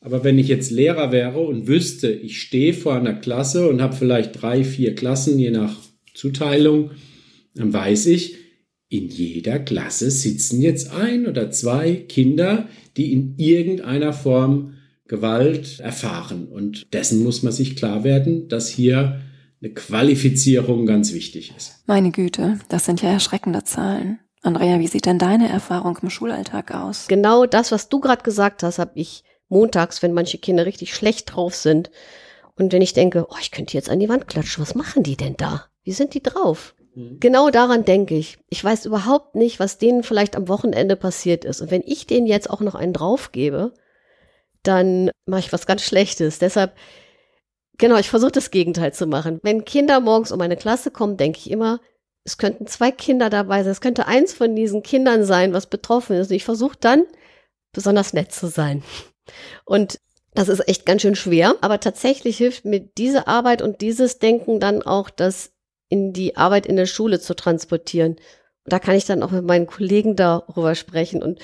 Aber 0.00 0.22
wenn 0.22 0.38
ich 0.38 0.48
jetzt 0.48 0.70
Lehrer 0.70 1.12
wäre 1.12 1.40
und 1.40 1.66
wüsste, 1.66 2.10
ich 2.10 2.40
stehe 2.40 2.74
vor 2.74 2.94
einer 2.94 3.14
Klasse 3.14 3.68
und 3.68 3.80
habe 3.80 3.96
vielleicht 3.96 4.40
drei, 4.40 4.62
vier 4.62 4.94
Klassen, 4.94 5.38
je 5.38 5.50
nach 5.50 5.80
Zuteilung, 6.14 6.90
dann 7.54 7.72
weiß 7.72 8.06
ich, 8.06 8.36
in 8.88 9.08
jeder 9.08 9.58
Klasse 9.58 10.10
sitzen 10.10 10.60
jetzt 10.60 10.92
ein 10.92 11.26
oder 11.26 11.50
zwei 11.50 11.94
Kinder, 11.94 12.68
die 12.96 13.12
in 13.12 13.34
irgendeiner 13.38 14.12
Form 14.12 14.73
Gewalt 15.06 15.80
erfahren. 15.80 16.48
Und 16.48 16.92
dessen 16.92 17.22
muss 17.22 17.42
man 17.42 17.52
sich 17.52 17.76
klar 17.76 18.04
werden, 18.04 18.48
dass 18.48 18.68
hier 18.68 19.20
eine 19.62 19.72
Qualifizierung 19.72 20.86
ganz 20.86 21.12
wichtig 21.12 21.54
ist. 21.56 21.82
Meine 21.86 22.10
Güte, 22.10 22.58
das 22.68 22.84
sind 22.84 23.02
ja 23.02 23.10
erschreckende 23.10 23.64
Zahlen. 23.64 24.18
Andrea, 24.42 24.78
wie 24.78 24.88
sieht 24.88 25.06
denn 25.06 25.18
deine 25.18 25.48
Erfahrung 25.48 25.98
im 26.02 26.10
Schulalltag 26.10 26.74
aus? 26.74 27.06
Genau 27.08 27.46
das, 27.46 27.72
was 27.72 27.88
du 27.88 27.98
gerade 28.00 28.22
gesagt 28.22 28.62
hast, 28.62 28.78
habe 28.78 28.92
ich 28.94 29.24
montags, 29.48 30.02
wenn 30.02 30.12
manche 30.12 30.38
Kinder 30.38 30.66
richtig 30.66 30.94
schlecht 30.94 31.34
drauf 31.34 31.54
sind. 31.54 31.90
Und 32.56 32.72
wenn 32.72 32.82
ich 32.82 32.92
denke, 32.92 33.26
oh, 33.30 33.36
ich 33.40 33.50
könnte 33.50 33.74
jetzt 33.74 33.88
an 33.88 34.00
die 34.00 34.08
Wand 34.08 34.28
klatschen, 34.28 34.62
was 34.62 34.74
machen 34.74 35.02
die 35.02 35.16
denn 35.16 35.36
da? 35.36 35.66
Wie 35.82 35.92
sind 35.92 36.14
die 36.14 36.22
drauf? 36.22 36.74
Mhm. 36.94 37.18
Genau 37.20 37.50
daran 37.50 37.84
denke 37.84 38.16
ich. 38.16 38.38
Ich 38.48 38.62
weiß 38.62 38.84
überhaupt 38.86 39.34
nicht, 39.34 39.60
was 39.60 39.78
denen 39.78 40.02
vielleicht 40.02 40.36
am 40.36 40.48
Wochenende 40.48 40.96
passiert 40.96 41.44
ist. 41.44 41.60
Und 41.60 41.70
wenn 41.70 41.82
ich 41.84 42.06
denen 42.06 42.26
jetzt 42.26 42.50
auch 42.50 42.60
noch 42.60 42.74
einen 42.74 42.92
draufgebe, 42.92 43.72
dann 44.64 45.10
mache 45.26 45.40
ich 45.40 45.52
was 45.52 45.66
ganz 45.66 45.82
Schlechtes. 45.82 46.38
Deshalb, 46.38 46.74
genau, 47.78 47.96
ich 47.96 48.10
versuche 48.10 48.32
das 48.32 48.50
Gegenteil 48.50 48.92
zu 48.92 49.06
machen. 49.06 49.40
Wenn 49.42 49.64
Kinder 49.64 50.00
morgens 50.00 50.32
um 50.32 50.40
eine 50.40 50.56
Klasse 50.56 50.90
kommen, 50.90 51.16
denke 51.16 51.38
ich 51.38 51.50
immer, 51.50 51.80
es 52.24 52.38
könnten 52.38 52.66
zwei 52.66 52.90
Kinder 52.90 53.30
dabei 53.30 53.62
sein. 53.62 53.72
Es 53.72 53.80
könnte 53.80 54.06
eins 54.06 54.32
von 54.32 54.56
diesen 54.56 54.82
Kindern 54.82 55.24
sein, 55.24 55.52
was 55.52 55.66
betroffen 55.66 56.16
ist. 56.16 56.30
Und 56.30 56.36
ich 56.36 56.44
versuche 56.44 56.76
dann, 56.80 57.04
besonders 57.72 58.12
nett 58.14 58.32
zu 58.32 58.46
sein. 58.46 58.82
Und 59.64 60.00
das 60.32 60.48
ist 60.48 60.66
echt 60.66 60.86
ganz 60.86 61.02
schön 61.02 61.16
schwer. 61.16 61.56
Aber 61.60 61.80
tatsächlich 61.80 62.38
hilft 62.38 62.64
mir 62.64 62.80
diese 62.80 63.28
Arbeit 63.28 63.62
und 63.62 63.82
dieses 63.82 64.18
Denken 64.18 64.58
dann 64.58 64.82
auch, 64.82 65.10
das 65.10 65.52
in 65.90 66.12
die 66.12 66.36
Arbeit 66.36 66.66
in 66.66 66.76
der 66.76 66.86
Schule 66.86 67.20
zu 67.20 67.36
transportieren. 67.36 68.12
Und 68.12 68.72
da 68.72 68.78
kann 68.78 68.96
ich 68.96 69.04
dann 69.04 69.22
auch 69.22 69.30
mit 69.30 69.44
meinen 69.44 69.66
Kollegen 69.66 70.16
darüber 70.16 70.74
sprechen 70.74 71.22
und 71.22 71.40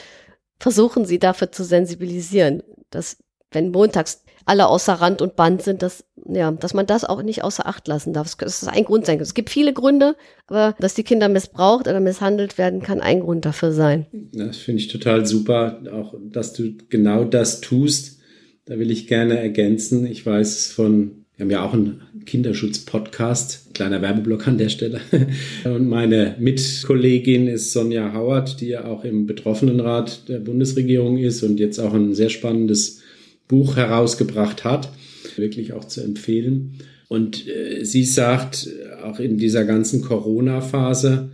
versuchen, 0.61 1.05
sie 1.05 1.19
dafür 1.19 1.51
zu 1.51 1.65
sensibilisieren, 1.65 2.63
dass 2.91 3.17
wenn 3.51 3.71
montags 3.71 4.23
alle 4.45 4.69
außer 4.69 4.95
Rand 4.95 5.23
und 5.23 5.37
Band 5.37 5.63
sind, 5.63 5.83
dass, 5.83 6.05
ja, 6.29 6.51
dass 6.51 6.75
man 6.75 6.87
das 6.87 7.05
auch 7.05 7.23
nicht 7.23 7.45
außer 7.45 7.67
Acht 7.67 7.89
lassen 7.89 8.13
darf. 8.13 8.35
Das 8.37 8.63
ist 8.63 8.69
ein 8.69 8.85
Grund 8.85 9.07
sein. 9.07 9.21
Es 9.21 9.35
gibt 9.35 9.51
viele 9.51 9.73
Gründe, 9.73 10.17
aber 10.47 10.75
dass 10.79 10.95
die 10.95 11.03
Kinder 11.03 11.29
missbraucht 11.29 11.89
oder 11.89 12.01
misshandelt 12.01 12.59
werden, 12.59 12.83
kann 12.83 13.01
ein 13.01 13.21
Grund 13.21 13.45
dafür 13.45 13.73
sein. 13.73 14.07
Das 14.33 14.57
finde 14.57 14.81
ich 14.81 14.89
total 14.89 15.27
super, 15.27 15.83
auch 15.93 16.15
dass 16.23 16.53
du 16.53 16.75
genau 16.89 17.25
das 17.25 17.61
tust. 17.61 18.21
Da 18.67 18.79
will 18.79 18.91
ich 18.91 19.07
gerne 19.07 19.39
ergänzen. 19.39 20.07
Ich 20.07 20.25
weiß 20.25 20.73
von 20.73 21.20
wir 21.41 21.45
haben 21.45 21.51
ja 21.53 21.65
auch 21.65 21.73
einen 21.73 22.03
Kinderschutz-Podcast, 22.27 23.73
kleiner 23.73 24.03
Werbeblock 24.03 24.47
an 24.47 24.59
der 24.59 24.69
Stelle. 24.69 25.01
Und 25.65 25.89
meine 25.89 26.37
Mitkollegin 26.39 27.47
ist 27.47 27.73
Sonja 27.73 28.13
Howard, 28.13 28.61
die 28.61 28.69
ja 28.69 28.85
auch 28.85 29.05
im 29.05 29.27
Betroffenenrat 29.27 30.29
der 30.29 30.41
Bundesregierung 30.41 31.17
ist 31.17 31.43
und 31.43 31.59
jetzt 31.59 31.79
auch 31.79 31.95
ein 31.95 32.13
sehr 32.13 32.29
spannendes 32.29 33.01
Buch 33.49 33.77
herausgebracht 33.77 34.65
hat, 34.65 34.91
wirklich 35.37 35.73
auch 35.73 35.87
zu 35.87 36.03
empfehlen. 36.03 36.75
Und 37.09 37.49
äh, 37.49 37.85
sie 37.87 38.05
sagt, 38.05 38.69
auch 39.03 39.19
in 39.19 39.39
dieser 39.39 39.65
ganzen 39.65 40.03
Corona-Phase, 40.03 41.31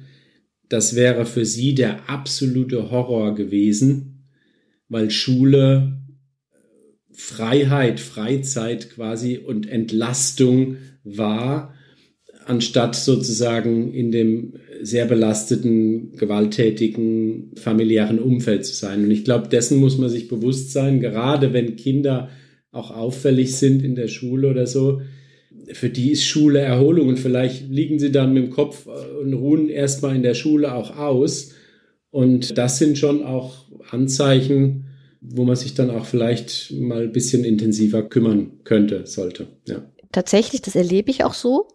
das 0.68 0.94
wäre 0.94 1.26
für 1.26 1.44
sie 1.44 1.74
der 1.74 2.08
absolute 2.08 2.92
Horror 2.92 3.34
gewesen, 3.34 4.22
weil 4.88 5.10
Schule 5.10 5.95
Freiheit, 7.16 7.98
Freizeit 7.98 8.90
quasi 8.90 9.38
und 9.38 9.68
Entlastung 9.68 10.76
war, 11.02 11.74
anstatt 12.44 12.94
sozusagen 12.94 13.92
in 13.92 14.12
dem 14.12 14.54
sehr 14.82 15.06
belasteten, 15.06 16.12
gewalttätigen 16.16 17.52
familiären 17.56 18.18
Umfeld 18.18 18.66
zu 18.66 18.74
sein. 18.74 19.04
Und 19.04 19.10
ich 19.10 19.24
glaube, 19.24 19.48
dessen 19.48 19.78
muss 19.78 19.96
man 19.96 20.10
sich 20.10 20.28
bewusst 20.28 20.72
sein, 20.72 21.00
gerade 21.00 21.54
wenn 21.54 21.76
Kinder 21.76 22.28
auch 22.70 22.90
auffällig 22.90 23.56
sind 23.56 23.82
in 23.82 23.94
der 23.94 24.08
Schule 24.08 24.50
oder 24.50 24.66
so. 24.66 25.00
Für 25.72 25.88
die 25.88 26.12
ist 26.12 26.26
Schule 26.26 26.58
Erholung 26.58 27.08
und 27.08 27.18
vielleicht 27.18 27.68
liegen 27.70 27.98
sie 27.98 28.12
dann 28.12 28.34
mit 28.34 28.44
dem 28.44 28.50
Kopf 28.50 28.86
und 28.86 29.32
ruhen 29.32 29.70
erstmal 29.70 30.14
in 30.14 30.22
der 30.22 30.34
Schule 30.34 30.74
auch 30.74 30.96
aus. 30.98 31.54
Und 32.10 32.58
das 32.58 32.78
sind 32.78 32.98
schon 32.98 33.24
auch 33.24 33.64
Anzeichen, 33.90 34.85
wo 35.28 35.44
man 35.44 35.56
sich 35.56 35.74
dann 35.74 35.90
auch 35.90 36.04
vielleicht 36.04 36.72
mal 36.72 37.02
ein 37.04 37.12
bisschen 37.12 37.44
intensiver 37.44 38.02
kümmern 38.02 38.60
könnte, 38.64 39.06
sollte. 39.06 39.48
Ja. 39.66 39.82
Tatsächlich, 40.12 40.62
das 40.62 40.76
erlebe 40.76 41.10
ich 41.10 41.24
auch 41.24 41.34
so. 41.34 41.68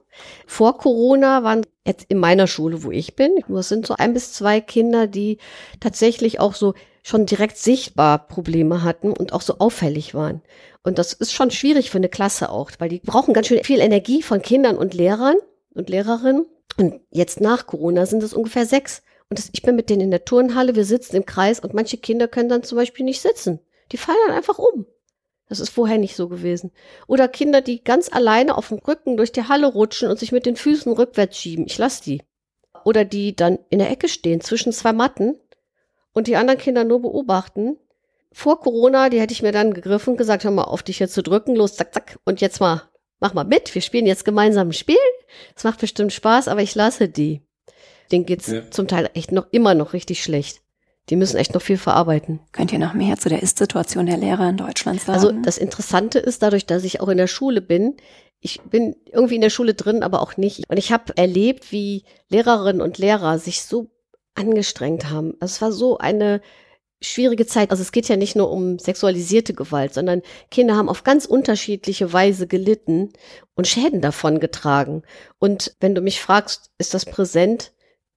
Vor 0.46 0.78
Corona 0.78 1.44
waren 1.44 1.66
jetzt 1.86 2.06
in 2.10 2.18
meiner 2.18 2.48
Schule, 2.48 2.84
wo 2.84 2.92
ich 2.92 3.16
bin, 3.16 3.32
nur 3.48 3.64
sind 3.64 3.86
so 3.86 3.96
ein 3.98 4.14
bis 4.14 4.34
zwei 4.34 4.62
Kinder, 4.62 5.08
die 5.08 5.38
tatsächlich 5.80 6.40
auch 6.40 6.54
so 6.54 6.74
schon 7.04 7.26
direkt 7.26 7.58
sichtbar 7.58 8.28
Probleme 8.28 8.84
hatten 8.84 9.12
und 9.12 9.34
auch 9.34 9.42
so 9.42 9.58
auffällig 9.58 10.14
waren. 10.14 10.42
Und 10.84 10.98
das 10.98 11.14
ist 11.14 11.34
schon 11.34 11.52
schwierig 11.52 11.90
für 11.90 11.98
eine 11.98 12.10
Klasse 12.10 12.50
auch, 12.50 12.72
weil 12.80 12.90
die 12.90 13.00
brauchen 13.00 13.34
ganz 13.34 13.48
schön 13.48 13.64
viel 13.64 13.80
Energie 13.80 14.22
von 14.22 14.42
Kindern 14.42 14.78
und 14.78 14.94
Lehrern 14.94 15.36
und 15.74 15.90
Lehrerinnen. 15.90 16.46
Und 16.78 17.02
jetzt 17.10 17.42
nach 17.42 17.66
Corona 17.66 18.06
sind 18.06 18.24
es 18.24 18.34
ungefähr 18.34 18.66
sechs. 18.66 19.02
Und 19.32 19.40
das, 19.40 19.50
ich 19.54 19.62
bin 19.62 19.78
mit 19.78 19.90
denen 19.90 20.02
in 20.02 20.12
der 20.12 20.26
Turnhalle, 20.26 20.76
wir 20.76 20.84
sitzen 20.84 21.16
im 21.16 21.26
Kreis 21.26 21.62
und 21.62 21.74
manche 21.74 21.96
Kinder 21.96 22.28
können 22.28 22.50
dann 22.50 22.64
zum 22.64 22.78
Beispiel 22.78 23.06
nicht 23.06 23.22
sitzen. 23.22 23.62
Die 23.94 23.98
fallen 23.98 24.18
dann 24.28 24.36
einfach 24.36 24.60
um. 24.60 24.86
Das 25.48 25.62
ist 25.62 25.70
vorher 25.70 25.98
nicht 25.98 26.18
so 26.18 26.28
gewesen. 26.28 26.74
Oder 27.08 27.30
Kinder, 27.30 27.62
die 27.62 27.82
ganz 27.82 28.12
alleine 28.12 28.58
auf 28.58 28.68
dem 28.68 28.80
Rücken 28.80 29.16
durch 29.16 29.32
die 29.32 29.48
Halle 29.48 29.68
rutschen 29.68 30.10
und 30.10 30.20
sich 30.20 30.34
mit 30.34 30.46
den 30.46 30.58
Füßen 30.58 30.92
rückwärts 30.92 31.38
schieben. 31.38 31.66
Ich 31.66 31.78
lass 31.78 32.02
die. 32.02 32.22
Oder 32.84 33.06
die 33.06 33.34
dann 33.34 33.58
in 33.70 33.80
der 33.80 33.90
Ecke 33.90 34.10
stehen 34.10 34.42
zwischen 34.42 34.74
zwei 34.74 34.92
Matten 34.92 35.40
und 36.12 36.28
die 36.28 36.36
anderen 36.36 36.60
Kinder 36.60 36.84
nur 36.84 37.02
beobachten. 37.02 37.78
Vor 38.34 38.60
Corona, 38.60 39.08
die 39.08 39.22
hätte 39.22 39.32
ich 39.32 39.44
mir 39.44 39.54
dann 39.54 39.74
gegriffen, 39.74 40.18
gesagt, 40.18 40.44
hör 40.44 40.52
mal 40.52 40.66
auf, 40.66 40.84
dich 40.84 41.00
jetzt 41.00 41.14
zu 41.14 41.24
drücken, 41.24 41.56
los, 41.56 41.78
zack, 41.78 41.94
zack, 41.94 42.20
und 42.26 42.42
jetzt 42.42 42.60
mal, 42.60 42.82
mach 43.22 43.34
mal 43.34 43.46
mit, 43.46 43.74
wir 43.76 43.82
spielen 43.82 44.08
jetzt 44.08 44.26
gemeinsam 44.26 44.68
ein 44.68 44.74
Spiel. 44.74 44.98
Es 45.56 45.64
macht 45.64 45.80
bestimmt 45.80 46.12
Spaß, 46.12 46.50
aber 46.50 46.62
ich 46.62 46.76
lasse 46.76 47.08
die. 47.08 47.44
Denen 48.12 48.26
geht's 48.26 48.48
ja. 48.48 48.70
zum 48.70 48.88
Teil 48.88 49.10
echt 49.14 49.32
noch 49.32 49.48
immer 49.52 49.74
noch 49.74 49.94
richtig 49.94 50.24
schlecht. 50.24 50.62
Die 51.10 51.16
müssen 51.16 51.38
echt 51.38 51.54
noch 51.54 51.62
viel 51.62 51.78
verarbeiten. 51.78 52.40
Könnt 52.52 52.72
ihr 52.72 52.80
noch 52.80 52.94
mehr 52.94 53.18
zu 53.18 53.28
der 53.28 53.42
Ist-Situation 53.42 54.06
der 54.06 54.18
Lehrer 54.18 54.50
in 54.50 54.58
Deutschland 54.58 55.02
sagen? 55.02 55.12
Also 55.12 55.32
das 55.32 55.58
Interessante 55.58 56.20
ist, 56.20 56.44
dadurch, 56.44 56.66
dass 56.66 56.84
ich 56.84 57.02
auch 57.02 57.10
in 57.10 57.18
der 57.18 57.28
Schule 57.28 57.62
bin, 57.62 57.96
ich 58.40 58.62
bin 58.62 58.96
irgendwie 59.12 59.36
in 59.36 59.42
der 59.42 59.50
Schule 59.50 59.74
drin, 59.74 60.04
aber 60.04 60.22
auch 60.22 60.38
nicht. 60.38 60.64
Und 60.70 60.78
ich 60.78 60.92
habe 60.92 61.16
erlebt, 61.16 61.72
wie 61.72 62.06
Lehrerinnen 62.30 62.82
und 62.82 62.98
Lehrer 62.98 63.40
sich 63.40 63.64
so 63.64 63.92
angestrengt 64.36 65.10
haben. 65.10 65.36
Also 65.40 65.54
es 65.54 65.62
war 65.62 65.72
so 65.72 65.98
eine 65.98 66.42
schwierige 67.02 67.46
Zeit. 67.46 67.72
Also 67.72 67.82
es 67.82 67.92
geht 67.92 68.08
ja 68.08 68.16
nicht 68.16 68.36
nur 68.36 68.52
um 68.52 68.80
sexualisierte 68.80 69.54
Gewalt, 69.54 69.94
sondern 69.94 70.22
Kinder 70.50 70.76
haben 70.76 70.90
auf 70.90 71.04
ganz 71.04 71.26
unterschiedliche 71.26 72.14
Weise 72.14 72.48
gelitten 72.48 73.12
und 73.56 73.68
Schäden 73.68 74.02
davon 74.02 74.40
getragen. 74.40 75.04
Und 75.40 75.76
wenn 75.80 75.96
du 75.96 76.02
mich 76.02 76.22
fragst, 76.22 76.72
ist 76.78 76.94
das 76.94 77.06
präsent? 77.06 77.74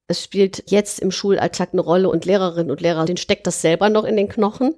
Es 0.06 0.22
spielt 0.22 0.70
jetzt 0.70 1.00
im 1.00 1.10
Schulalltag 1.10 1.70
eine 1.72 1.80
Rolle 1.80 2.08
und 2.08 2.24
Lehrerinnen 2.24 2.70
und 2.70 2.80
Lehrer, 2.80 3.04
denen 3.04 3.16
steckt 3.16 3.46
das 3.46 3.62
selber 3.62 3.88
noch 3.88 4.04
in 4.04 4.16
den 4.16 4.28
Knochen, 4.28 4.74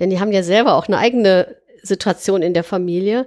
denn 0.00 0.10
die 0.10 0.18
haben 0.18 0.32
ja 0.32 0.42
selber 0.42 0.74
auch 0.74 0.88
eine 0.88 0.98
eigene 0.98 1.56
Situation 1.82 2.42
in 2.42 2.54
der 2.54 2.64
Familie. 2.64 3.26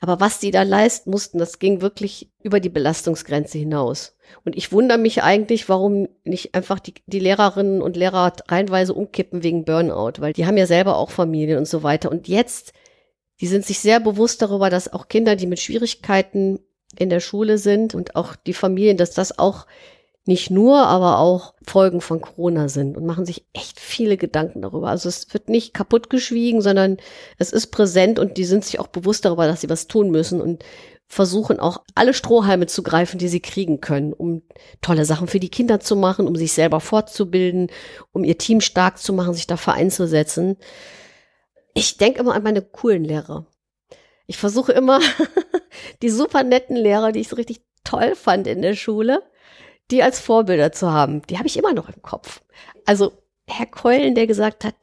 Aber 0.00 0.20
was 0.20 0.38
die 0.38 0.50
da 0.50 0.62
leisten 0.62 1.10
mussten, 1.10 1.38
das 1.38 1.58
ging 1.58 1.80
wirklich 1.80 2.30
über 2.42 2.60
die 2.60 2.68
Belastungsgrenze 2.68 3.58
hinaus. 3.58 4.16
Und 4.44 4.56
ich 4.56 4.72
wundere 4.72 4.98
mich 4.98 5.22
eigentlich, 5.22 5.68
warum 5.68 6.08
nicht 6.24 6.54
einfach 6.54 6.78
die, 6.78 6.94
die 7.06 7.18
Lehrerinnen 7.18 7.80
und 7.80 7.96
Lehrer 7.96 8.32
reihenweise 8.48 8.94
umkippen 8.94 9.42
wegen 9.42 9.64
Burnout, 9.64 10.20
weil 10.20 10.32
die 10.32 10.46
haben 10.46 10.56
ja 10.56 10.66
selber 10.66 10.96
auch 10.96 11.10
Familien 11.10 11.58
und 11.58 11.68
so 11.68 11.82
weiter. 11.82 12.10
Und 12.10 12.28
jetzt, 12.28 12.72
die 13.40 13.46
sind 13.46 13.64
sich 13.64 13.78
sehr 13.78 14.00
bewusst 14.00 14.42
darüber, 14.42 14.70
dass 14.70 14.92
auch 14.92 15.08
Kinder, 15.08 15.36
die 15.36 15.46
mit 15.46 15.60
Schwierigkeiten 15.60 16.60
in 16.98 17.10
der 17.10 17.20
Schule 17.20 17.58
sind 17.58 17.94
und 17.94 18.16
auch 18.16 18.36
die 18.36 18.54
Familien, 18.54 18.96
dass 18.96 19.12
das 19.12 19.38
auch 19.38 19.66
nicht 20.26 20.50
nur, 20.50 20.86
aber 20.86 21.18
auch 21.18 21.54
Folgen 21.64 22.00
von 22.00 22.20
Corona 22.20 22.68
sind 22.68 22.96
und 22.96 23.06
machen 23.06 23.24
sich 23.24 23.46
echt 23.52 23.78
viele 23.78 24.16
Gedanken 24.16 24.62
darüber. 24.62 24.88
Also 24.88 25.08
es 25.08 25.32
wird 25.32 25.48
nicht 25.48 25.72
kaputt 25.72 26.10
geschwiegen, 26.10 26.60
sondern 26.60 26.96
es 27.38 27.52
ist 27.52 27.68
präsent 27.68 28.18
und 28.18 28.36
die 28.36 28.44
sind 28.44 28.64
sich 28.64 28.80
auch 28.80 28.88
bewusst 28.88 29.24
darüber, 29.24 29.46
dass 29.46 29.60
sie 29.60 29.70
was 29.70 29.86
tun 29.86 30.10
müssen 30.10 30.40
und 30.40 30.64
versuchen 31.06 31.60
auch 31.60 31.82
alle 31.94 32.12
Strohhalme 32.12 32.66
zu 32.66 32.82
greifen, 32.82 33.18
die 33.18 33.28
sie 33.28 33.38
kriegen 33.38 33.80
können, 33.80 34.12
um 34.12 34.42
tolle 34.80 35.04
Sachen 35.04 35.28
für 35.28 35.38
die 35.38 35.48
Kinder 35.48 35.78
zu 35.78 35.94
machen, 35.94 36.26
um 36.26 36.34
sich 36.34 36.52
selber 36.52 36.80
fortzubilden, 36.80 37.70
um 38.10 38.24
ihr 38.24 38.36
Team 38.36 38.60
stark 38.60 38.98
zu 38.98 39.12
machen, 39.12 39.32
sich 39.32 39.46
dafür 39.46 39.74
einzusetzen. 39.74 40.56
Ich 41.74 41.98
denke 41.98 42.20
immer 42.20 42.34
an 42.34 42.42
meine 42.42 42.62
coolen 42.62 43.04
Lehrer. 43.04 43.46
Ich 44.26 44.38
versuche 44.38 44.72
immer 44.72 45.00
die 46.02 46.10
super 46.10 46.42
netten 46.42 46.74
Lehrer, 46.74 47.12
die 47.12 47.20
ich 47.20 47.28
so 47.28 47.36
richtig 47.36 47.60
toll 47.84 48.16
fand 48.16 48.48
in 48.48 48.62
der 48.62 48.74
Schule, 48.74 49.22
die 49.90 50.02
als 50.02 50.20
Vorbilder 50.20 50.72
zu 50.72 50.90
haben, 50.90 51.22
die 51.22 51.38
habe 51.38 51.46
ich 51.46 51.56
immer 51.56 51.72
noch 51.72 51.88
im 51.88 52.02
Kopf. 52.02 52.42
Also 52.84 53.12
Herr 53.46 53.66
Keulen, 53.66 54.14
der 54.14 54.26
gesagt 54.26 54.64
hat, 54.64 54.74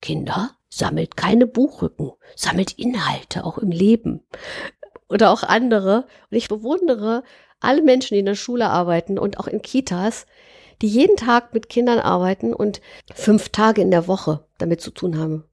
Kinder, 0.00 0.56
sammelt 0.68 1.16
keine 1.16 1.46
Buchrücken, 1.46 2.12
sammelt 2.34 2.72
Inhalte 2.72 3.44
auch 3.44 3.58
im 3.58 3.70
Leben. 3.70 4.26
Oder 5.08 5.30
auch 5.30 5.42
andere. 5.42 6.06
Und 6.30 6.36
ich 6.36 6.48
bewundere 6.48 7.22
alle 7.60 7.82
Menschen, 7.82 8.14
die 8.14 8.20
in 8.20 8.26
der 8.26 8.34
Schule 8.34 8.68
arbeiten 8.68 9.18
und 9.18 9.38
auch 9.38 9.46
in 9.46 9.62
Kitas, 9.62 10.26
die 10.82 10.88
jeden 10.88 11.16
Tag 11.16 11.54
mit 11.54 11.68
Kindern 11.68 11.98
arbeiten 11.98 12.52
und 12.52 12.80
fünf 13.14 13.48
Tage 13.48 13.80
in 13.80 13.90
der 13.90 14.08
Woche 14.08 14.46
damit 14.58 14.80
zu 14.80 14.90
tun 14.90 15.18
haben. 15.18 15.44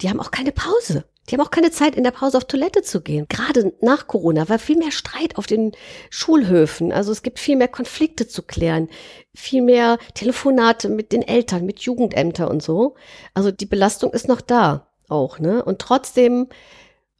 Die 0.00 0.08
haben 0.08 0.20
auch 0.20 0.30
keine 0.30 0.52
Pause. 0.52 1.04
Die 1.28 1.34
haben 1.34 1.44
auch 1.44 1.50
keine 1.50 1.70
Zeit, 1.70 1.96
in 1.96 2.04
der 2.04 2.10
Pause 2.12 2.36
auf 2.36 2.44
Toilette 2.44 2.82
zu 2.82 3.00
gehen. 3.00 3.26
Gerade 3.28 3.72
nach 3.80 4.06
Corona 4.06 4.48
war 4.48 4.58
viel 4.58 4.76
mehr 4.76 4.92
Streit 4.92 5.36
auf 5.36 5.46
den 5.46 5.72
Schulhöfen. 6.10 6.92
Also 6.92 7.12
es 7.12 7.22
gibt 7.22 7.38
viel 7.38 7.56
mehr 7.56 7.68
Konflikte 7.68 8.28
zu 8.28 8.42
klären, 8.42 8.88
viel 9.34 9.62
mehr 9.62 9.98
Telefonate 10.14 10.88
mit 10.88 11.12
den 11.12 11.22
Eltern, 11.22 11.66
mit 11.66 11.80
Jugendämter 11.80 12.50
und 12.50 12.62
so. 12.62 12.94
Also 13.34 13.50
die 13.50 13.66
Belastung 13.66 14.12
ist 14.12 14.28
noch 14.28 14.40
da. 14.40 14.88
auch, 15.08 15.38
ne? 15.38 15.64
Und 15.64 15.78
trotzdem 15.80 16.48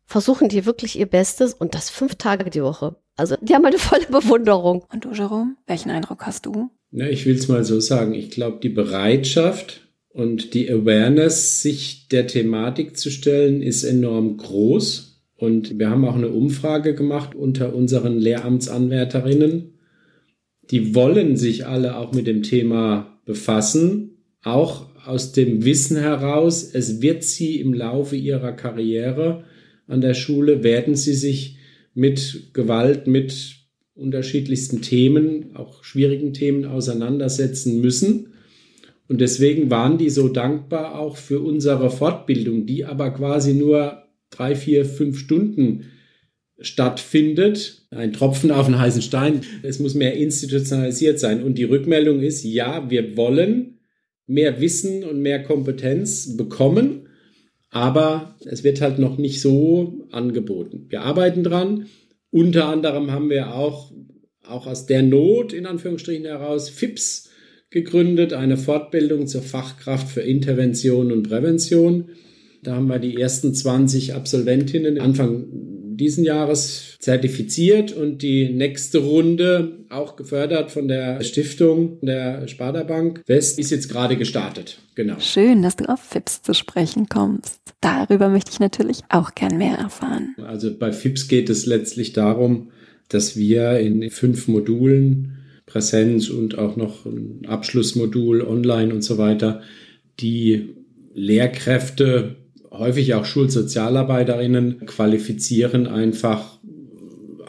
versuchen 0.04 0.48
die 0.48 0.66
wirklich 0.66 0.98
ihr 0.98 1.06
Bestes 1.06 1.54
und 1.54 1.74
das 1.74 1.90
fünf 1.90 2.14
Tage 2.14 2.48
die 2.50 2.62
Woche. 2.62 2.96
Also 3.16 3.36
die 3.40 3.54
haben 3.54 3.64
eine 3.64 3.78
volle 3.78 4.06
Bewunderung. 4.06 4.84
Und 4.92 5.04
du, 5.04 5.12
Jerome, 5.12 5.56
welchen 5.66 5.90
Eindruck 5.90 6.26
hast 6.26 6.46
du? 6.46 6.70
Na, 6.90 7.08
ich 7.08 7.26
will 7.26 7.34
es 7.34 7.48
mal 7.48 7.64
so 7.64 7.80
sagen. 7.80 8.14
Ich 8.14 8.30
glaube, 8.30 8.58
die 8.62 8.68
Bereitschaft 8.68 9.85
und 10.16 10.54
die 10.54 10.70
Awareness, 10.70 11.60
sich 11.60 12.08
der 12.08 12.26
Thematik 12.26 12.96
zu 12.96 13.10
stellen, 13.10 13.60
ist 13.60 13.84
enorm 13.84 14.38
groß. 14.38 15.20
Und 15.36 15.78
wir 15.78 15.90
haben 15.90 16.06
auch 16.06 16.14
eine 16.14 16.30
Umfrage 16.30 16.94
gemacht 16.94 17.34
unter 17.34 17.74
unseren 17.74 18.18
Lehramtsanwärterinnen. 18.18 19.74
Die 20.70 20.94
wollen 20.94 21.36
sich 21.36 21.66
alle 21.66 21.98
auch 21.98 22.14
mit 22.14 22.26
dem 22.26 22.42
Thema 22.42 23.20
befassen, 23.26 24.22
auch 24.42 24.86
aus 25.04 25.32
dem 25.32 25.66
Wissen 25.66 25.98
heraus, 25.98 26.70
es 26.72 27.02
wird 27.02 27.22
sie 27.22 27.60
im 27.60 27.74
Laufe 27.74 28.16
ihrer 28.16 28.52
Karriere 28.52 29.44
an 29.86 30.00
der 30.00 30.14
Schule, 30.14 30.64
werden 30.64 30.94
sie 30.94 31.12
sich 31.12 31.58
mit 31.92 32.54
Gewalt, 32.54 33.06
mit 33.06 33.56
unterschiedlichsten 33.94 34.80
Themen, 34.80 35.54
auch 35.56 35.84
schwierigen 35.84 36.32
Themen 36.32 36.64
auseinandersetzen 36.64 37.82
müssen. 37.82 38.28
Und 39.08 39.20
deswegen 39.20 39.70
waren 39.70 39.98
die 39.98 40.10
so 40.10 40.28
dankbar 40.28 40.98
auch 40.98 41.16
für 41.16 41.40
unsere 41.40 41.90
Fortbildung, 41.90 42.66
die 42.66 42.84
aber 42.84 43.10
quasi 43.10 43.54
nur 43.54 44.02
drei, 44.30 44.54
vier, 44.56 44.84
fünf 44.84 45.18
Stunden 45.18 45.84
stattfindet. 46.58 47.86
Ein 47.90 48.12
Tropfen 48.12 48.50
auf 48.50 48.66
einen 48.66 48.78
heißen 48.78 49.02
Stein. 49.02 49.42
Es 49.62 49.78
muss 49.78 49.94
mehr 49.94 50.14
institutionalisiert 50.14 51.20
sein. 51.20 51.42
Und 51.42 51.56
die 51.58 51.64
Rückmeldung 51.64 52.20
ist, 52.20 52.42
ja, 52.44 52.90
wir 52.90 53.16
wollen 53.16 53.78
mehr 54.26 54.60
Wissen 54.60 55.04
und 55.04 55.20
mehr 55.20 55.42
Kompetenz 55.42 56.36
bekommen, 56.36 57.08
aber 57.70 58.36
es 58.44 58.64
wird 58.64 58.80
halt 58.80 58.98
noch 58.98 59.18
nicht 59.18 59.40
so 59.40 60.06
angeboten. 60.10 60.86
Wir 60.88 61.02
arbeiten 61.02 61.44
dran. 61.44 61.86
Unter 62.30 62.66
anderem 62.66 63.12
haben 63.12 63.30
wir 63.30 63.54
auch, 63.54 63.92
auch 64.42 64.66
aus 64.66 64.86
der 64.86 65.02
Not 65.02 65.52
in 65.52 65.66
Anführungsstrichen 65.66 66.24
heraus 66.24 66.68
FIPS 66.68 67.25
gegründet, 67.70 68.32
eine 68.32 68.56
Fortbildung 68.56 69.26
zur 69.26 69.42
Fachkraft 69.42 70.08
für 70.08 70.22
Intervention 70.22 71.12
und 71.12 71.28
Prävention. 71.28 72.10
Da 72.62 72.76
haben 72.76 72.86
wir 72.86 72.98
die 72.98 73.20
ersten 73.20 73.54
20 73.54 74.14
Absolventinnen 74.14 75.00
Anfang 75.00 75.46
diesen 75.96 76.24
Jahres 76.24 76.96
zertifiziert 76.98 77.92
und 77.92 78.22
die 78.22 78.50
nächste 78.50 78.98
Runde, 78.98 79.84
auch 79.88 80.16
gefördert 80.16 80.70
von 80.70 80.88
der 80.88 81.22
Stiftung 81.22 81.98
der 82.02 82.48
Sparda 82.48 82.82
Bank 82.82 83.22
West, 83.26 83.58
ist 83.58 83.70
jetzt 83.70 83.88
gerade 83.88 84.16
gestartet. 84.16 84.78
Genau. 84.94 85.18
Schön, 85.20 85.62
dass 85.62 85.76
du 85.76 85.84
auf 85.86 86.00
FIPS 86.00 86.42
zu 86.42 86.54
sprechen 86.54 87.08
kommst. 87.08 87.60
Darüber 87.80 88.28
möchte 88.28 88.50
ich 88.52 88.60
natürlich 88.60 89.02
auch 89.08 89.34
gern 89.34 89.58
mehr 89.58 89.76
erfahren. 89.76 90.34
Also 90.44 90.76
bei 90.76 90.92
FIPS 90.92 91.28
geht 91.28 91.50
es 91.50 91.66
letztlich 91.66 92.12
darum, 92.12 92.70
dass 93.08 93.36
wir 93.36 93.78
in 93.78 94.10
fünf 94.10 94.48
Modulen 94.48 95.35
Präsenz 95.66 96.30
und 96.30 96.58
auch 96.58 96.76
noch 96.76 97.04
ein 97.04 97.42
Abschlussmodul 97.46 98.42
online 98.42 98.94
und 98.94 99.02
so 99.02 99.18
weiter, 99.18 99.62
die 100.20 100.76
Lehrkräfte 101.14 102.36
häufig 102.70 103.14
auch 103.14 103.24
Schulsozialarbeiterinnen 103.24 104.86
qualifizieren, 104.86 105.86
einfach 105.86 106.58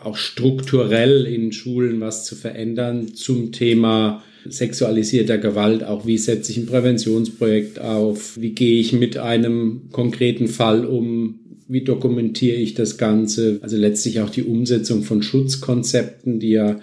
auch 0.04 0.18
strukturell 0.18 1.26
in 1.26 1.52
Schulen 1.52 2.00
was 2.00 2.26
zu 2.26 2.36
verändern 2.36 3.14
zum 3.14 3.52
Thema 3.52 4.24
sexualisierter 4.48 5.38
Gewalt. 5.38 5.84
Auch 5.84 6.06
wie 6.06 6.18
setze 6.18 6.52
ich 6.52 6.58
ein 6.58 6.66
Präventionsprojekt 6.66 7.80
auf? 7.80 8.40
Wie 8.40 8.52
gehe 8.52 8.80
ich 8.80 8.94
mit 8.94 9.18
einem 9.18 9.90
konkreten 9.92 10.48
Fall 10.48 10.86
um? 10.86 11.40
Wie 11.68 11.82
dokumentiere 11.82 12.56
ich 12.56 12.74
das 12.74 12.98
Ganze? 12.98 13.60
Also 13.62 13.76
letztlich 13.76 14.22
auch 14.22 14.30
die 14.30 14.44
Umsetzung 14.44 15.04
von 15.04 15.22
Schutzkonzepten, 15.22 16.40
die 16.40 16.52
ja 16.52 16.80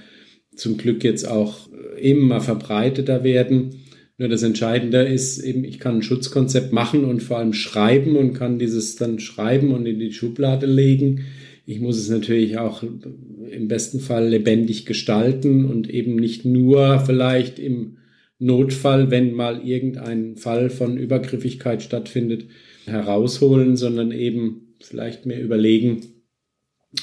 zum 0.56 0.76
Glück 0.76 1.04
jetzt 1.04 1.28
auch 1.28 1.68
immer 2.00 2.40
verbreiteter 2.40 3.24
werden 3.24 3.84
nur 4.16 4.28
das 4.28 4.44
Entscheidende 4.44 5.02
ist 5.02 5.40
eben, 5.40 5.64
ich 5.64 5.80
kann 5.80 5.96
ein 5.96 6.02
Schutzkonzept 6.02 6.72
machen 6.72 7.04
und 7.04 7.22
vor 7.22 7.38
allem 7.38 7.52
schreiben 7.52 8.16
und 8.16 8.32
kann 8.32 8.60
dieses 8.60 8.94
dann 8.94 9.18
schreiben 9.18 9.72
und 9.72 9.86
in 9.86 9.98
die 9.98 10.12
Schublade 10.12 10.66
legen. 10.66 11.24
Ich 11.66 11.80
muss 11.80 11.98
es 11.98 12.10
natürlich 12.10 12.58
auch 12.58 12.84
im 12.84 13.68
besten 13.68 13.98
Fall 13.98 14.28
lebendig 14.28 14.86
gestalten 14.86 15.64
und 15.64 15.90
eben 15.90 16.14
nicht 16.14 16.44
nur 16.44 17.00
vielleicht 17.00 17.58
im 17.58 17.96
Notfall, 18.38 19.10
wenn 19.10 19.32
mal 19.32 19.66
irgendein 19.66 20.36
Fall 20.36 20.70
von 20.70 20.96
Übergriffigkeit 20.96 21.82
stattfindet, 21.82 22.46
herausholen, 22.84 23.76
sondern 23.76 24.12
eben 24.12 24.74
vielleicht 24.80 25.26
mir 25.26 25.40
überlegen, 25.40 26.02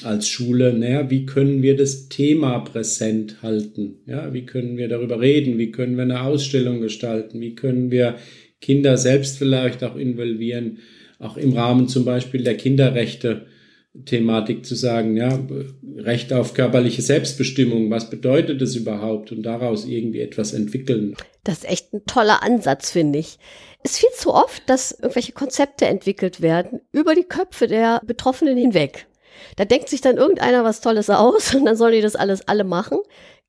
als 0.02 0.28
Schule, 0.28 0.72
naja, 0.72 1.10
wie 1.10 1.26
können 1.26 1.62
wir 1.62 1.76
das 1.76 2.08
Thema 2.08 2.58
präsent 2.60 3.42
halten? 3.42 4.00
Ja, 4.06 4.32
wie 4.32 4.46
können 4.46 4.76
wir 4.76 4.88
darüber 4.88 5.20
reden? 5.20 5.58
Wie 5.58 5.70
können 5.70 5.96
wir 5.96 6.02
eine 6.02 6.22
Ausstellung 6.22 6.80
gestalten? 6.80 7.40
Wie 7.40 7.54
können 7.54 7.90
wir 7.90 8.16
Kinder 8.60 8.96
selbst 8.96 9.38
vielleicht 9.38 9.84
auch 9.84 9.96
involvieren? 9.96 10.78
Auch 11.18 11.36
im 11.36 11.52
Rahmen 11.52 11.88
zum 11.88 12.04
Beispiel 12.04 12.42
der 12.42 12.56
Kinderrechte 12.56 13.46
Thematik 14.06 14.64
zu 14.64 14.74
sagen, 14.74 15.16
ja, 15.16 15.38
Recht 15.98 16.32
auf 16.32 16.54
körperliche 16.54 17.02
Selbstbestimmung, 17.02 17.90
was 17.90 18.08
bedeutet 18.08 18.62
das 18.62 18.74
überhaupt? 18.74 19.32
Und 19.32 19.42
daraus 19.42 19.84
irgendwie 19.84 20.20
etwas 20.20 20.54
entwickeln. 20.54 21.14
Das 21.44 21.58
ist 21.58 21.68
echt 21.68 21.92
ein 21.92 22.04
toller 22.06 22.42
Ansatz, 22.42 22.90
finde 22.90 23.18
ich. 23.18 23.38
Es 23.84 23.92
ist 23.92 23.98
viel 23.98 24.10
zu 24.16 24.32
oft, 24.32 24.62
dass 24.66 24.92
irgendwelche 24.92 25.32
Konzepte 25.32 25.86
entwickelt 25.86 26.40
werden 26.40 26.80
über 26.92 27.14
die 27.14 27.24
Köpfe 27.24 27.66
der 27.66 28.00
Betroffenen 28.06 28.56
hinweg. 28.56 29.06
Da 29.56 29.64
denkt 29.64 29.88
sich 29.88 30.00
dann 30.00 30.16
irgendeiner 30.16 30.64
was 30.64 30.80
Tolles 30.80 31.10
aus 31.10 31.54
und 31.54 31.64
dann 31.64 31.76
sollen 31.76 31.94
die 31.94 32.00
das 32.00 32.16
alles 32.16 32.46
alle 32.48 32.64
machen. 32.64 32.98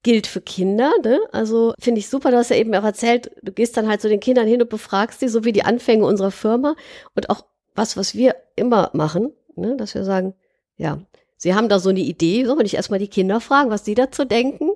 Gilt 0.03 0.27
für 0.27 0.41
Kinder, 0.41 0.91
ne? 1.03 1.19
Also 1.31 1.73
finde 1.79 1.99
ich 1.99 2.09
super, 2.09 2.31
du 2.31 2.37
hast 2.37 2.49
ja 2.49 2.57
eben 2.57 2.75
auch 2.75 2.83
erzählt, 2.83 3.31
du 3.41 3.53
gehst 3.53 3.77
dann 3.77 3.87
halt 3.87 4.01
zu 4.01 4.09
den 4.09 4.19
Kindern 4.19 4.47
hin 4.47 4.61
und 4.61 4.69
befragst 4.69 5.21
die, 5.21 5.29
so 5.29 5.45
wie 5.45 5.53
die 5.53 5.63
Anfänge 5.63 6.05
unserer 6.05 6.31
Firma 6.31 6.75
und 7.15 7.29
auch 7.29 7.45
was, 7.73 7.95
was 7.95 8.13
wir 8.13 8.35
immer 8.55 8.89
machen, 8.93 9.31
ne? 9.55 9.77
dass 9.77 9.95
wir 9.95 10.03
sagen, 10.03 10.33
ja, 10.75 10.99
sie 11.37 11.55
haben 11.55 11.69
da 11.69 11.79
so 11.79 11.89
eine 11.89 12.01
Idee, 12.01 12.43
sollen 12.45 12.59
wir 12.59 12.63
nicht 12.63 12.75
erstmal 12.75 12.99
die 12.99 13.07
Kinder 13.07 13.39
fragen, 13.39 13.69
was 13.69 13.83
die 13.83 13.95
dazu 13.95 14.25
denken? 14.25 14.71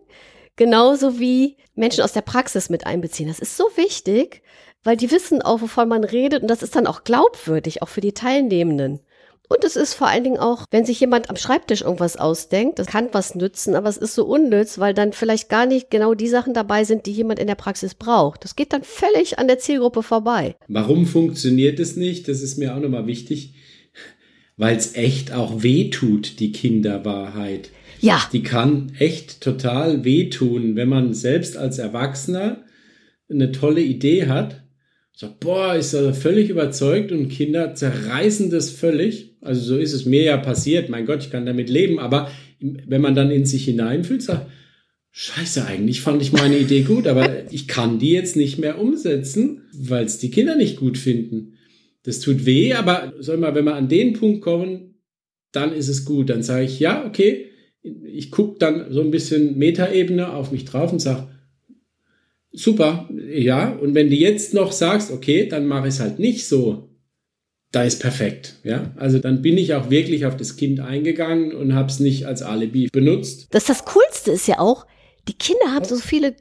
Genauso 0.55 1.19
wie 1.19 1.57
Menschen 1.75 2.03
aus 2.03 2.13
der 2.13 2.21
Praxis 2.21 2.69
mit 2.69 2.87
einbeziehen. 2.87 3.27
Das 3.27 3.39
ist 3.39 3.57
so 3.57 3.65
wichtig, 3.75 4.41
weil 4.83 4.97
die 4.97 5.11
wissen 5.11 5.41
auch, 5.41 5.61
wovon 5.61 5.89
man 5.89 6.03
redet 6.03 6.41
und 6.41 6.47
das 6.47 6.63
ist 6.63 6.75
dann 6.75 6.87
auch 6.87 7.03
glaubwürdig, 7.03 7.81
auch 7.81 7.89
für 7.89 8.01
die 8.01 8.13
Teilnehmenden. 8.13 9.01
Und 9.49 9.63
es 9.63 9.75
ist 9.77 9.93
vor 9.93 10.07
allen 10.07 10.23
Dingen 10.23 10.37
auch, 10.37 10.65
wenn 10.71 10.85
sich 10.85 10.99
jemand 10.99 11.29
am 11.29 11.37
Schreibtisch 11.37 11.81
irgendwas 11.81 12.17
ausdenkt, 12.17 12.79
das 12.79 12.87
kann 12.87 13.09
was 13.13 13.33
nützen, 13.33 13.75
aber 13.75 13.87
es 13.87 13.97
ist 13.97 14.13
so 14.13 14.25
unnütz, 14.25 14.77
weil 14.77 14.93
dann 14.93 15.13
vielleicht 15.13 15.47
gar 15.47 15.65
nicht 15.65 15.89
genau 15.89 16.13
die 16.13 16.27
Sachen 16.27 16.53
dabei 16.53 16.83
sind, 16.83 17.05
die 17.05 17.13
jemand 17.13 17.39
in 17.39 17.47
der 17.47 17.55
Praxis 17.55 17.95
braucht. 17.95 18.43
Das 18.43 18.55
geht 18.55 18.73
dann 18.73 18.83
völlig 18.83 19.39
an 19.39 19.47
der 19.47 19.59
Zielgruppe 19.59 20.03
vorbei. 20.03 20.55
Warum 20.67 21.05
funktioniert 21.05 21.79
es 21.79 21.95
nicht? 21.95 22.27
Das 22.27 22.41
ist 22.41 22.57
mir 22.57 22.75
auch 22.75 22.79
nochmal 22.81 23.07
wichtig, 23.07 23.53
weil 24.57 24.75
es 24.75 24.95
echt 24.95 25.31
auch 25.31 25.63
wehtut, 25.63 26.39
die 26.39 26.51
Kinderwahrheit. 26.51 27.69
Ja. 28.01 28.21
Die 28.33 28.43
kann 28.43 28.91
echt 28.99 29.41
total 29.41 30.03
wehtun, 30.03 30.75
wenn 30.75 30.89
man 30.89 31.13
selbst 31.13 31.55
als 31.55 31.79
Erwachsener 31.79 32.65
eine 33.29 33.51
tolle 33.51 33.81
Idee 33.81 34.27
hat 34.27 34.67
so, 35.19 35.29
boah, 35.39 35.73
ist 35.73 35.95
er 35.95 36.13
völlig 36.13 36.51
überzeugt 36.51 37.11
und 37.11 37.29
Kinder 37.29 37.73
zerreißen 37.73 38.51
das 38.51 38.69
völlig. 38.69 39.26
Also 39.41 39.61
so 39.61 39.77
ist 39.77 39.93
es 39.93 40.05
mir 40.05 40.23
ja 40.23 40.37
passiert. 40.37 40.89
Mein 40.89 41.05
Gott, 41.05 41.23
ich 41.23 41.31
kann 41.31 41.45
damit 41.45 41.69
leben. 41.69 41.99
Aber 41.99 42.31
wenn 42.59 43.01
man 43.01 43.15
dann 43.15 43.31
in 43.31 43.45
sich 43.45 43.65
hineinfühlt, 43.65 44.21
sagt, 44.21 44.47
Scheiße, 45.11 45.65
eigentlich 45.65 46.01
fand 46.01 46.21
ich 46.21 46.31
meine 46.31 46.59
Idee 46.59 46.83
gut, 46.83 47.07
aber 47.07 47.51
ich 47.51 47.67
kann 47.67 47.97
die 47.97 48.11
jetzt 48.11 48.35
nicht 48.35 48.59
mehr 48.59 48.79
umsetzen, 48.79 49.63
weil 49.73 50.05
es 50.05 50.19
die 50.19 50.29
Kinder 50.29 50.55
nicht 50.55 50.77
gut 50.77 50.97
finden. 50.97 51.53
Das 52.03 52.19
tut 52.19 52.45
weh, 52.45 52.73
aber 52.73 53.13
soll 53.19 53.37
mal, 53.37 53.55
wenn 53.55 53.65
wir 53.65 53.75
an 53.75 53.89
den 53.89 54.13
Punkt 54.13 54.41
kommen, 54.41 54.95
dann 55.51 55.73
ist 55.73 55.87
es 55.87 56.05
gut. 56.05 56.29
Dann 56.29 56.43
sage 56.43 56.65
ich, 56.65 56.79
ja, 56.79 57.05
okay, 57.05 57.47
ich 57.81 58.31
gucke 58.31 58.59
dann 58.59 58.91
so 58.91 59.01
ein 59.01 59.11
bisschen 59.11 59.57
Metaebene 59.57 60.33
auf 60.33 60.51
mich 60.51 60.65
drauf 60.65 60.91
und 60.91 60.99
sage, 60.99 61.29
super, 62.51 63.09
ja. 63.31 63.71
Und 63.73 63.95
wenn 63.95 64.09
du 64.09 64.15
jetzt 64.15 64.53
noch 64.53 64.71
sagst, 64.71 65.11
okay, 65.11 65.47
dann 65.47 65.65
mache 65.65 65.87
ich 65.87 65.95
es 65.95 65.99
halt 65.99 66.19
nicht 66.19 66.47
so, 66.47 66.86
da 67.71 67.83
ist 67.83 67.99
perfekt, 67.99 68.55
ja. 68.63 68.91
Also 68.95 69.19
dann 69.19 69.41
bin 69.41 69.57
ich 69.57 69.73
auch 69.73 69.89
wirklich 69.89 70.25
auf 70.25 70.37
das 70.37 70.55
Kind 70.55 70.79
eingegangen 70.79 71.53
und 71.53 71.75
habe 71.75 71.89
es 71.89 71.99
nicht 71.99 72.25
als 72.25 72.41
Alibi 72.41 72.87
benutzt. 72.91 73.47
Das 73.51 73.65
das 73.65 73.85
Coolste 73.85 74.31
ist 74.31 74.47
ja 74.47 74.59
auch, 74.59 74.85
die 75.27 75.33
Kinder 75.33 75.73
haben 75.73 75.85
so 75.85 75.97
viele 75.97 76.35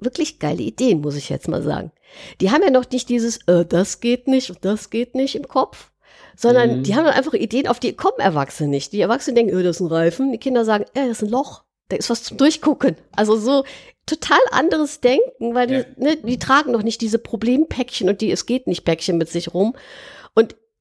wirklich 0.00 0.38
geile 0.40 0.62
Ideen, 0.62 1.00
muss 1.00 1.16
ich 1.16 1.28
jetzt 1.28 1.48
mal 1.48 1.62
sagen. 1.62 1.92
Die 2.40 2.50
haben 2.50 2.62
ja 2.62 2.70
noch 2.70 2.90
nicht 2.90 3.08
dieses, 3.08 3.38
äh, 3.46 3.64
das 3.64 4.00
geht 4.00 4.26
nicht 4.26 4.50
und 4.50 4.58
das 4.62 4.90
geht 4.90 5.14
nicht 5.14 5.36
im 5.36 5.46
Kopf, 5.46 5.92
sondern 6.36 6.78
mhm. 6.78 6.82
die 6.82 6.94
haben 6.94 7.06
einfach 7.06 7.34
Ideen, 7.34 7.68
auf 7.68 7.80
die 7.80 7.94
kommen 7.94 8.18
Erwachsene 8.18 8.68
nicht. 8.68 8.92
Die 8.92 9.00
Erwachsenen 9.00 9.36
denken, 9.36 9.58
äh, 9.58 9.62
das 9.62 9.76
ist 9.76 9.80
ein 9.80 9.86
Reifen. 9.86 10.32
Die 10.32 10.38
Kinder 10.38 10.64
sagen, 10.64 10.84
äh, 10.94 11.08
das 11.08 11.22
ist 11.22 11.22
ein 11.22 11.30
Loch. 11.30 11.62
Da 11.88 11.96
ist 11.96 12.10
was 12.10 12.22
zum 12.22 12.36
Durchgucken. 12.38 12.96
Also 13.14 13.36
so 13.36 13.64
total 14.06 14.40
anderes 14.50 15.00
Denken, 15.00 15.54
weil 15.54 15.70
ja. 15.70 15.82
die, 15.82 16.02
ne, 16.02 16.16
die 16.16 16.38
tragen 16.38 16.72
noch 16.72 16.82
nicht 16.82 17.00
diese 17.00 17.18
Problempäckchen 17.18 18.08
und 18.08 18.20
die 18.20 18.30
es 18.30 18.46
geht 18.46 18.66
nicht 18.66 18.84
Päckchen 18.84 19.18
mit 19.18 19.28
sich 19.28 19.54
rum. 19.54 19.76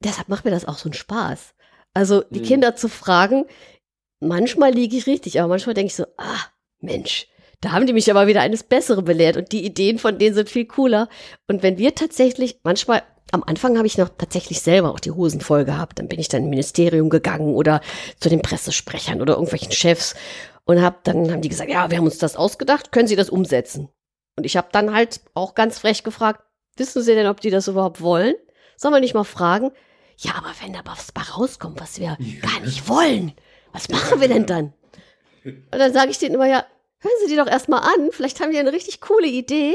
Deshalb 0.03 0.29
macht 0.29 0.45
mir 0.45 0.51
das 0.51 0.65
auch 0.65 0.77
so 0.77 0.89
einen 0.89 0.93
Spaß. 0.93 1.53
Also 1.93 2.23
die 2.29 2.39
mhm. 2.39 2.45
Kinder 2.45 2.75
zu 2.75 2.89
fragen, 2.89 3.45
manchmal 4.19 4.71
liege 4.71 4.95
ich 4.95 5.07
richtig, 5.07 5.39
aber 5.39 5.49
manchmal 5.49 5.73
denke 5.73 5.87
ich 5.87 5.95
so, 5.95 6.05
ah, 6.17 6.45
Mensch, 6.79 7.27
da 7.61 7.73
haben 7.73 7.85
die 7.85 7.93
mich 7.93 8.09
aber 8.09 8.27
wieder 8.27 8.41
eines 8.41 8.63
Besseren 8.63 9.05
belehrt 9.05 9.37
und 9.37 9.51
die 9.51 9.65
Ideen 9.65 9.99
von 9.99 10.17
denen 10.17 10.33
sind 10.33 10.49
viel 10.49 10.65
cooler. 10.65 11.09
Und 11.47 11.61
wenn 11.61 11.77
wir 11.77 11.93
tatsächlich, 11.93 12.59
manchmal, 12.63 13.03
am 13.31 13.43
Anfang 13.45 13.77
habe 13.77 13.87
ich 13.87 13.97
noch 13.97 14.09
tatsächlich 14.09 14.61
selber 14.61 14.91
auch 14.91 14.99
die 14.99 15.11
Hosen 15.11 15.41
voll 15.41 15.63
gehabt, 15.63 15.99
dann 15.99 16.07
bin 16.07 16.19
ich 16.19 16.27
dann 16.27 16.43
im 16.43 16.49
Ministerium 16.49 17.09
gegangen 17.09 17.53
oder 17.53 17.81
zu 18.19 18.29
den 18.29 18.41
Pressesprechern 18.41 19.21
oder 19.21 19.33
irgendwelchen 19.33 19.71
Chefs 19.71 20.15
und 20.65 20.81
hab, 20.81 21.03
dann 21.03 21.31
haben 21.31 21.41
die 21.41 21.49
gesagt, 21.49 21.69
ja, 21.69 21.89
wir 21.89 21.97
haben 21.97 22.05
uns 22.05 22.17
das 22.17 22.35
ausgedacht, 22.35 22.91
können 22.91 23.07
Sie 23.07 23.15
das 23.15 23.29
umsetzen? 23.29 23.89
Und 24.37 24.45
ich 24.45 24.57
habe 24.57 24.69
dann 24.71 24.93
halt 24.93 25.21
auch 25.33 25.53
ganz 25.53 25.79
frech 25.79 26.03
gefragt, 26.03 26.43
wissen 26.77 27.03
Sie 27.03 27.13
denn, 27.13 27.27
ob 27.27 27.41
die 27.41 27.51
das 27.51 27.67
überhaupt 27.67 28.01
wollen? 28.01 28.33
Sollen 28.75 28.93
wir 28.93 29.01
nicht 29.01 29.13
mal 29.13 29.23
fragen? 29.23 29.71
Ja, 30.21 30.35
aber 30.35 30.53
wenn 30.61 30.73
da 30.73 30.81
was 30.85 31.11
bei 31.11 31.21
rauskommt, 31.21 31.81
was 31.81 31.99
wir 31.99 32.17
gar 32.41 32.59
nicht 32.61 32.87
wollen, 32.87 33.33
was 33.73 33.89
machen 33.89 34.21
wir 34.21 34.27
denn 34.27 34.45
dann? 34.45 34.73
Und 35.43 35.71
dann 35.71 35.93
sage 35.93 36.11
ich 36.11 36.19
denen 36.19 36.35
immer, 36.35 36.47
ja, 36.47 36.63
hören 36.99 37.15
Sie 37.21 37.29
die 37.31 37.35
doch 37.35 37.47
erstmal 37.47 37.81
an, 37.81 38.11
vielleicht 38.11 38.39
haben 38.39 38.51
die 38.51 38.59
eine 38.59 38.71
richtig 38.71 39.01
coole 39.01 39.27
Idee 39.27 39.73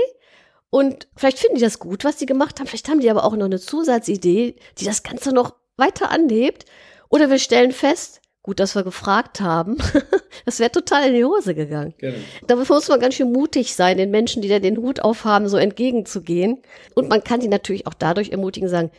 und 0.70 1.08
vielleicht 1.16 1.40
finden 1.40 1.56
die 1.56 1.62
das 1.62 1.80
gut, 1.80 2.04
was 2.04 2.16
die 2.16 2.26
gemacht 2.26 2.60
haben, 2.60 2.68
vielleicht 2.68 2.88
haben 2.88 3.00
die 3.00 3.10
aber 3.10 3.24
auch 3.24 3.34
noch 3.34 3.46
eine 3.46 3.58
Zusatzidee, 3.58 4.54
die 4.78 4.84
das 4.84 5.02
Ganze 5.02 5.32
noch 5.32 5.54
weiter 5.76 6.10
anhebt. 6.10 6.64
Oder 7.08 7.30
wir 7.30 7.38
stellen 7.38 7.72
fest, 7.72 8.20
gut, 8.42 8.60
dass 8.60 8.74
wir 8.74 8.84
gefragt 8.84 9.40
haben, 9.40 9.78
das 10.44 10.60
wäre 10.60 10.70
total 10.70 11.08
in 11.08 11.14
die 11.14 11.24
Hose 11.24 11.54
gegangen. 11.54 11.94
Genau. 11.98 12.18
Da 12.46 12.56
muss 12.56 12.88
man 12.88 13.00
ganz 13.00 13.14
schön 13.14 13.32
mutig 13.32 13.74
sein, 13.74 13.96
den 13.96 14.10
Menschen, 14.10 14.42
die 14.42 14.48
da 14.48 14.60
den 14.60 14.76
Hut 14.76 15.00
aufhaben, 15.00 15.48
so 15.48 15.56
entgegenzugehen. 15.56 16.62
Und 16.94 17.08
man 17.08 17.24
kann 17.24 17.40
die 17.40 17.48
natürlich 17.48 17.86
auch 17.86 17.94
dadurch 17.94 18.30
ermutigen, 18.30 18.68
sagen, 18.68 18.90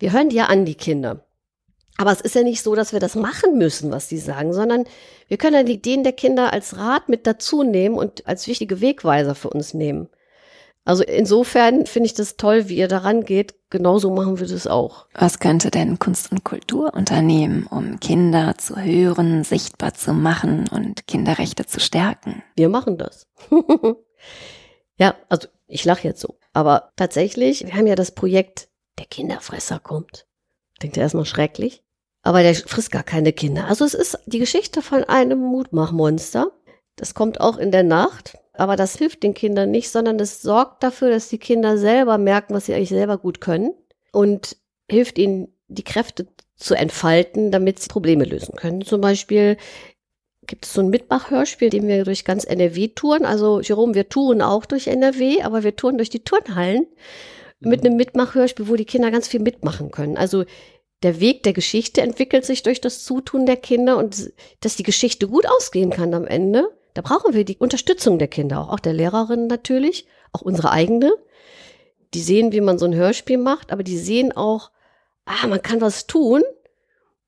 wir 0.00 0.12
hören 0.12 0.30
die 0.30 0.36
ja 0.36 0.46
an, 0.46 0.64
die 0.64 0.74
Kinder. 0.74 1.24
Aber 1.96 2.12
es 2.12 2.22
ist 2.22 2.34
ja 2.34 2.42
nicht 2.42 2.62
so, 2.62 2.74
dass 2.74 2.94
wir 2.94 3.00
das 3.00 3.14
machen 3.14 3.58
müssen, 3.58 3.90
was 3.90 4.08
die 4.08 4.16
sagen, 4.16 4.54
sondern 4.54 4.84
wir 5.28 5.36
können 5.36 5.56
ja 5.56 5.62
die 5.62 5.74
Ideen 5.74 6.02
der 6.02 6.14
Kinder 6.14 6.52
als 6.52 6.78
Rat 6.78 7.10
mit 7.10 7.26
dazu 7.26 7.62
nehmen 7.62 7.96
und 7.96 8.26
als 8.26 8.46
wichtige 8.46 8.80
Wegweiser 8.80 9.34
für 9.34 9.50
uns 9.50 9.74
nehmen. 9.74 10.08
Also 10.86 11.04
insofern 11.04 11.84
finde 11.84 12.06
ich 12.06 12.14
das 12.14 12.38
toll, 12.38 12.68
wie 12.68 12.76
ihr 12.76 12.88
daran 12.88 13.24
geht. 13.24 13.54
Genauso 13.68 14.10
machen 14.10 14.40
wir 14.40 14.48
das 14.48 14.66
auch. 14.66 15.06
Was 15.12 15.38
könnte 15.38 15.70
denn 15.70 15.98
Kunst 15.98 16.32
und 16.32 16.42
Kultur 16.42 16.94
unternehmen, 16.94 17.66
um 17.70 18.00
Kinder 18.00 18.54
zu 18.56 18.76
hören, 18.76 19.44
sichtbar 19.44 19.92
zu 19.92 20.14
machen 20.14 20.68
und 20.68 21.06
Kinderrechte 21.06 21.66
zu 21.66 21.80
stärken? 21.80 22.42
Wir 22.56 22.70
machen 22.70 22.96
das. 22.96 23.26
ja, 24.96 25.14
also 25.28 25.48
ich 25.66 25.84
lache 25.84 26.08
jetzt 26.08 26.22
so. 26.22 26.38
Aber 26.54 26.92
tatsächlich, 26.96 27.66
wir 27.66 27.74
haben 27.74 27.86
ja 27.86 27.94
das 27.94 28.12
Projekt 28.12 28.69
Der 29.00 29.06
Kinderfresser 29.06 29.78
kommt. 29.78 30.26
Denkt 30.82 30.98
ihr 30.98 31.02
erstmal 31.02 31.24
schrecklich? 31.24 31.82
Aber 32.20 32.42
der 32.42 32.54
frisst 32.54 32.90
gar 32.90 33.02
keine 33.02 33.32
Kinder. 33.32 33.64
Also 33.64 33.86
es 33.86 33.94
ist 33.94 34.18
die 34.26 34.38
Geschichte 34.38 34.82
von 34.82 35.04
einem 35.04 35.38
Mutmachmonster. 35.38 36.52
Das 36.96 37.14
kommt 37.14 37.40
auch 37.40 37.56
in 37.56 37.72
der 37.72 37.82
Nacht. 37.82 38.36
Aber 38.52 38.76
das 38.76 38.98
hilft 38.98 39.22
den 39.22 39.32
Kindern 39.32 39.70
nicht, 39.70 39.88
sondern 39.88 40.20
es 40.20 40.42
sorgt 40.42 40.82
dafür, 40.82 41.08
dass 41.08 41.30
die 41.30 41.38
Kinder 41.38 41.78
selber 41.78 42.18
merken, 42.18 42.52
was 42.52 42.66
sie 42.66 42.74
eigentlich 42.74 42.90
selber 42.90 43.16
gut 43.16 43.40
können 43.40 43.72
und 44.12 44.58
hilft 44.90 45.16
ihnen, 45.16 45.48
die 45.68 45.84
Kräfte 45.84 46.26
zu 46.56 46.74
entfalten, 46.74 47.50
damit 47.50 47.78
sie 47.78 47.88
Probleme 47.88 48.24
lösen 48.24 48.54
können. 48.54 48.82
Zum 48.82 49.00
Beispiel 49.00 49.56
gibt 50.46 50.66
es 50.66 50.74
so 50.74 50.82
ein 50.82 50.90
Mitmachhörspiel, 50.90 51.70
den 51.70 51.88
wir 51.88 52.04
durch 52.04 52.26
ganz 52.26 52.44
NRW 52.44 52.88
touren. 52.88 53.24
Also 53.24 53.62
Jerome, 53.62 53.94
wir 53.94 54.10
touren 54.10 54.42
auch 54.42 54.66
durch 54.66 54.88
NRW, 54.88 55.40
aber 55.40 55.62
wir 55.62 55.74
touren 55.74 55.96
durch 55.96 56.10
die 56.10 56.22
Turnhallen 56.22 56.86
mit 57.60 57.84
einem 57.84 57.96
Mitmachhörspiel, 57.96 58.68
wo 58.68 58.76
die 58.76 58.84
Kinder 58.84 59.10
ganz 59.10 59.28
viel 59.28 59.40
mitmachen 59.40 59.90
können. 59.90 60.16
Also 60.16 60.44
der 61.02 61.20
Weg 61.20 61.42
der 61.44 61.52
Geschichte 61.52 62.02
entwickelt 62.02 62.44
sich 62.44 62.62
durch 62.62 62.80
das 62.80 63.04
Zutun 63.04 63.46
der 63.46 63.56
Kinder 63.56 63.96
und 63.96 64.32
dass 64.60 64.76
die 64.76 64.82
Geschichte 64.82 65.28
gut 65.28 65.46
ausgehen 65.46 65.90
kann 65.90 66.12
am 66.14 66.26
Ende, 66.26 66.68
da 66.94 67.02
brauchen 67.02 67.34
wir 67.34 67.44
die 67.44 67.56
Unterstützung 67.56 68.18
der 68.18 68.28
Kinder, 68.28 68.60
auch, 68.60 68.70
auch 68.70 68.80
der 68.80 68.92
Lehrerinnen 68.92 69.46
natürlich, 69.46 70.06
auch 70.32 70.42
unsere 70.42 70.70
eigene. 70.70 71.12
Die 72.14 72.20
sehen, 72.20 72.52
wie 72.52 72.60
man 72.60 72.78
so 72.78 72.86
ein 72.86 72.94
Hörspiel 72.94 73.38
macht, 73.38 73.72
aber 73.72 73.82
die 73.82 73.96
sehen 73.96 74.36
auch, 74.36 74.70
ah, 75.24 75.46
man 75.46 75.62
kann 75.62 75.80
was 75.80 76.06
tun. 76.06 76.42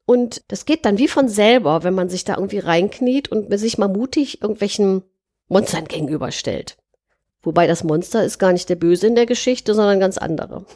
Und 0.04 0.42
das 0.48 0.64
geht 0.64 0.84
dann 0.84 0.98
wie 0.98 1.06
von 1.06 1.28
selber, 1.28 1.84
wenn 1.84 1.94
man 1.94 2.08
sich 2.08 2.24
da 2.24 2.34
irgendwie 2.34 2.58
reinkniet 2.58 3.30
und 3.30 3.56
sich 3.56 3.78
mal 3.78 3.88
mutig 3.88 4.42
irgendwelchen 4.42 5.04
Monstern 5.48 5.84
gegenüberstellt. 5.86 6.76
Wobei 7.42 7.66
das 7.66 7.84
Monster 7.84 8.24
ist 8.24 8.38
gar 8.38 8.52
nicht 8.52 8.68
der 8.68 8.76
Böse 8.76 9.06
in 9.06 9.14
der 9.14 9.26
Geschichte, 9.26 9.74
sondern 9.74 10.00
ganz 10.00 10.18
andere. 10.18 10.64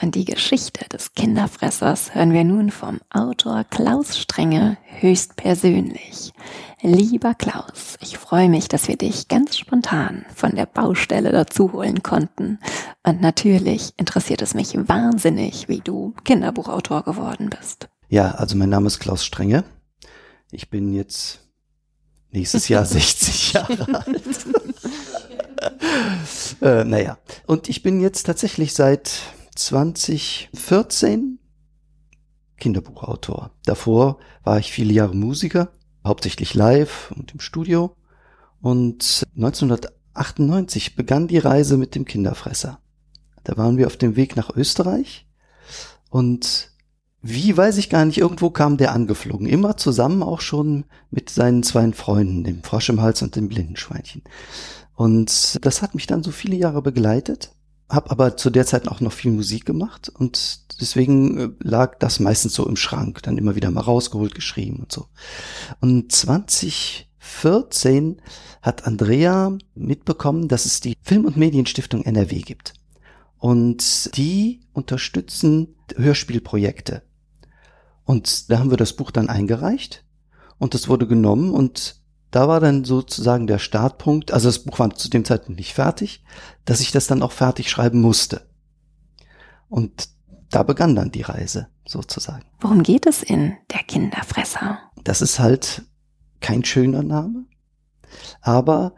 Und 0.00 0.14
die 0.14 0.24
Geschichte 0.24 0.88
des 0.88 1.12
Kinderfressers 1.12 2.14
hören 2.14 2.32
wir 2.32 2.44
nun 2.44 2.70
vom 2.70 3.00
Autor 3.10 3.64
Klaus 3.68 4.18
Strenge 4.18 4.78
höchstpersönlich. 5.00 6.32
Lieber 6.80 7.34
Klaus, 7.34 7.98
ich 8.00 8.16
freue 8.16 8.48
mich, 8.48 8.68
dass 8.68 8.88
wir 8.88 8.96
dich 8.96 9.28
ganz 9.28 9.58
spontan 9.58 10.24
von 10.34 10.56
der 10.56 10.64
Baustelle 10.64 11.30
dazu 11.30 11.74
holen 11.74 12.02
konnten. 12.02 12.58
Und 13.02 13.20
natürlich 13.20 13.92
interessiert 13.98 14.40
es 14.40 14.54
mich 14.54 14.74
wahnsinnig, 14.88 15.68
wie 15.68 15.80
du 15.80 16.14
Kinderbuchautor 16.24 17.02
geworden 17.02 17.50
bist. 17.50 17.88
Ja, 18.08 18.30
also 18.32 18.56
mein 18.56 18.70
Name 18.70 18.86
ist 18.86 18.98
Klaus 18.98 19.24
Strenge. 19.24 19.62
Ich 20.50 20.70
bin 20.70 20.94
jetzt 20.94 21.40
nächstes 22.30 22.68
Jahr 22.68 22.84
60 22.86 23.52
Jahre 23.52 24.04
alt. 24.06 24.22
Äh, 26.60 26.84
naja, 26.84 27.18
und 27.46 27.68
ich 27.68 27.82
bin 27.82 28.00
jetzt 28.00 28.24
tatsächlich 28.24 28.74
seit 28.74 29.10
2014 29.54 31.38
Kinderbuchautor. 32.58 33.50
Davor 33.64 34.18
war 34.44 34.58
ich 34.58 34.72
viele 34.72 34.92
Jahre 34.92 35.16
Musiker, 35.16 35.72
hauptsächlich 36.04 36.54
live 36.54 37.12
und 37.16 37.32
im 37.32 37.40
Studio. 37.40 37.96
Und 38.60 39.26
1998 39.34 40.94
begann 40.94 41.26
die 41.26 41.38
Reise 41.38 41.76
mit 41.76 41.94
dem 41.94 42.04
Kinderfresser. 42.04 42.78
Da 43.44 43.56
waren 43.56 43.76
wir 43.76 43.88
auf 43.88 43.96
dem 43.96 44.14
Weg 44.14 44.36
nach 44.36 44.54
Österreich 44.54 45.26
und 46.10 46.70
wie 47.22 47.56
weiß 47.56 47.78
ich 47.78 47.88
gar 47.88 48.04
nicht, 48.04 48.18
irgendwo 48.18 48.50
kam 48.50 48.76
der 48.76 48.92
angeflogen. 48.92 49.46
Immer 49.46 49.76
zusammen 49.76 50.22
auch 50.22 50.40
schon 50.40 50.84
mit 51.10 51.30
seinen 51.30 51.62
zwei 51.62 51.90
Freunden, 51.92 52.42
dem 52.42 52.62
Frosch 52.64 52.88
im 52.88 53.00
Hals 53.00 53.22
und 53.22 53.36
dem 53.36 53.48
Blindenschweinchen. 53.48 54.22
Und 54.94 55.64
das 55.64 55.82
hat 55.82 55.94
mich 55.94 56.06
dann 56.06 56.22
so 56.22 56.30
viele 56.30 56.56
Jahre 56.56 56.82
begleitet 56.82 57.52
habe 57.92 58.10
aber 58.10 58.36
zu 58.36 58.50
der 58.50 58.66
Zeit 58.66 58.88
auch 58.88 59.00
noch 59.00 59.12
viel 59.12 59.30
Musik 59.30 59.64
gemacht 59.66 60.08
und 60.08 60.80
deswegen 60.80 61.38
äh, 61.38 61.50
lag 61.60 61.98
das 61.98 62.18
meistens 62.20 62.54
so 62.54 62.66
im 62.66 62.76
Schrank, 62.76 63.22
dann 63.22 63.36
immer 63.36 63.54
wieder 63.54 63.70
mal 63.70 63.82
rausgeholt, 63.82 64.34
geschrieben 64.34 64.78
und 64.80 64.90
so. 64.90 65.08
Und 65.80 66.10
2014 66.10 68.22
hat 68.62 68.86
Andrea 68.86 69.58
mitbekommen, 69.74 70.48
dass 70.48 70.64
es 70.64 70.80
die 70.80 70.96
Film- 71.02 71.26
und 71.26 71.36
Medienstiftung 71.36 72.02
NRW 72.02 72.40
gibt. 72.40 72.72
Und 73.38 74.16
die 74.16 74.62
unterstützen 74.72 75.76
Hörspielprojekte. 75.94 77.02
Und 78.04 78.50
da 78.50 78.58
haben 78.58 78.70
wir 78.70 78.78
das 78.78 78.94
Buch 78.94 79.10
dann 79.10 79.28
eingereicht 79.28 80.06
und 80.58 80.72
das 80.74 80.88
wurde 80.88 81.06
genommen 81.06 81.50
und 81.50 82.01
da 82.32 82.48
war 82.48 82.60
dann 82.60 82.84
sozusagen 82.84 83.46
der 83.46 83.58
Startpunkt, 83.58 84.32
also 84.32 84.48
das 84.48 84.60
Buch 84.60 84.78
war 84.78 84.92
zu 84.94 85.08
dem 85.10 85.24
Zeitpunkt 85.24 85.58
nicht 85.58 85.74
fertig, 85.74 86.24
dass 86.64 86.80
ich 86.80 86.90
das 86.90 87.06
dann 87.06 87.22
auch 87.22 87.30
fertig 87.30 87.70
schreiben 87.70 88.00
musste. 88.00 88.48
Und 89.68 90.08
da 90.50 90.62
begann 90.62 90.96
dann 90.96 91.12
die 91.12 91.22
Reise 91.22 91.68
sozusagen. 91.86 92.44
Worum 92.60 92.82
geht 92.82 93.06
es 93.06 93.22
in 93.22 93.56
Der 93.70 93.82
Kinderfresser? 93.84 94.78
Das 95.04 95.20
ist 95.20 95.38
halt 95.38 95.82
kein 96.40 96.64
schöner 96.64 97.02
Name, 97.02 97.44
aber 98.40 98.94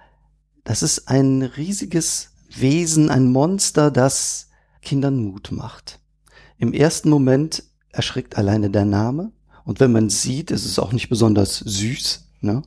das 0.62 0.82
ist 0.82 1.08
ein 1.08 1.42
riesiges 1.42 2.30
Wesen, 2.48 3.10
ein 3.10 3.32
Monster, 3.32 3.90
das 3.90 4.48
Kindern 4.80 5.16
Mut 5.16 5.50
macht. 5.50 5.98
Im 6.56 6.72
ersten 6.72 7.10
Moment 7.10 7.64
erschrickt 7.90 8.38
alleine 8.38 8.70
der 8.70 8.84
Name 8.84 9.32
und 9.64 9.80
wenn 9.80 9.90
man 9.90 10.08
sieht, 10.08 10.52
ist 10.52 10.66
es 10.66 10.78
auch 10.78 10.92
nicht 10.92 11.08
besonders 11.08 11.58
süß. 11.58 12.28
Ne? 12.40 12.62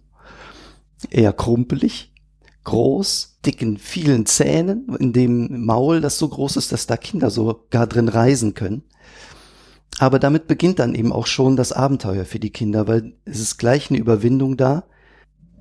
Eher 1.09 1.33
krumpelig, 1.33 2.13
groß, 2.63 3.39
dicken, 3.45 3.77
vielen 3.77 4.25
Zähnen, 4.25 4.95
in 4.99 5.13
dem 5.13 5.65
Maul, 5.65 6.01
das 6.01 6.17
so 6.17 6.27
groß 6.27 6.57
ist, 6.57 6.71
dass 6.71 6.87
da 6.87 6.97
Kinder 6.97 7.29
sogar 7.29 7.87
drin 7.87 8.09
reisen 8.09 8.53
können. 8.53 8.83
Aber 9.99 10.19
damit 10.19 10.47
beginnt 10.47 10.79
dann 10.79 10.93
eben 10.93 11.11
auch 11.11 11.27
schon 11.27 11.55
das 11.55 11.71
Abenteuer 11.71 12.25
für 12.25 12.39
die 12.39 12.51
Kinder, 12.51 12.87
weil 12.87 13.13
es 13.25 13.39
ist 13.39 13.57
gleich 13.57 13.89
eine 13.89 13.99
Überwindung 13.99 14.57
da, 14.57 14.83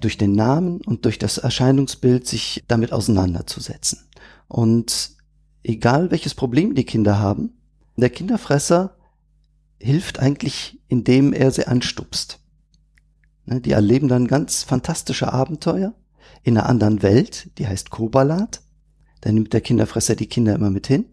durch 0.00 0.18
den 0.18 0.32
Namen 0.32 0.80
und 0.82 1.04
durch 1.04 1.18
das 1.18 1.38
Erscheinungsbild 1.38 2.26
sich 2.26 2.64
damit 2.68 2.92
auseinanderzusetzen. 2.92 4.00
Und 4.48 5.12
egal 5.62 6.10
welches 6.10 6.34
Problem 6.34 6.74
die 6.74 6.84
Kinder 6.84 7.18
haben, 7.18 7.54
der 7.96 8.10
Kinderfresser 8.10 8.96
hilft 9.78 10.18
eigentlich, 10.18 10.80
indem 10.88 11.32
er 11.32 11.50
sie 11.50 11.66
anstupst. 11.66 12.40
Ne, 13.46 13.60
die 13.60 13.72
erleben 13.72 14.08
dann 14.08 14.26
ganz 14.26 14.64
fantastische 14.64 15.32
Abenteuer 15.32 15.94
in 16.42 16.58
einer 16.58 16.68
anderen 16.68 17.02
Welt, 17.02 17.50
die 17.58 17.66
heißt 17.66 17.90
Kobalat. 17.90 18.60
Da 19.20 19.32
nimmt 19.32 19.52
der 19.52 19.60
Kinderfresser 19.60 20.16
die 20.16 20.26
Kinder 20.26 20.54
immer 20.54 20.70
mit 20.70 20.86
hin. 20.86 21.06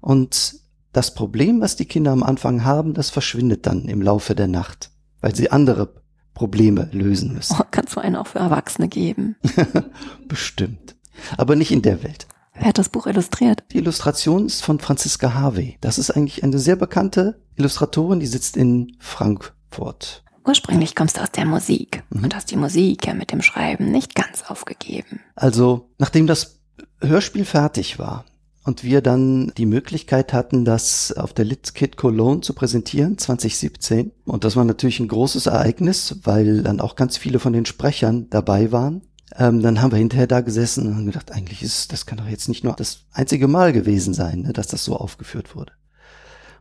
Und 0.00 0.56
das 0.92 1.14
Problem, 1.14 1.60
was 1.60 1.76
die 1.76 1.86
Kinder 1.86 2.10
am 2.12 2.22
Anfang 2.22 2.64
haben, 2.64 2.94
das 2.94 3.10
verschwindet 3.10 3.66
dann 3.66 3.86
im 3.86 4.02
Laufe 4.02 4.34
der 4.34 4.48
Nacht, 4.48 4.90
weil 5.20 5.34
sie 5.34 5.50
andere 5.50 5.94
Probleme 6.34 6.88
lösen 6.92 7.32
müssen. 7.32 7.56
Oh, 7.58 7.64
kannst 7.70 7.96
du 7.96 8.00
einen 8.00 8.16
auch 8.16 8.26
für 8.26 8.38
Erwachsene 8.40 8.88
geben? 8.88 9.36
Bestimmt. 10.28 10.96
Aber 11.36 11.56
nicht 11.56 11.70
in 11.70 11.82
der 11.82 12.02
Welt. 12.02 12.26
Wer 12.54 12.66
hat 12.66 12.78
das 12.78 12.88
Buch 12.88 13.06
illustriert? 13.06 13.64
Die 13.72 13.78
Illustration 13.78 14.46
ist 14.46 14.62
von 14.62 14.78
Franziska 14.78 15.34
Harvey. 15.34 15.78
Das 15.80 15.98
ist 15.98 16.10
eigentlich 16.10 16.42
eine 16.42 16.58
sehr 16.58 16.76
bekannte 16.76 17.40
Illustratorin, 17.56 18.20
die 18.20 18.26
sitzt 18.26 18.56
in 18.56 18.96
Frankfurt. 18.98 20.21
Ursprünglich 20.44 20.94
kommst 20.94 21.16
du 21.16 21.22
aus 21.22 21.30
der 21.30 21.44
Musik 21.44 22.02
mhm. 22.10 22.24
und 22.24 22.34
hast 22.34 22.50
die 22.50 22.56
Musik 22.56 23.06
ja 23.06 23.14
mit 23.14 23.32
dem 23.32 23.42
Schreiben 23.42 23.90
nicht 23.90 24.14
ganz 24.14 24.42
aufgegeben. 24.48 25.20
Also, 25.34 25.90
nachdem 25.98 26.26
das 26.26 26.60
Hörspiel 27.00 27.44
fertig 27.44 27.98
war, 27.98 28.24
und 28.64 28.84
wir 28.84 29.00
dann 29.00 29.52
die 29.56 29.66
Möglichkeit 29.66 30.32
hatten, 30.32 30.64
das 30.64 31.12
auf 31.12 31.32
der 31.32 31.44
LitKit 31.44 31.96
Cologne 31.96 32.42
zu 32.42 32.54
präsentieren, 32.54 33.18
2017. 33.18 34.12
Und 34.24 34.44
das 34.44 34.56
war 34.56 34.64
natürlich 34.64 35.00
ein 35.00 35.08
großes 35.08 35.46
Ereignis, 35.46 36.20
weil 36.22 36.62
dann 36.62 36.80
auch 36.80 36.94
ganz 36.94 37.16
viele 37.16 37.38
von 37.38 37.52
den 37.52 37.66
Sprechern 37.66 38.28
dabei 38.30 38.70
waren. 38.70 39.02
Ähm, 39.36 39.62
dann 39.62 39.80
haben 39.80 39.90
wir 39.90 39.98
hinterher 39.98 40.26
da 40.26 40.42
gesessen 40.42 40.86
und 40.86 40.94
haben 40.94 41.06
gedacht, 41.06 41.32
eigentlich 41.32 41.62
ist, 41.62 41.92
das 41.92 42.06
kann 42.06 42.18
doch 42.18 42.28
jetzt 42.28 42.48
nicht 42.48 42.64
nur 42.64 42.74
das 42.74 43.00
einzige 43.12 43.48
Mal 43.48 43.72
gewesen 43.72 44.14
sein, 44.14 44.42
ne, 44.42 44.52
dass 44.52 44.68
das 44.68 44.84
so 44.84 44.96
aufgeführt 44.96 45.56
wurde. 45.56 45.72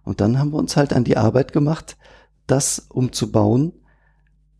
Und 0.03 0.21
dann 0.21 0.39
haben 0.39 0.51
wir 0.51 0.57
uns 0.57 0.77
halt 0.77 0.93
an 0.93 1.03
die 1.03 1.17
Arbeit 1.17 1.53
gemacht, 1.53 1.97
das 2.51 2.87
umzubauen 2.89 3.73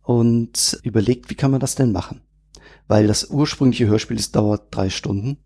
und 0.02 0.80
überlegt, 0.82 1.30
wie 1.30 1.34
kann 1.34 1.50
man 1.50 1.60
das 1.60 1.74
denn 1.74 1.92
machen? 1.92 2.22
Weil 2.88 3.06
das 3.06 3.30
ursprüngliche 3.30 3.86
Hörspiel, 3.86 4.18
es 4.18 4.32
dauert 4.32 4.74
drei 4.74 4.90
Stunden 4.90 5.38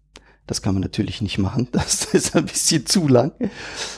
das 0.47 0.63
kann 0.63 0.75
man 0.75 0.83
natürlich 0.83 1.21
nicht 1.21 1.39
machen. 1.39 1.69
Das 1.73 2.05
ist 2.15 2.37
ein 2.37 2.47
bisschen 2.47 2.87
zu 2.87 3.09
lang. 3.09 3.33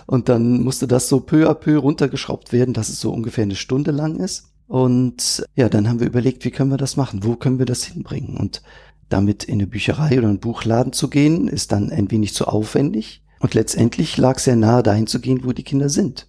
Und 0.06 0.28
dann 0.28 0.62
musste 0.62 0.86
das 0.86 1.08
so 1.08 1.20
peu 1.20 1.48
à 1.48 1.54
peu 1.54 1.78
runtergeschraubt 1.78 2.52
werden, 2.52 2.74
dass 2.74 2.88
es 2.88 3.00
so 3.00 3.12
ungefähr 3.12 3.44
eine 3.44 3.54
Stunde 3.54 3.90
lang 3.90 4.16
ist. 4.16 4.50
Und 4.66 5.44
ja, 5.54 5.68
dann 5.68 5.88
haben 5.88 6.00
wir 6.00 6.06
überlegt, 6.06 6.44
wie 6.44 6.50
können 6.50 6.70
wir 6.70 6.76
das 6.76 6.96
machen? 6.96 7.24
Wo 7.24 7.36
können 7.36 7.58
wir 7.58 7.66
das 7.66 7.84
hinbringen? 7.84 8.36
Und 8.36 8.62
damit 9.08 9.44
in 9.44 9.54
eine 9.54 9.66
Bücherei 9.66 10.18
oder 10.18 10.28
einen 10.28 10.40
Buchladen 10.40 10.92
zu 10.92 11.08
gehen, 11.08 11.48
ist 11.48 11.72
dann 11.72 11.90
ein 11.90 12.10
wenig 12.10 12.34
zu 12.34 12.46
aufwendig. 12.46 13.22
Und 13.40 13.54
letztendlich 13.54 14.16
lag 14.16 14.36
es 14.36 14.44
sehr 14.44 14.56
nahe, 14.56 14.82
dahin 14.82 15.06
zu 15.06 15.20
gehen, 15.20 15.44
wo 15.44 15.52
die 15.52 15.62
Kinder 15.62 15.88
sind. 15.88 16.28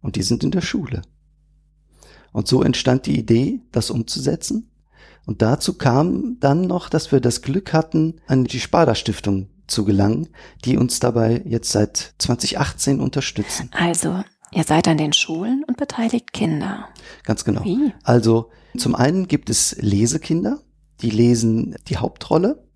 Und 0.00 0.16
die 0.16 0.22
sind 0.22 0.44
in 0.44 0.50
der 0.50 0.62
Schule. 0.62 1.02
Und 2.36 2.46
so 2.48 2.62
entstand 2.62 3.06
die 3.06 3.18
Idee, 3.18 3.62
das 3.72 3.88
umzusetzen. 3.88 4.68
Und 5.24 5.40
dazu 5.40 5.72
kam 5.72 6.36
dann 6.38 6.66
noch, 6.66 6.90
dass 6.90 7.10
wir 7.10 7.20
das 7.20 7.40
Glück 7.40 7.72
hatten, 7.72 8.20
an 8.26 8.44
die 8.44 8.60
Sparda 8.60 8.94
Stiftung 8.94 9.48
zu 9.66 9.86
gelangen, 9.86 10.28
die 10.62 10.76
uns 10.76 11.00
dabei 11.00 11.42
jetzt 11.46 11.72
seit 11.72 12.12
2018 12.18 13.00
unterstützen. 13.00 13.70
Also, 13.72 14.22
ihr 14.52 14.64
seid 14.64 14.86
an 14.86 14.98
den 14.98 15.14
Schulen 15.14 15.64
und 15.66 15.78
beteiligt 15.78 16.34
Kinder. 16.34 16.90
Ganz 17.24 17.46
genau. 17.46 17.64
Wie? 17.64 17.94
Also, 18.02 18.50
zum 18.76 18.94
einen 18.94 19.28
gibt 19.28 19.48
es 19.48 19.74
Lesekinder, 19.80 20.60
die 21.00 21.08
lesen 21.08 21.74
die 21.88 21.96
Hauptrolle, 21.96 22.68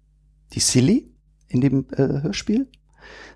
die 0.55 0.61
Silly 0.61 1.13
in 1.49 1.61
dem 1.61 1.85
äh, 1.93 2.23
Hörspiel. 2.23 2.67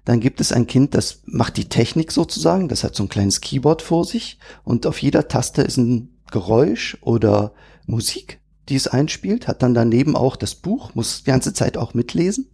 Dann 0.07 0.21
gibt 0.21 0.41
es 0.41 0.53
ein 0.53 0.67
Kind, 0.67 0.95
das 0.95 1.21
macht 1.27 1.59
die 1.59 1.69
Technik 1.69 2.13
sozusagen, 2.13 2.69
das 2.69 2.83
hat 2.83 2.95
so 2.95 3.03
ein 3.03 3.11
kleines 3.11 3.43
Keyboard 3.43 3.83
vor 3.83 4.07
sich 4.07 4.39
und 4.63 4.87
auf 4.87 5.03
jeder 5.03 5.29
Taste 5.29 5.61
ist 5.61 5.77
ein 5.77 6.14
Geräusch 6.35 6.99
oder 7.01 7.55
Musik 7.87 8.41
die 8.69 8.77
es 8.77 8.87
einspielt, 8.87 9.47
hat 9.49 9.63
dann 9.63 9.75
daneben 9.75 10.17
auch 10.17 10.37
das 10.37 10.55
Buch, 10.55 10.95
muss 10.95 11.23
die 11.23 11.31
ganze 11.31 11.53
Zeit 11.53 11.77
auch 11.77 11.95
mitlesen 11.95 12.51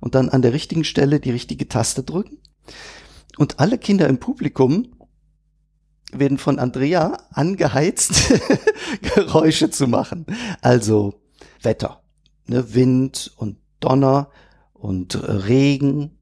und 0.00 0.14
dann 0.14 0.28
an 0.28 0.42
der 0.42 0.52
richtigen 0.52 0.84
Stelle 0.84 1.20
die 1.20 1.30
richtige 1.30 1.68
Taste 1.68 2.02
drücken. 2.02 2.38
Und 3.36 3.58
alle 3.58 3.78
Kinder 3.78 4.08
im 4.08 4.18
Publikum 4.18 4.88
werden 6.12 6.38
von 6.38 6.58
Andrea 6.58 7.18
angeheizt, 7.30 8.32
Geräusche 9.14 9.70
zu 9.70 9.86
machen. 9.86 10.26
Also 10.60 11.20
Wetter, 11.62 12.02
ne, 12.46 12.74
Wind 12.74 13.32
und 13.36 13.58
Donner 13.80 14.30
und 14.72 15.16
Regen 15.22 16.18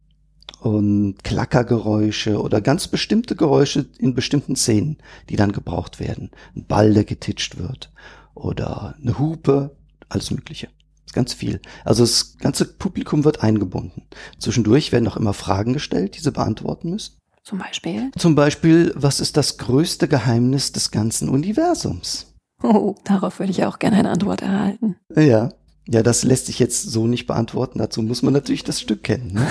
und 0.60 1.22
Klackergeräusche 1.22 2.40
oder 2.40 2.60
ganz 2.60 2.88
bestimmte 2.88 3.36
Geräusche 3.36 3.86
in 3.98 4.14
bestimmten 4.14 4.56
Szenen, 4.56 4.98
die 5.28 5.36
dann 5.36 5.52
gebraucht 5.52 6.00
werden. 6.00 6.30
Ein 6.56 6.66
Ball, 6.66 6.94
der 6.94 7.04
getitscht 7.04 7.58
wird 7.58 7.92
oder 8.34 8.96
eine 9.00 9.18
Hupe, 9.18 9.76
alles 10.08 10.30
Mögliche. 10.30 10.68
Ganz 11.12 11.32
viel. 11.32 11.60
Also 11.84 12.02
das 12.02 12.36
ganze 12.38 12.64
Publikum 12.66 13.24
wird 13.24 13.42
eingebunden. 13.42 14.02
Zwischendurch 14.38 14.92
werden 14.92 15.08
auch 15.08 15.16
immer 15.16 15.32
Fragen 15.32 15.72
gestellt, 15.72 16.16
die 16.16 16.20
sie 16.20 16.32
beantworten 16.32 16.90
müssen. 16.90 17.16
Zum 17.42 17.58
Beispiel? 17.58 18.10
Zum 18.18 18.34
Beispiel, 18.34 18.92
was 18.94 19.20
ist 19.20 19.36
das 19.38 19.56
größte 19.56 20.06
Geheimnis 20.06 20.72
des 20.72 20.90
ganzen 20.90 21.30
Universums? 21.30 22.34
Oh, 22.62 22.96
darauf 23.04 23.38
würde 23.38 23.52
ich 23.52 23.64
auch 23.64 23.78
gerne 23.78 23.96
eine 23.96 24.10
Antwort 24.10 24.42
erhalten. 24.42 24.96
Ja. 25.16 25.48
Ja, 25.90 26.02
das 26.02 26.22
lässt 26.22 26.46
sich 26.46 26.58
jetzt 26.58 26.82
so 26.82 27.06
nicht 27.06 27.26
beantworten. 27.26 27.78
Dazu 27.78 28.02
muss 28.02 28.22
man 28.22 28.34
natürlich 28.34 28.62
das 28.62 28.78
Stück 28.78 29.02
kennen. 29.02 29.32
Ne? 29.32 29.46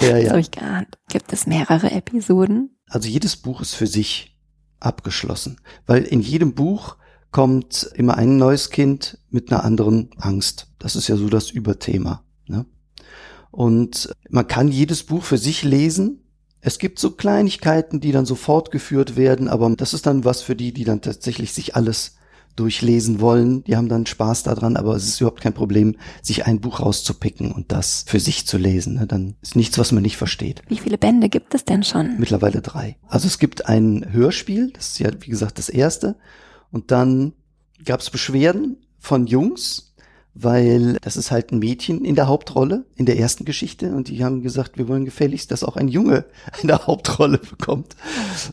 ja, 0.00 0.08
ja. 0.16 0.20
Das 0.20 0.30
habe 0.30 0.40
ich 0.40 0.50
geahnt. 0.50 0.98
Gibt 1.10 1.32
es 1.32 1.46
mehrere 1.46 1.90
Episoden? 1.90 2.78
Also 2.88 3.08
jedes 3.08 3.36
Buch 3.36 3.60
ist 3.60 3.74
für 3.74 3.86
sich 3.86 4.38
abgeschlossen, 4.80 5.60
weil 5.86 6.04
in 6.04 6.20
jedem 6.20 6.54
Buch 6.54 6.96
kommt 7.30 7.90
immer 7.94 8.16
ein 8.16 8.36
neues 8.36 8.70
Kind 8.70 9.18
mit 9.30 9.52
einer 9.52 9.64
anderen 9.64 10.10
Angst. 10.18 10.68
Das 10.78 10.96
ist 10.96 11.08
ja 11.08 11.16
so 11.16 11.28
das 11.28 11.50
Überthema. 11.50 12.24
Ne? 12.46 12.66
Und 13.50 14.14
man 14.30 14.46
kann 14.46 14.68
jedes 14.68 15.02
Buch 15.02 15.22
für 15.22 15.38
sich 15.38 15.62
lesen. 15.62 16.24
Es 16.60 16.78
gibt 16.78 16.98
so 16.98 17.10
Kleinigkeiten, 17.10 18.00
die 18.00 18.12
dann 18.12 18.26
so 18.26 18.36
fortgeführt 18.36 19.16
werden, 19.16 19.48
aber 19.48 19.68
das 19.76 19.92
ist 19.94 20.06
dann 20.06 20.24
was 20.24 20.42
für 20.42 20.56
die, 20.56 20.72
die 20.72 20.84
dann 20.84 21.02
tatsächlich 21.02 21.52
sich 21.52 21.76
alles 21.76 22.16
durchlesen 22.56 23.20
wollen. 23.20 23.64
Die 23.64 23.76
haben 23.76 23.88
dann 23.88 24.06
Spaß 24.06 24.42
daran, 24.42 24.76
aber 24.76 24.94
es 24.94 25.06
ist 25.06 25.20
überhaupt 25.20 25.40
kein 25.40 25.54
Problem, 25.54 25.96
sich 26.22 26.46
ein 26.46 26.60
Buch 26.60 26.80
rauszupicken 26.80 27.52
und 27.52 27.72
das 27.72 28.04
für 28.06 28.20
sich 28.20 28.46
zu 28.46 28.58
lesen. 28.58 28.94
Ne? 28.94 29.06
Dann 29.06 29.36
ist 29.42 29.56
nichts, 29.56 29.78
was 29.78 29.92
man 29.92 30.02
nicht 30.02 30.16
versteht. 30.16 30.62
Wie 30.68 30.78
viele 30.78 30.98
Bände 30.98 31.28
gibt 31.28 31.54
es 31.54 31.64
denn 31.64 31.82
schon? 31.82 32.18
Mittlerweile 32.18 32.60
drei. 32.60 32.96
Also 33.08 33.26
es 33.26 33.38
gibt 33.38 33.66
ein 33.66 34.06
Hörspiel, 34.12 34.70
das 34.72 34.88
ist 34.88 34.98
ja, 34.98 35.10
wie 35.20 35.30
gesagt, 35.30 35.58
das 35.58 35.68
erste. 35.68 36.16
Und 36.70 36.90
dann 36.90 37.32
gab 37.84 38.00
es 38.00 38.10
Beschwerden 38.10 38.78
von 38.98 39.26
Jungs, 39.26 39.91
weil 40.34 40.94
das 41.02 41.16
ist 41.16 41.30
halt 41.30 41.52
ein 41.52 41.58
Mädchen 41.58 42.04
in 42.04 42.14
der 42.14 42.26
Hauptrolle 42.26 42.86
in 42.96 43.06
der 43.06 43.18
ersten 43.18 43.44
Geschichte 43.44 43.94
und 43.94 44.08
die 44.08 44.24
haben 44.24 44.42
gesagt, 44.42 44.78
wir 44.78 44.88
wollen 44.88 45.04
gefälligst, 45.04 45.50
dass 45.50 45.64
auch 45.64 45.76
ein 45.76 45.88
Junge 45.88 46.24
eine 46.62 46.86
Hauptrolle 46.86 47.38
bekommt. 47.38 47.96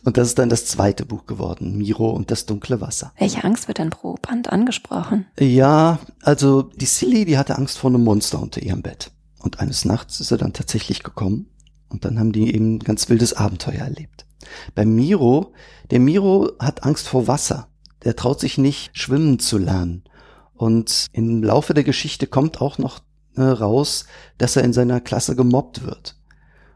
Und 0.04 0.16
das 0.16 0.28
ist 0.28 0.38
dann 0.38 0.48
das 0.48 0.66
zweite 0.66 1.06
Buch 1.06 1.26
geworden, 1.26 1.78
Miro 1.78 2.10
und 2.10 2.30
das 2.30 2.46
dunkle 2.46 2.80
Wasser. 2.80 3.12
Welche 3.18 3.44
Angst 3.44 3.68
wird 3.68 3.78
denn 3.78 3.90
pro 3.90 4.16
Band 4.20 4.52
angesprochen? 4.52 5.26
Ja, 5.38 5.98
also 6.22 6.62
die 6.62 6.86
Silly, 6.86 7.24
die 7.24 7.38
hatte 7.38 7.56
Angst 7.56 7.78
vor 7.78 7.90
einem 7.90 8.04
Monster 8.04 8.40
unter 8.40 8.62
ihrem 8.62 8.82
Bett. 8.82 9.10
Und 9.38 9.60
eines 9.60 9.84
Nachts 9.84 10.20
ist 10.20 10.30
er 10.30 10.38
dann 10.38 10.52
tatsächlich 10.52 11.02
gekommen 11.02 11.46
und 11.88 12.04
dann 12.04 12.18
haben 12.18 12.32
die 12.32 12.54
eben 12.54 12.74
ein 12.74 12.78
ganz 12.80 13.08
wildes 13.08 13.32
Abenteuer 13.32 13.80
erlebt. 13.80 14.26
Bei 14.74 14.84
Miro, 14.84 15.52
der 15.90 16.00
Miro 16.00 16.52
hat 16.58 16.84
Angst 16.84 17.08
vor 17.08 17.26
Wasser 17.26 17.70
der 18.04 18.16
traut 18.16 18.40
sich 18.40 18.58
nicht, 18.58 18.96
schwimmen 18.96 19.38
zu 19.38 19.58
lernen. 19.58 20.04
Und 20.60 21.06
im 21.12 21.42
Laufe 21.42 21.72
der 21.72 21.84
Geschichte 21.84 22.26
kommt 22.26 22.60
auch 22.60 22.76
noch 22.76 23.00
äh, 23.34 23.40
raus, 23.40 24.04
dass 24.36 24.56
er 24.56 24.62
in 24.62 24.74
seiner 24.74 25.00
Klasse 25.00 25.34
gemobbt 25.34 25.86
wird. 25.86 26.16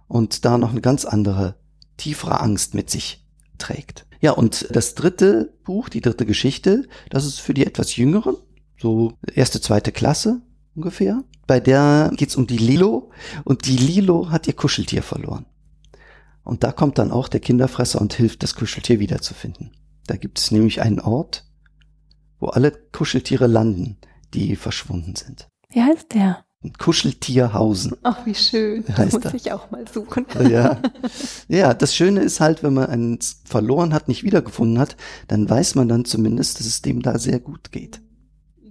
Und 0.09 0.47
da 0.47 0.57
noch 0.57 0.71
eine 0.71 0.81
ganz 0.81 1.05
andere, 1.05 1.57
tiefere 1.99 2.41
Angst 2.41 2.73
mit 2.73 2.89
sich 2.89 3.27
trägt. 3.59 4.07
Ja, 4.23 4.31
und 4.31 4.75
das 4.75 4.95
dritte 4.95 5.53
Buch, 5.65 5.91
die 5.91 6.01
dritte 6.01 6.25
Geschichte, 6.25 6.89
das 7.11 7.27
ist 7.27 7.41
für 7.41 7.53
die 7.53 7.67
etwas 7.67 7.95
jüngeren, 7.97 8.37
so 8.81 9.13
erste, 9.35 9.61
zweite 9.61 9.93
Klasse 9.93 10.41
ungefähr. 10.75 11.23
Bei 11.47 11.61
der 11.61 12.11
geht's 12.17 12.37
um 12.37 12.47
die 12.47 12.57
Lilo 12.57 13.11
und 13.45 13.67
die 13.67 13.77
Lilo 13.77 14.31
hat 14.31 14.47
ihr 14.47 14.55
Kuscheltier 14.55 15.03
verloren. 15.03 15.45
Und 16.43 16.65
da 16.65 16.73
kommt 16.73 16.97
dann 16.97 17.11
auch 17.11 17.29
der 17.29 17.41
Kinderfresser 17.41 18.01
und 18.01 18.15
hilft, 18.15 18.45
das 18.45 18.55
Kuscheltier 18.55 18.99
wiederzufinden. 18.99 19.73
Da 20.07 20.17
gibt 20.17 20.39
es 20.39 20.51
nämlich 20.53 20.81
einen 20.81 21.01
Ort, 21.01 21.45
wo 22.45 22.49
alle 22.51 22.73
Kuscheltiere 22.93 23.47
landen, 23.47 23.97
die 24.35 24.55
verschwunden 24.55 25.17
sind. 25.17 25.49
Wie 25.71 25.83
heißt 25.83 26.13
der? 26.13 26.45
Kuscheltierhausen. 26.79 27.97
Ach, 28.03 28.27
wie 28.27 28.35
schön. 28.35 28.85
Heißt 28.97 29.25
muss 29.25 29.33
ich 29.33 29.53
auch 29.53 29.71
mal 29.71 29.85
suchen. 29.91 30.27
Ja. 30.51 30.79
ja, 31.49 31.73
das 31.73 31.95
Schöne 31.95 32.21
ist 32.21 32.41
halt, 32.41 32.63
wenn 32.63 32.75
man 32.75 32.87
einen 32.87 33.19
verloren 33.45 33.95
hat, 33.95 34.09
nicht 34.09 34.25
wiedergefunden 34.25 34.79
hat, 34.79 34.97
dann 35.29 35.49
weiß 35.49 35.75
man 35.75 35.89
dann 35.89 36.05
zumindest, 36.05 36.61
dass 36.61 36.67
es 36.67 36.83
dem 36.83 37.01
da 37.01 37.19
sehr 37.19 37.41
gut 37.41 37.73
geht. 37.73 38.03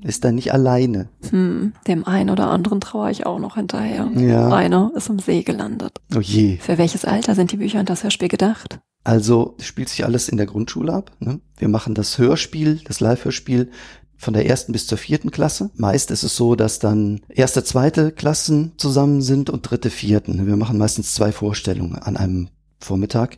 Ist 0.04 0.24
da 0.24 0.32
nicht 0.32 0.54
alleine. 0.54 1.10
Hm, 1.30 1.74
dem 1.88 2.06
einen 2.06 2.30
oder 2.30 2.50
anderen 2.50 2.80
traue 2.80 3.10
ich 3.10 3.26
auch 3.26 3.40
noch 3.40 3.56
hinterher. 3.56 4.10
Ja. 4.16 4.50
Einer 4.50 4.92
ist 4.96 5.10
im 5.10 5.18
See 5.18 5.42
gelandet. 5.42 6.00
Oh 6.16 6.20
je. 6.20 6.58
Für 6.58 6.78
welches 6.78 7.06
Alter 7.06 7.34
sind 7.34 7.52
die 7.52 7.58
Bücher 7.58 7.80
und 7.80 7.90
das 7.90 8.04
Hörspiel 8.04 8.28
gedacht? 8.28 8.80
Also 9.04 9.56
spielt 9.60 9.90
sich 9.90 10.06
alles 10.06 10.30
in 10.30 10.38
der 10.38 10.46
Grundschule 10.46 10.94
ab. 10.94 11.12
Ne? 11.20 11.40
Wir 11.58 11.68
machen 11.68 11.94
das 11.94 12.18
Hörspiel, 12.18 12.80
das 12.86 13.00
Live-Hörspiel 13.00 13.70
von 14.18 14.34
der 14.34 14.46
ersten 14.46 14.72
bis 14.72 14.88
zur 14.88 14.98
vierten 14.98 15.32
Klasse. 15.32 15.70
Meist 15.76 16.10
ist 16.10 16.24
es 16.24 16.36
so, 16.36 16.56
dass 16.56 16.80
dann 16.80 17.22
erste, 17.28 17.64
zweite 17.64 18.12
Klassen 18.12 18.72
zusammen 18.78 19.22
sind 19.22 19.50
und 19.50 19.70
dritte, 19.70 19.90
vierten. 19.90 20.48
Wir 20.48 20.56
machen 20.56 20.78
meistens 20.78 21.14
zwei 21.14 21.32
Vorstellungen 21.32 21.96
an 21.96 22.16
einem 22.16 22.50
Vormittag. 22.80 23.38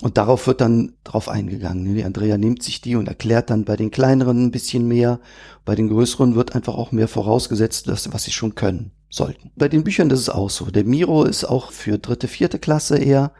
Und 0.00 0.16
darauf 0.16 0.46
wird 0.46 0.60
dann 0.60 0.92
drauf 1.02 1.28
eingegangen. 1.28 1.96
Die 1.96 2.04
Andrea 2.04 2.38
nimmt 2.38 2.62
sich 2.62 2.80
die 2.80 2.94
und 2.94 3.08
erklärt 3.08 3.50
dann 3.50 3.64
bei 3.64 3.74
den 3.74 3.90
kleineren 3.90 4.44
ein 4.44 4.50
bisschen 4.52 4.86
mehr. 4.86 5.18
Bei 5.64 5.74
den 5.74 5.88
größeren 5.88 6.36
wird 6.36 6.54
einfach 6.54 6.76
auch 6.76 6.92
mehr 6.92 7.08
vorausgesetzt, 7.08 7.88
dass, 7.88 8.12
was 8.12 8.22
sie 8.22 8.30
schon 8.30 8.54
können 8.54 8.92
sollten. 9.10 9.50
Bei 9.56 9.68
den 9.68 9.82
Büchern 9.82 10.08
das 10.08 10.20
ist 10.20 10.28
auch 10.28 10.50
so. 10.50 10.66
Der 10.66 10.84
Miro 10.84 11.24
ist 11.24 11.44
auch 11.44 11.72
für 11.72 11.98
dritte, 11.98 12.28
vierte 12.28 12.60
Klasse 12.60 12.98
eher 12.98 13.32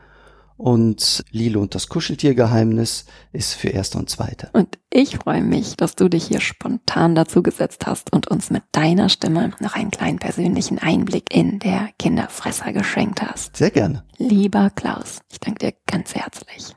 und 0.58 1.24
Lilo 1.30 1.60
und 1.60 1.74
das 1.74 1.88
Kuscheltiergeheimnis 1.88 3.06
ist 3.32 3.54
für 3.54 3.68
erste 3.68 3.96
und 3.96 4.10
zweite. 4.10 4.50
Und 4.52 4.78
ich 4.90 5.16
freue 5.16 5.42
mich, 5.42 5.76
dass 5.76 5.94
du 5.94 6.08
dich 6.08 6.24
hier 6.24 6.40
spontan 6.40 7.14
dazu 7.14 7.42
gesetzt 7.42 7.86
hast 7.86 8.12
und 8.12 8.28
uns 8.28 8.50
mit 8.50 8.64
deiner 8.72 9.08
Stimme 9.08 9.52
noch 9.60 9.74
einen 9.74 9.90
kleinen 9.90 10.18
persönlichen 10.18 10.78
Einblick 10.78 11.34
in 11.34 11.60
der 11.60 11.90
Kinderfresser 11.98 12.72
geschenkt 12.72 13.22
hast. 13.22 13.56
Sehr 13.56 13.70
gerne. 13.70 14.04
Lieber 14.18 14.70
Klaus, 14.74 15.20
ich 15.30 15.38
danke 15.40 15.66
dir 15.66 15.74
ganz 15.86 16.14
herzlich. 16.14 16.74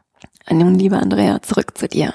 Und 0.50 0.60
nun, 0.60 0.76
lieber 0.76 0.98
Andrea, 0.98 1.42
zurück 1.42 1.78
zu 1.78 1.88
dir. 1.88 2.14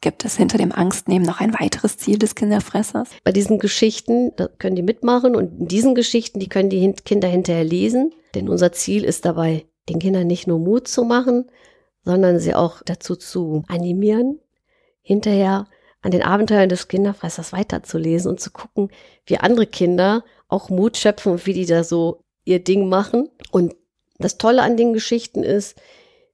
Gibt 0.00 0.24
es 0.24 0.36
hinter 0.36 0.58
dem 0.58 0.72
Angstnehmen 0.72 1.24
noch 1.24 1.40
ein 1.40 1.54
weiteres 1.54 1.96
Ziel 1.98 2.18
des 2.18 2.34
Kinderfressers? 2.34 3.08
Bei 3.24 3.32
diesen 3.32 3.58
Geschichten 3.58 4.32
da 4.36 4.48
können 4.58 4.76
die 4.76 4.82
mitmachen 4.82 5.34
und 5.34 5.60
in 5.60 5.68
diesen 5.68 5.94
Geschichten, 5.94 6.38
die 6.38 6.48
können 6.48 6.70
die 6.70 6.92
Kinder 7.04 7.28
hinterher 7.28 7.64
lesen, 7.64 8.12
denn 8.34 8.48
unser 8.48 8.72
Ziel 8.72 9.04
ist 9.04 9.24
dabei, 9.24 9.66
den 9.88 9.98
Kindern 9.98 10.26
nicht 10.26 10.46
nur 10.46 10.58
Mut 10.58 10.88
zu 10.88 11.04
machen, 11.04 11.50
sondern 12.04 12.38
sie 12.38 12.54
auch 12.54 12.82
dazu 12.84 13.16
zu 13.16 13.64
animieren, 13.68 14.40
hinterher 15.02 15.66
an 16.02 16.12
den 16.12 16.22
Abenteuern 16.22 16.68
des 16.68 16.88
Kinderfressers 16.88 17.52
weiterzulesen 17.52 18.30
und 18.30 18.40
zu 18.40 18.50
gucken, 18.50 18.90
wie 19.26 19.38
andere 19.38 19.66
Kinder 19.66 20.24
auch 20.48 20.70
Mut 20.70 20.96
schöpfen 20.96 21.32
und 21.32 21.46
wie 21.46 21.52
die 21.52 21.66
da 21.66 21.82
so 21.82 22.20
ihr 22.44 22.62
Ding 22.62 22.88
machen. 22.88 23.28
Und 23.50 23.74
das 24.18 24.38
Tolle 24.38 24.62
an 24.62 24.76
den 24.76 24.92
Geschichten 24.92 25.42
ist, 25.42 25.76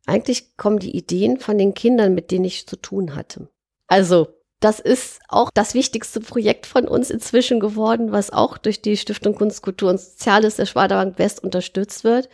eigentlich 0.04 0.56
kommen 0.56 0.78
die 0.78 0.94
Ideen 0.96 1.38
von 1.38 1.56
den 1.56 1.74
Kindern, 1.74 2.14
mit 2.14 2.30
denen 2.30 2.44
ich 2.44 2.66
zu 2.66 2.76
tun 2.76 3.14
hatte. 3.14 3.48
Also, 3.86 4.28
das 4.60 4.78
ist 4.78 5.20
auch 5.28 5.50
das 5.52 5.74
wichtigste 5.74 6.20
Projekt 6.20 6.66
von 6.66 6.86
uns 6.86 7.10
inzwischen 7.10 7.58
geworden, 7.58 8.12
was 8.12 8.30
auch 8.30 8.58
durch 8.58 8.82
die 8.82 8.96
Stiftung 8.96 9.34
Kunst, 9.34 9.62
Kultur 9.62 9.90
und 9.90 9.98
Soziales 9.98 10.56
der 10.56 10.66
Schwaderbank 10.66 11.18
West 11.18 11.42
unterstützt 11.42 12.04
wird 12.04 12.28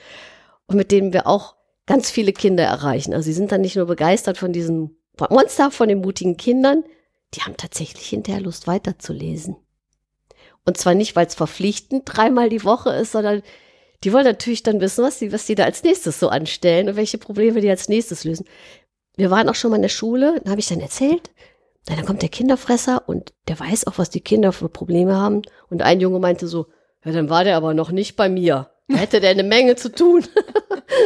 und 0.69 0.77
mit 0.77 0.93
denen 0.93 1.13
wir 1.13 1.27
auch 1.27 1.57
ganz 1.87 2.11
viele 2.11 2.33
Kinder 2.33 2.65
erreichen. 2.65 3.15
Also 3.15 3.25
sie 3.27 3.33
sind 3.33 3.51
dann 3.51 3.63
nicht 3.63 3.75
nur 3.75 3.87
begeistert 3.87 4.39
von 4.39 4.53
diesem 4.53 4.97
Monster, 5.31 5.73
von 5.73 5.89
den 5.89 6.01
mutigen 6.01 6.37
Kindern, 6.37 6.85
die 7.35 7.41
haben 7.41 7.57
tatsächlich 7.57 8.07
hinterher 8.07 8.41
Lust 8.41 8.67
weiterzulesen. 8.67 9.57
Und 10.65 10.77
zwar 10.79 10.95
nicht, 10.95 11.17
weil 11.17 11.27
es 11.27 11.35
verpflichtend 11.35 12.03
dreimal 12.05 12.49
die 12.49 12.65
Woche 12.65 12.91
ist, 12.91 13.13
sondern 13.13 13.43
die 14.05 14.13
wollen 14.13 14.25
natürlich 14.25 14.63
dann 14.63 14.81
wissen, 14.81 15.03
was 15.03 15.19
die, 15.19 15.33
was 15.33 15.47
die 15.47 15.55
da 15.55 15.65
als 15.65 15.83
nächstes 15.83 16.21
so 16.21 16.29
anstellen 16.29 16.89
und 16.89 16.97
welche 16.97 17.19
Probleme 17.19 17.61
die 17.61 17.71
als 17.71 17.89
nächstes 17.89 18.25
lösen. 18.25 18.47
Wir 19.17 19.31
waren 19.31 19.49
auch 19.49 19.55
schon 19.55 19.71
mal 19.71 19.77
in 19.77 19.83
der 19.83 19.89
Schule, 19.89 20.41
da 20.45 20.51
habe 20.51 20.61
ich 20.61 20.69
dann 20.69 20.81
erzählt, 20.81 21.31
dann 21.87 22.05
kommt 22.05 22.23
der 22.23 22.29
Kinderfresser 22.29 23.09
und 23.09 23.33
der 23.49 23.59
weiß 23.59 23.87
auch, 23.87 23.97
was 23.97 24.11
die 24.11 24.21
Kinder 24.21 24.53
für 24.53 24.69
Probleme 24.69 25.17
haben. 25.17 25.43
Und 25.71 25.83
ein 25.83 26.01
Junge 26.01 26.19
meinte 26.19 26.47
so, 26.47 26.67
ja, 27.05 27.13
dann 27.13 27.31
war 27.31 27.45
der 27.45 27.57
aber 27.57 27.75
noch 27.75 27.91
nicht 27.91 28.15
bei 28.15 28.29
mir. 28.29 28.71
Da 28.89 28.97
hätte 28.97 29.21
der 29.21 29.31
eine 29.31 29.43
Menge 29.43 29.77
zu 29.77 29.93
tun. 29.93 30.25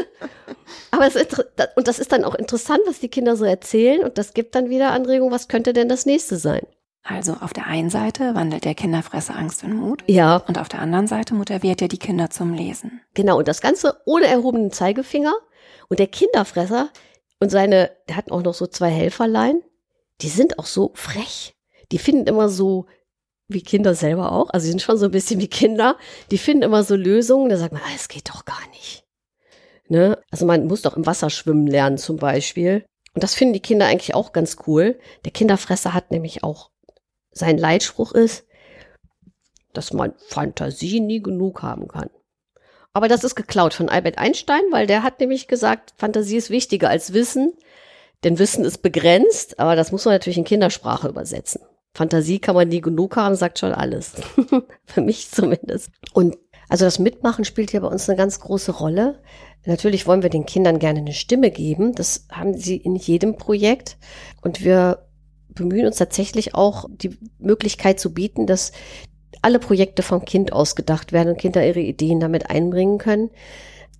Aber 0.90 1.06
es 1.06 1.16
ist, 1.16 1.44
und 1.76 1.88
das 1.88 1.98
ist 1.98 2.12
dann 2.12 2.24
auch 2.24 2.34
interessant, 2.34 2.80
was 2.86 3.00
die 3.00 3.08
Kinder 3.08 3.36
so 3.36 3.44
erzählen 3.44 4.04
und 4.04 4.18
das 4.18 4.34
gibt 4.34 4.54
dann 4.54 4.68
wieder 4.68 4.92
Anregungen, 4.92 5.32
was 5.32 5.48
könnte 5.48 5.72
denn 5.72 5.88
das 5.88 6.06
nächste 6.06 6.36
sein? 6.36 6.66
Also 7.02 7.32
auf 7.40 7.52
der 7.52 7.66
einen 7.66 7.90
Seite 7.90 8.34
wandelt 8.34 8.64
der 8.64 8.74
Kinderfresser 8.74 9.36
Angst 9.36 9.64
in 9.64 9.74
Mut. 9.74 10.04
Ja. 10.06 10.36
Und 10.36 10.58
auf 10.58 10.68
der 10.68 10.80
anderen 10.80 11.08
Seite 11.08 11.34
motiviert 11.34 11.82
er 11.82 11.88
die 11.88 11.98
Kinder 11.98 12.30
zum 12.30 12.54
Lesen. 12.54 13.00
Genau, 13.14 13.38
und 13.38 13.48
das 13.48 13.60
Ganze 13.60 14.00
ohne 14.04 14.26
erhobenen 14.26 14.70
Zeigefinger. 14.70 15.34
Und 15.88 15.98
der 15.98 16.06
Kinderfresser 16.06 16.90
und 17.40 17.50
seine, 17.50 17.90
der 18.08 18.16
hat 18.16 18.30
auch 18.30 18.42
noch 18.42 18.54
so 18.54 18.68
zwei 18.68 18.88
Helferlein, 18.88 19.62
die 20.20 20.28
sind 20.28 20.60
auch 20.60 20.66
so 20.66 20.92
frech. 20.94 21.56
Die 21.90 21.98
finden 21.98 22.28
immer 22.28 22.48
so 22.48 22.86
wie 23.52 23.62
Kinder 23.62 23.94
selber 23.94 24.32
auch. 24.32 24.50
Also 24.50 24.64
sie 24.64 24.70
sind 24.70 24.82
schon 24.82 24.98
so 24.98 25.06
ein 25.06 25.10
bisschen 25.10 25.40
wie 25.40 25.48
Kinder. 25.48 25.96
Die 26.30 26.38
finden 26.38 26.62
immer 26.62 26.84
so 26.84 26.96
Lösungen. 26.96 27.48
Da 27.48 27.56
sagt 27.56 27.72
man, 27.72 27.82
ah, 27.82 27.92
es 27.94 28.08
geht 28.08 28.28
doch 28.28 28.44
gar 28.44 28.66
nicht. 28.72 29.04
Ne? 29.88 30.18
Also 30.30 30.46
man 30.46 30.66
muss 30.66 30.82
doch 30.82 30.96
im 30.96 31.06
Wasser 31.06 31.30
schwimmen 31.30 31.66
lernen 31.66 31.98
zum 31.98 32.16
Beispiel. 32.16 32.84
Und 33.14 33.22
das 33.22 33.34
finden 33.34 33.54
die 33.54 33.60
Kinder 33.60 33.86
eigentlich 33.86 34.14
auch 34.14 34.32
ganz 34.32 34.56
cool. 34.66 34.98
Der 35.24 35.32
Kinderfresser 35.32 35.94
hat 35.94 36.10
nämlich 36.10 36.42
auch, 36.42 36.70
sein 37.30 37.58
Leitspruch 37.58 38.12
ist, 38.12 38.46
dass 39.72 39.92
man 39.92 40.14
Fantasie 40.28 41.00
nie 41.00 41.22
genug 41.22 41.62
haben 41.62 41.88
kann. 41.88 42.10
Aber 42.94 43.08
das 43.08 43.24
ist 43.24 43.34
geklaut 43.34 43.74
von 43.74 43.88
Albert 43.88 44.18
Einstein, 44.18 44.62
weil 44.70 44.86
der 44.86 45.02
hat 45.02 45.20
nämlich 45.20 45.48
gesagt, 45.48 45.94
Fantasie 45.96 46.36
ist 46.36 46.50
wichtiger 46.50 46.90
als 46.90 47.12
Wissen. 47.12 47.52
Denn 48.24 48.38
Wissen 48.38 48.64
ist 48.64 48.82
begrenzt, 48.82 49.58
aber 49.58 49.76
das 49.76 49.92
muss 49.92 50.04
man 50.04 50.14
natürlich 50.14 50.38
in 50.38 50.44
Kindersprache 50.44 51.08
übersetzen. 51.08 51.62
Fantasie 51.94 52.38
kann 52.38 52.54
man 52.54 52.68
nie 52.68 52.80
genug 52.80 53.16
haben, 53.16 53.34
sagt 53.34 53.58
schon 53.58 53.72
alles. 53.72 54.14
Für 54.84 55.00
mich 55.00 55.30
zumindest. 55.30 55.90
Und 56.12 56.38
also 56.68 56.86
das 56.86 56.98
Mitmachen 56.98 57.44
spielt 57.44 57.70
hier 57.70 57.82
bei 57.82 57.88
uns 57.88 58.08
eine 58.08 58.16
ganz 58.16 58.40
große 58.40 58.72
Rolle. 58.72 59.20
Natürlich 59.66 60.06
wollen 60.06 60.22
wir 60.22 60.30
den 60.30 60.46
Kindern 60.46 60.78
gerne 60.78 61.00
eine 61.00 61.12
Stimme 61.12 61.50
geben. 61.50 61.94
Das 61.94 62.26
haben 62.30 62.54
sie 62.54 62.76
in 62.76 62.96
jedem 62.96 63.36
Projekt. 63.36 63.98
Und 64.40 64.64
wir 64.64 65.06
bemühen 65.50 65.86
uns 65.86 65.96
tatsächlich 65.96 66.54
auch, 66.54 66.86
die 66.90 67.18
Möglichkeit 67.38 68.00
zu 68.00 68.14
bieten, 68.14 68.46
dass 68.46 68.72
alle 69.42 69.58
Projekte 69.58 70.02
vom 70.02 70.24
Kind 70.24 70.52
ausgedacht 70.52 71.12
werden 71.12 71.30
und 71.30 71.38
Kinder 71.38 71.66
ihre 71.66 71.80
Ideen 71.80 72.20
damit 72.20 72.48
einbringen 72.48 72.98
können. 72.98 73.30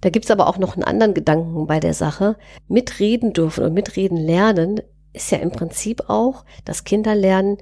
Da 0.01 0.11
gibt's 0.11 0.31
aber 0.31 0.49
auch 0.49 0.59
noch 0.59 0.75
einen 0.75 0.85
anderen 0.85 1.15
Gedanken 1.15 1.67
bei 1.67 1.79
der 1.79 1.95
Sache. 1.95 2.37
Mitreden 2.69 3.33
dürfen 3.33 3.65
und 3.65 3.75
mitreden 3.75 4.17
lernen 4.17 4.81
ist 5.13 5.31
ja 5.31 5.39
im 5.39 5.51
Prinzip 5.51 6.09
auch, 6.09 6.45
dass 6.65 6.85
Kinder 6.85 7.15
lernen, 7.15 7.59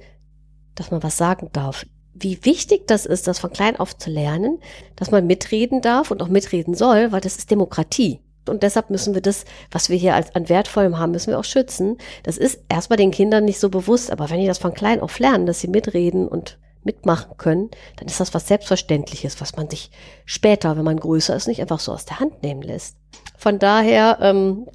dass 0.75 0.91
man 0.91 1.03
was 1.03 1.17
sagen 1.17 1.49
darf. 1.53 1.85
Wie 2.13 2.43
wichtig 2.43 2.87
das 2.87 3.05
ist, 3.05 3.27
das 3.27 3.39
von 3.39 3.51
klein 3.51 3.77
auf 3.77 3.97
zu 3.97 4.09
lernen, 4.09 4.59
dass 4.95 5.11
man 5.11 5.27
mitreden 5.27 5.81
darf 5.81 6.11
und 6.11 6.21
auch 6.21 6.27
mitreden 6.27 6.73
soll, 6.73 7.11
weil 7.11 7.21
das 7.21 7.37
ist 7.37 7.51
Demokratie. 7.51 8.19
Und 8.47 8.63
deshalb 8.63 8.89
müssen 8.89 9.13
wir 9.13 9.21
das, 9.21 9.45
was 9.69 9.89
wir 9.89 9.97
hier 9.97 10.15
als 10.15 10.33
an 10.35 10.49
wertvollem 10.49 10.97
haben, 10.97 11.11
müssen 11.11 11.29
wir 11.31 11.39
auch 11.39 11.45
schützen. 11.45 11.97
Das 12.23 12.37
ist 12.37 12.63
erstmal 12.69 12.97
den 12.97 13.11
Kindern 13.11 13.45
nicht 13.45 13.59
so 13.59 13.69
bewusst, 13.69 14.11
aber 14.11 14.29
wenn 14.29 14.39
die 14.39 14.47
das 14.47 14.57
von 14.57 14.73
klein 14.73 14.99
auf 14.99 15.19
lernen, 15.19 15.45
dass 15.45 15.59
sie 15.59 15.67
mitreden 15.67 16.27
und 16.27 16.57
mitmachen 16.83 17.37
können, 17.37 17.69
dann 17.97 18.07
ist 18.07 18.19
das 18.19 18.33
was 18.33 18.47
Selbstverständliches, 18.47 19.39
was 19.39 19.55
man 19.55 19.69
sich 19.69 19.91
später, 20.25 20.75
wenn 20.77 20.83
man 20.83 20.99
größer 20.99 21.35
ist, 21.35 21.47
nicht 21.47 21.61
einfach 21.61 21.79
so 21.79 21.91
aus 21.91 22.05
der 22.05 22.19
Hand 22.19 22.41
nehmen 22.41 22.63
lässt. 22.63 22.97
Von 23.37 23.59
daher 23.59 24.17
ähm, 24.21 24.67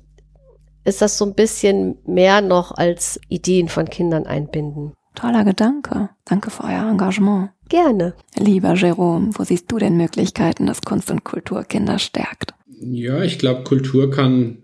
ist 0.84 1.03
das 1.03 1.18
so 1.18 1.24
ein 1.24 1.34
bisschen 1.34 1.99
mehr 2.07 2.40
noch 2.40 2.70
als 2.70 3.20
Ideen 3.28 3.68
von 3.68 3.90
Kindern 3.90 4.26
einbinden. 4.26 4.92
Toller 5.16 5.44
Gedanke. 5.44 6.10
Danke 6.24 6.50
für 6.50 6.64
euer 6.64 6.88
Engagement. 6.88 7.50
Gerne. 7.68 8.14
Lieber 8.38 8.74
Jerome, 8.74 9.30
wo 9.32 9.42
siehst 9.42 9.72
du 9.72 9.78
denn 9.78 9.96
Möglichkeiten, 9.96 10.66
dass 10.66 10.82
Kunst 10.82 11.10
und 11.10 11.24
Kultur 11.24 11.64
Kinder 11.64 11.98
stärkt? 11.98 12.54
Ja, 12.78 13.24
ich 13.24 13.38
glaube, 13.38 13.64
Kultur 13.64 14.10
kann, 14.10 14.58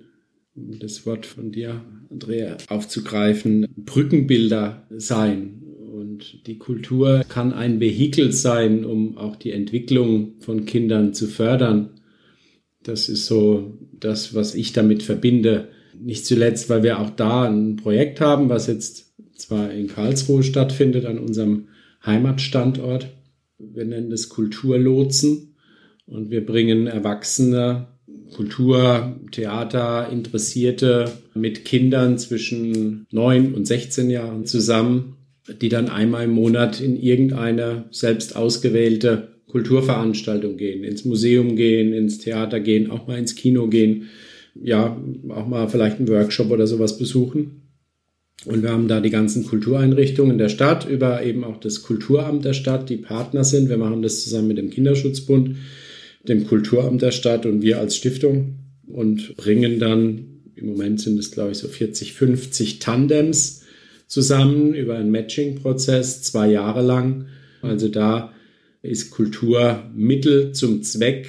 um 0.55 0.79
das 0.79 1.07
Wort 1.07 1.27
von 1.27 1.51
dir, 1.51 1.81
Andrea, 2.11 2.59
aufzugreifen, 2.69 3.67
Brückenbilder 3.77 4.87
sein. 4.91 5.63
Und 5.91 6.47
die 6.47 6.59
Kultur 6.59 7.25
kann 7.29 7.53
ein 7.53 7.81
Vehikel 7.81 8.33
sein, 8.33 8.85
um 8.85 9.17
auch 9.17 9.37
die 9.37 9.53
Entwicklung 9.53 10.35
von 10.41 10.67
Kindern 10.67 11.15
zu 11.15 11.27
fördern. 11.27 12.01
Das 12.83 13.09
ist 13.09 13.27
so 13.27 13.79
das, 13.93 14.35
was 14.35 14.55
ich 14.55 14.73
damit 14.73 15.03
verbinde. 15.03 15.69
Nicht 15.99 16.27
zuletzt, 16.27 16.69
weil 16.69 16.83
wir 16.83 17.01
auch 17.01 17.11
da 17.11 17.49
ein 17.49 17.77
Projekt 17.77 18.21
haben, 18.21 18.49
was 18.49 18.67
jetzt 18.67 19.12
zwar 19.43 19.71
in 19.73 19.89
Karlsruhe 19.89 20.43
stattfindet, 20.43 21.05
an 21.05 21.19
unserem 21.19 21.69
Heimatstandort. 22.05 23.09
Wir 23.59 23.85
nennen 23.85 24.11
das 24.11 24.29
Kulturlotsen 24.29 25.55
und 26.07 26.31
wir 26.31 26.45
bringen 26.45 26.87
Erwachsene, 26.87 27.89
Kultur, 28.35 29.17
Theater, 29.31 30.09
Interessierte 30.11 31.13
mit 31.35 31.65
Kindern 31.65 32.19
zwischen 32.19 33.07
9 33.11 33.55
und 33.55 33.67
16 33.67 34.11
Jahren 34.11 34.47
zusammen, 34.47 35.17
die 35.61 35.69
dann 35.69 35.89
einmal 35.89 36.25
im 36.25 36.33
Monat 36.33 36.81
in 36.81 36.97
irgendeine 36.97 37.85
selbst 37.91 38.37
ausgewählte 38.37 39.29
Kulturveranstaltung 39.49 40.57
gehen, 40.57 40.83
ins 40.83 41.05
Museum 41.05 41.57
gehen, 41.57 41.93
ins 41.93 42.19
Theater 42.19 42.59
gehen, 42.59 42.91
auch 42.91 43.07
mal 43.07 43.19
ins 43.19 43.37
Kino 43.37 43.69
gehen, 43.69 44.09
ja, 44.55 44.97
auch 45.29 45.47
mal 45.47 45.69
vielleicht 45.69 45.99
einen 45.99 46.09
Workshop 46.09 46.51
oder 46.51 46.67
sowas 46.67 46.99
besuchen. 46.99 47.63
Und 48.45 48.63
wir 48.63 48.71
haben 48.71 48.89
da 48.89 49.01
die 49.01 49.11
ganzen 49.11 49.47
Kultureinrichtungen 49.47 50.37
der 50.37 50.49
Stadt 50.49 50.89
über 50.89 51.23
eben 51.23 51.45
auch 51.45 51.59
das 51.61 51.83
Kulturamt 51.83 52.45
der 52.45 52.55
Stadt, 52.55 52.91
die 52.91 52.97
Partner 52.97 53.45
sind. 53.45 53.69
Wir 53.69 53.77
machen 53.77 54.03
das 54.03 54.25
zusammen 54.25 54.49
mit 54.49 54.59
dem 54.59 54.71
Kinderschutzbund, 54.71 55.57
dem 56.27 56.47
Kulturamt 56.47 57.03
der 57.03 57.13
Stadt 57.13 57.47
und 57.47 57.63
wir 57.63 57.79
als 57.79 57.97
Stiftung 57.97 58.59
und 58.87 59.37
bringen 59.37 59.79
dann, 59.79 60.43
im 60.57 60.67
Moment 60.67 61.01
sind 61.01 61.19
es 61.19 61.31
glaube 61.31 61.53
ich 61.53 61.59
so 61.59 61.69
40, 61.69 62.13
50 62.15 62.81
Tandems 62.81 63.63
zusammen 64.07 64.75
über 64.75 64.97
einen 64.97 65.11
Matching-Prozess, 65.11 66.23
zwei 66.23 66.51
Jahre 66.51 66.83
lang. 66.83 67.27
Also 67.63 67.89
da 67.89 68.33
ist 68.83 69.11
Kultur 69.11 69.85
Mittel 69.95 70.53
zum 70.53 70.83
Zweck, 70.83 71.29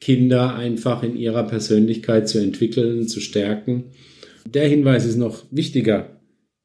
Kinder 0.00 0.54
einfach 0.54 1.02
in 1.02 1.16
ihrer 1.16 1.44
Persönlichkeit 1.44 2.28
zu 2.28 2.38
entwickeln, 2.38 3.08
zu 3.08 3.20
stärken. 3.20 3.86
Der 4.46 4.68
Hinweis 4.68 5.04
ist 5.04 5.16
noch 5.16 5.44
wichtiger. 5.50 6.15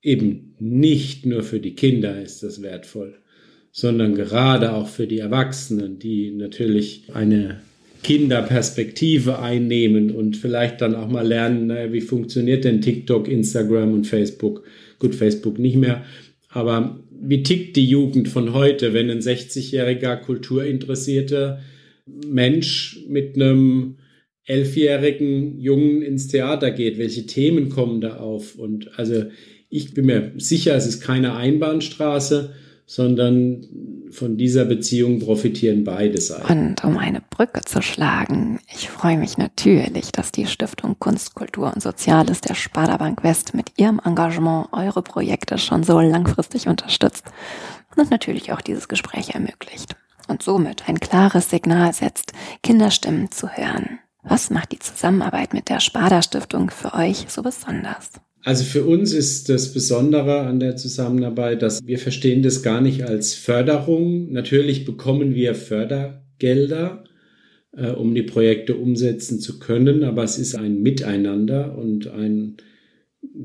Eben 0.01 0.55
nicht 0.59 1.25
nur 1.25 1.43
für 1.43 1.59
die 1.59 1.75
Kinder 1.75 2.21
ist 2.21 2.43
das 2.43 2.61
wertvoll, 2.61 3.15
sondern 3.71 4.15
gerade 4.15 4.73
auch 4.73 4.87
für 4.87 5.07
die 5.07 5.19
Erwachsenen, 5.19 5.99
die 5.99 6.31
natürlich 6.31 7.03
eine 7.13 7.61
Kinderperspektive 8.03 9.39
einnehmen 9.39 10.11
und 10.11 10.37
vielleicht 10.37 10.81
dann 10.81 10.95
auch 10.95 11.07
mal 11.07 11.27
lernen, 11.27 11.67
naja, 11.67 11.93
wie 11.93 12.01
funktioniert 12.01 12.63
denn 12.63 12.81
TikTok, 12.81 13.27
Instagram 13.27 13.93
und 13.93 14.07
Facebook? 14.07 14.63
Gut, 14.97 15.13
Facebook 15.13 15.59
nicht 15.59 15.75
mehr, 15.75 16.03
aber 16.49 16.99
wie 17.23 17.43
tickt 17.43 17.75
die 17.75 17.85
Jugend 17.85 18.27
von 18.27 18.53
heute, 18.53 18.93
wenn 18.93 19.09
ein 19.09 19.19
60-jähriger 19.19 20.17
kulturinteressierter 20.17 21.61
Mensch 22.27 22.99
mit 23.07 23.35
einem 23.35 23.97
elfjährigen 24.45 25.59
Jungen 25.59 26.01
ins 26.01 26.27
Theater 26.27 26.71
geht? 26.71 26.97
Welche 26.97 27.27
Themen 27.27 27.69
kommen 27.69 28.01
da 28.01 28.17
auf? 28.17 28.55
Und 28.55 28.97
also 28.97 29.25
ich 29.71 29.93
bin 29.93 30.05
mir 30.05 30.33
sicher, 30.37 30.75
es 30.75 30.85
ist 30.85 31.01
keine 31.01 31.35
Einbahnstraße, 31.35 32.53
sondern 32.85 33.65
von 34.11 34.35
dieser 34.35 34.65
Beziehung 34.65 35.19
profitieren 35.19 35.85
beide 35.85 36.19
Seiten. 36.19 36.73
Und 36.73 36.83
um 36.83 36.97
eine 36.97 37.21
Brücke 37.21 37.61
zu 37.61 37.81
schlagen, 37.81 38.59
ich 38.75 38.89
freue 38.89 39.17
mich 39.17 39.37
natürlich, 39.37 40.11
dass 40.11 40.33
die 40.33 40.45
Stiftung 40.45 40.97
Kunst, 40.99 41.33
Kultur 41.33 41.71
und 41.73 41.81
Soziales 41.81 42.41
der 42.41 42.53
Sparda-Bank 42.53 43.23
West 43.23 43.53
mit 43.53 43.71
ihrem 43.77 44.01
Engagement 44.03 44.67
eure 44.73 45.01
Projekte 45.01 45.57
schon 45.57 45.83
so 45.83 46.01
langfristig 46.01 46.67
unterstützt 46.67 47.23
und 47.95 48.11
natürlich 48.11 48.51
auch 48.51 48.61
dieses 48.61 48.89
Gespräch 48.89 49.29
ermöglicht 49.29 49.95
und 50.27 50.43
somit 50.43 50.89
ein 50.89 50.99
klares 50.99 51.49
Signal 51.49 51.93
setzt, 51.93 52.33
Kinderstimmen 52.61 53.31
zu 53.31 53.47
hören. 53.47 53.99
Was 54.21 54.49
macht 54.49 54.73
die 54.73 54.79
Zusammenarbeit 54.79 55.53
mit 55.53 55.69
der 55.69 55.79
Sparda 55.79 56.21
Stiftung 56.21 56.69
für 56.69 56.93
euch 56.93 57.25
so 57.29 57.41
besonders? 57.41 58.11
Also 58.43 58.63
für 58.63 58.83
uns 58.83 59.13
ist 59.13 59.49
das 59.49 59.71
Besondere 59.71 60.41
an 60.41 60.59
der 60.59 60.75
Zusammenarbeit, 60.75 61.61
dass 61.61 61.85
wir 61.85 61.99
verstehen 61.99 62.41
das 62.41 62.63
gar 62.63 62.81
nicht 62.81 63.03
als 63.03 63.35
Förderung. 63.35 64.31
Natürlich 64.31 64.83
bekommen 64.83 65.35
wir 65.35 65.53
Fördergelder, 65.53 67.03
äh, 67.77 67.91
um 67.91 68.15
die 68.15 68.23
Projekte 68.23 68.75
umsetzen 68.75 69.39
zu 69.39 69.59
können, 69.59 70.03
aber 70.03 70.23
es 70.23 70.39
ist 70.39 70.55
ein 70.55 70.81
Miteinander 70.81 71.77
und 71.77 72.07
ein 72.07 72.57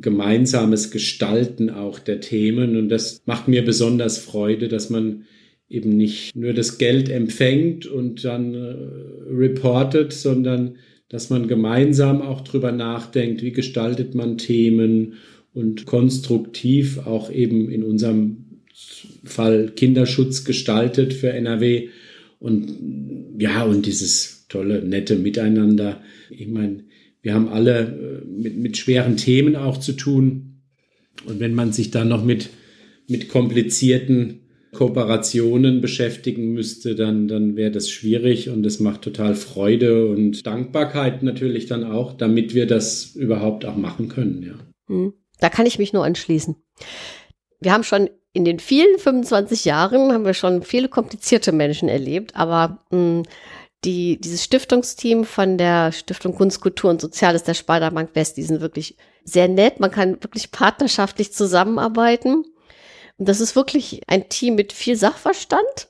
gemeinsames 0.01 0.91
Gestalten 0.91 1.69
auch 1.69 1.99
der 1.99 2.21
Themen 2.21 2.77
und 2.77 2.89
das 2.89 3.21
macht 3.27 3.47
mir 3.47 3.63
besonders 3.63 4.17
Freude, 4.17 4.69
dass 4.69 4.89
man 4.89 5.25
eben 5.69 5.97
nicht 5.97 6.35
nur 6.35 6.55
das 6.55 6.79
Geld 6.79 7.11
empfängt 7.11 7.87
und 7.87 8.25
dann 8.25 8.55
äh, 8.55 8.75
reportet, 9.31 10.15
sondern 10.15 10.77
dass 11.09 11.31
man 11.31 11.49
gemeinsam 11.49 12.23
auch 12.23 12.41
drüber 12.41 12.73
nachdenkt, 12.73 13.43
wie 13.43 13.53
gestaltet 13.53 14.15
man 14.15 14.39
Themen 14.39 15.15
und 15.55 15.87
konstruktiv 15.87 16.99
auch 17.07 17.31
eben 17.31 17.71
in 17.71 17.85
unserem 17.85 18.45
Fall 19.25 19.73
Kinderschutz 19.75 20.45
gestaltet 20.45 21.15
für 21.15 21.31
NRW. 21.31 21.89
Und 22.39 22.69
ja, 23.39 23.65
und 23.65 23.87
dieses 23.87 24.47
tolle, 24.49 24.83
nette 24.83 25.17
Miteinander. 25.17 26.03
Ich 26.31 26.49
meine, 26.49 26.85
wir 27.23 27.35
haben 27.35 27.49
alle 27.49 27.81
äh, 27.81 28.25
mit, 28.27 28.57
mit 28.57 28.77
schweren 28.77 29.17
Themen 29.17 29.57
auch 29.57 29.79
zu 29.79 29.93
tun. 29.93 30.61
Und 31.25 31.41
wenn 31.41 31.55
man 31.55 31.73
sich 31.73 31.91
dann 31.91 32.09
noch 32.09 32.25
mit, 32.25 32.51
mit 33.09 33.29
komplizierten 33.29 34.41
Kooperationen 34.77 35.81
beschäftigen 35.81 36.53
müsste, 36.53 36.95
dann, 36.95 37.29
dann 37.29 37.57
wäre 37.57 37.71
das 37.71 37.89
schwierig 37.89 38.51
und 38.51 38.65
es 38.67 38.79
macht 38.79 39.03
total 39.03 39.35
Freude 39.35 40.07
und 40.09 40.47
Dankbarkeit 40.47 41.23
natürlich 41.23 41.67
dann 41.67 41.85
auch, 41.85 42.13
damit 42.13 42.55
wir 42.55 42.67
das 42.67 43.17
überhaupt 43.17 43.65
auch 43.65 43.77
machen 43.77 44.09
können, 44.09 44.43
ja. 44.43 44.55
Hm. 44.89 45.15
Da 45.41 45.49
kann 45.49 45.67
ich 45.67 45.79
mich 45.79 45.93
nur 45.93 46.05
anschließen. 46.05 46.57
Wir 47.61 47.73
haben 47.73 47.85
schon 47.85 48.09
in 48.33 48.45
den 48.45 48.59
vielen 48.59 48.99
25 48.99 49.65
Jahren 49.65 50.13
haben 50.13 50.27
wir 50.27 50.35
schon 50.35 50.63
viele 50.63 50.89
komplizierte 50.89 51.53
Menschen 51.53 51.89
erlebt, 51.89 52.37
aber 52.37 52.85
mh, 52.91 52.99
hm, 52.99 53.23
die, 53.85 54.21
dieses 54.21 54.45
Stiftungsteam 54.45 55.25
von 55.25 55.59
der 55.59 55.93
Stiftung 55.93 56.35
Kunst, 56.35 56.61
Kultur 56.61 56.91
und 56.91 57.01
Soziales 57.01 57.45
der 57.45 57.55
Sparda 57.55 57.91
Bank 57.91 58.11
West, 58.15 58.37
die 58.37 58.43
sind 58.43 58.61
wirklich 58.61 58.97
sehr 59.25 59.49
nett. 59.49 59.81
Man 59.81 59.91
kann 59.91 60.23
wirklich 60.23 60.51
partnerschaftlich 60.51 61.33
zusammenarbeiten. 61.33 62.45
Und 63.19 63.29
das 63.29 63.41
ist 63.41 63.57
wirklich 63.57 64.03
ein 64.07 64.29
Team 64.29 64.55
mit 64.55 64.73
viel 64.73 64.97
Sachverstand, 64.97 65.89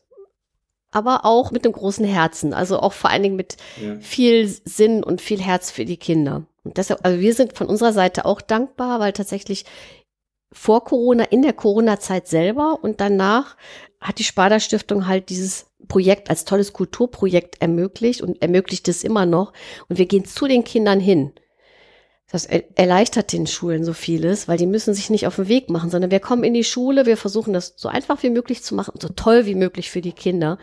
aber 0.90 1.24
auch 1.24 1.50
mit 1.50 1.64
einem 1.64 1.72
großen 1.72 2.04
Herzen. 2.04 2.54
Also 2.54 2.78
auch 2.78 2.92
vor 2.92 3.10
allen 3.10 3.22
Dingen 3.22 3.36
mit 3.36 3.56
ja. 3.80 3.98
viel 4.00 4.46
Sinn 4.46 5.02
und 5.02 5.20
viel 5.20 5.40
Herz 5.40 5.70
für 5.70 5.84
die 5.84 5.96
Kinder. 5.96 6.46
Und 6.64 6.76
deshalb, 6.78 7.04
also 7.04 7.20
wir 7.20 7.34
sind 7.34 7.56
von 7.56 7.66
unserer 7.66 7.92
Seite 7.92 8.24
auch 8.24 8.40
dankbar, 8.40 9.00
weil 9.00 9.12
tatsächlich 9.12 9.64
vor 10.52 10.84
Corona, 10.84 11.24
in 11.24 11.42
der 11.42 11.52
Corona-Zeit 11.52 12.28
selber 12.28 12.78
und 12.82 13.00
danach 13.00 13.56
hat 14.00 14.18
die 14.18 14.24
Sparda 14.24 14.60
Stiftung 14.60 15.06
halt 15.06 15.28
dieses 15.28 15.66
Projekt 15.88 16.30
als 16.30 16.44
tolles 16.44 16.72
Kulturprojekt 16.72 17.60
ermöglicht 17.60 18.22
und 18.22 18.40
ermöglicht 18.40 18.88
es 18.88 19.04
immer 19.04 19.26
noch. 19.26 19.52
Und 19.88 19.98
wir 19.98 20.06
gehen 20.06 20.24
zu 20.24 20.46
den 20.46 20.64
Kindern 20.64 21.00
hin. 21.00 21.32
Das 22.30 22.44
erleichtert 22.44 23.32
den 23.32 23.46
Schulen 23.46 23.84
so 23.84 23.92
vieles, 23.92 24.48
weil 24.48 24.58
die 24.58 24.66
müssen 24.66 24.94
sich 24.94 25.10
nicht 25.10 25.28
auf 25.28 25.36
den 25.36 25.46
Weg 25.46 25.70
machen, 25.70 25.90
sondern 25.90 26.10
wir 26.10 26.18
kommen 26.18 26.42
in 26.42 26.54
die 26.54 26.64
Schule, 26.64 27.06
wir 27.06 27.16
versuchen 27.16 27.52
das 27.52 27.74
so 27.76 27.88
einfach 27.88 28.24
wie 28.24 28.30
möglich 28.30 28.64
zu 28.64 28.74
machen, 28.74 28.98
so 29.00 29.08
toll 29.10 29.46
wie 29.46 29.54
möglich 29.54 29.92
für 29.92 30.00
die 30.00 30.12
Kinder. 30.12 30.58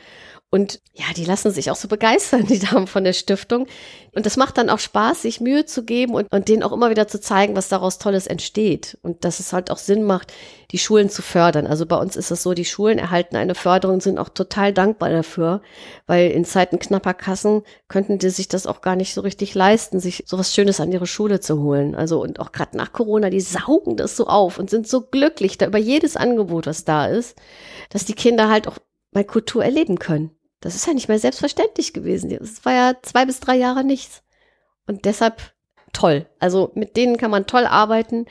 Und 0.54 0.82
ja, 0.94 1.06
die 1.18 1.26
lassen 1.26 1.50
sich 1.50 1.72
auch 1.72 1.76
so 1.76 1.88
begeistern, 1.88 2.46
die 2.48 2.60
Damen 2.60 2.86
von 2.86 3.04
der 3.04 3.14
Stiftung. 3.14 3.66
Und 4.14 4.28
das 4.28 4.38
macht 4.38 4.60
dann 4.60 4.70
auch 4.70 4.78
Spaß, 4.78 5.24
sich 5.24 5.42
Mühe 5.42 5.66
zu 5.66 5.84
geben 5.84 6.14
und, 6.14 6.32
und 6.32 6.48
denen 6.48 6.62
auch 6.62 6.72
immer 6.72 6.92
wieder 6.92 7.08
zu 7.08 7.20
zeigen, 7.20 7.56
was 7.56 7.70
daraus 7.70 7.98
Tolles 7.98 8.28
entsteht. 8.28 9.00
Und 9.02 9.26
dass 9.26 9.40
es 9.40 9.52
halt 9.52 9.72
auch 9.72 9.80
Sinn 9.80 10.04
macht, 10.04 10.32
die 10.70 10.78
Schulen 10.78 11.10
zu 11.10 11.24
fördern. 11.24 11.66
Also 11.66 11.88
bei 11.88 11.96
uns 11.96 12.16
ist 12.16 12.30
es 12.30 12.44
so, 12.44 12.54
die 12.54 12.66
Schulen 12.66 13.00
erhalten 13.00 13.36
eine 13.36 13.56
Förderung, 13.56 14.00
sind 14.00 14.20
auch 14.20 14.30
total 14.30 14.74
dankbar 14.74 15.10
dafür, 15.10 15.64
weil 16.06 16.30
in 16.30 16.46
Zeiten 16.46 16.78
knapper 16.78 17.16
Kassen 17.16 17.64
könnten 17.88 18.20
die 18.20 18.30
sich 18.30 18.48
das 18.48 18.68
auch 18.68 18.82
gar 18.82 18.96
nicht 18.96 19.16
so 19.16 19.22
richtig 19.22 19.56
leisten, 19.56 20.00
sich 20.00 20.26
sowas 20.28 20.54
Schönes 20.54 20.80
an 20.80 20.92
ihre 20.92 21.08
Schule 21.08 21.40
zu 21.40 21.64
holen. 21.64 21.96
Also 21.96 22.22
und 22.22 22.40
auch 22.40 22.52
gerade 22.52 22.78
nach 22.78 22.94
Corona, 22.94 23.32
die 23.32 23.42
saugen 23.42 23.98
das 23.98 24.16
so 24.16 24.28
auf 24.28 24.60
und 24.60 24.70
sind 24.70 24.88
so 24.88 25.02
glücklich 25.02 25.58
da 25.58 25.66
über 25.66 25.80
jedes 25.80 26.16
Angebot, 26.16 26.68
was 26.68 26.86
da 26.86 27.08
ist, 27.08 27.40
dass 27.90 28.06
die 28.06 28.14
Kinder 28.14 28.50
halt 28.50 28.68
auch 28.68 28.78
mal 29.14 29.24
Kultur 29.24 29.66
erleben 29.66 29.98
können. 29.98 30.30
Das 30.64 30.76
ist 30.76 30.88
ja 30.88 30.94
nicht 30.94 31.10
mehr 31.10 31.20
selbstverständlich 31.20 31.92
gewesen. 31.92 32.30
Das 32.40 32.64
war 32.64 32.74
ja 32.74 32.94
zwei 33.02 33.26
bis 33.26 33.42
drei 33.42 33.58
Jahre 33.58 33.84
nichts. 33.84 34.24
Und 34.88 35.04
deshalb 35.04 35.54
toll. 35.92 36.26
Also 36.40 36.72
mit 36.74 36.96
denen 36.96 37.18
kann 37.18 37.32
man 37.32 37.48
toll 37.48 37.66
arbeiten. 37.66 38.28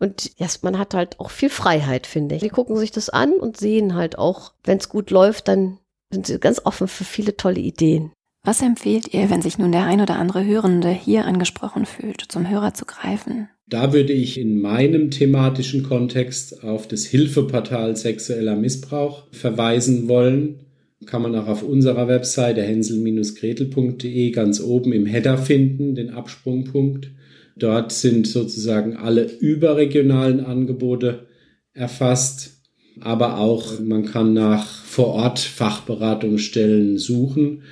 Und 0.00 0.32
ja, 0.36 0.48
man 0.62 0.80
hat 0.80 0.94
halt 0.94 1.20
auch 1.20 1.30
viel 1.30 1.48
Freiheit, 1.48 2.08
finde 2.08 2.34
ich. 2.34 2.42
Die 2.42 2.48
gucken 2.48 2.76
sich 2.76 2.90
das 2.90 3.08
an 3.08 3.34
und 3.34 3.56
sehen 3.56 3.94
halt 3.94 4.18
auch, 4.18 4.52
wenn 4.64 4.78
es 4.78 4.88
gut 4.88 5.12
läuft, 5.12 5.46
dann 5.46 5.78
sind 6.10 6.26
sie 6.26 6.40
ganz 6.40 6.60
offen 6.64 6.88
für 6.88 7.04
viele 7.04 7.36
tolle 7.36 7.60
Ideen. 7.60 8.10
Was 8.42 8.62
empfehlt 8.62 9.14
ihr, 9.14 9.30
wenn 9.30 9.42
sich 9.42 9.56
nun 9.56 9.70
der 9.70 9.84
ein 9.84 10.00
oder 10.00 10.16
andere 10.16 10.44
Hörende 10.44 10.90
hier 10.90 11.24
angesprochen 11.24 11.86
fühlt, 11.86 12.20
zum 12.20 12.50
Hörer 12.50 12.74
zu 12.74 12.84
greifen? 12.84 13.48
Da 13.68 13.92
würde 13.92 14.12
ich 14.12 14.40
in 14.40 14.60
meinem 14.60 15.12
thematischen 15.12 15.84
Kontext 15.84 16.64
auf 16.64 16.88
das 16.88 17.04
Hilfeportal 17.04 17.96
sexueller 17.96 18.56
Missbrauch 18.56 19.28
verweisen 19.30 20.08
wollen 20.08 20.65
kann 21.04 21.20
man 21.22 21.34
auch 21.34 21.46
auf 21.46 21.62
unserer 21.62 22.08
Webseite 22.08 22.62
hänsel-gretel.de 22.62 24.30
ganz 24.30 24.60
oben 24.60 24.92
im 24.92 25.04
Header 25.04 25.36
finden, 25.36 25.94
den 25.94 26.10
Absprungpunkt. 26.10 27.10
Dort 27.56 27.92
sind 27.92 28.26
sozusagen 28.26 28.96
alle 28.96 29.24
überregionalen 29.24 30.40
Angebote 30.40 31.26
erfasst, 31.74 32.62
aber 33.00 33.38
auch 33.38 33.78
man 33.80 34.06
kann 34.06 34.32
nach 34.32 34.66
vor 34.84 35.08
Ort 35.08 35.38
Fachberatungsstellen 35.38 36.96
suchen. 36.96 37.62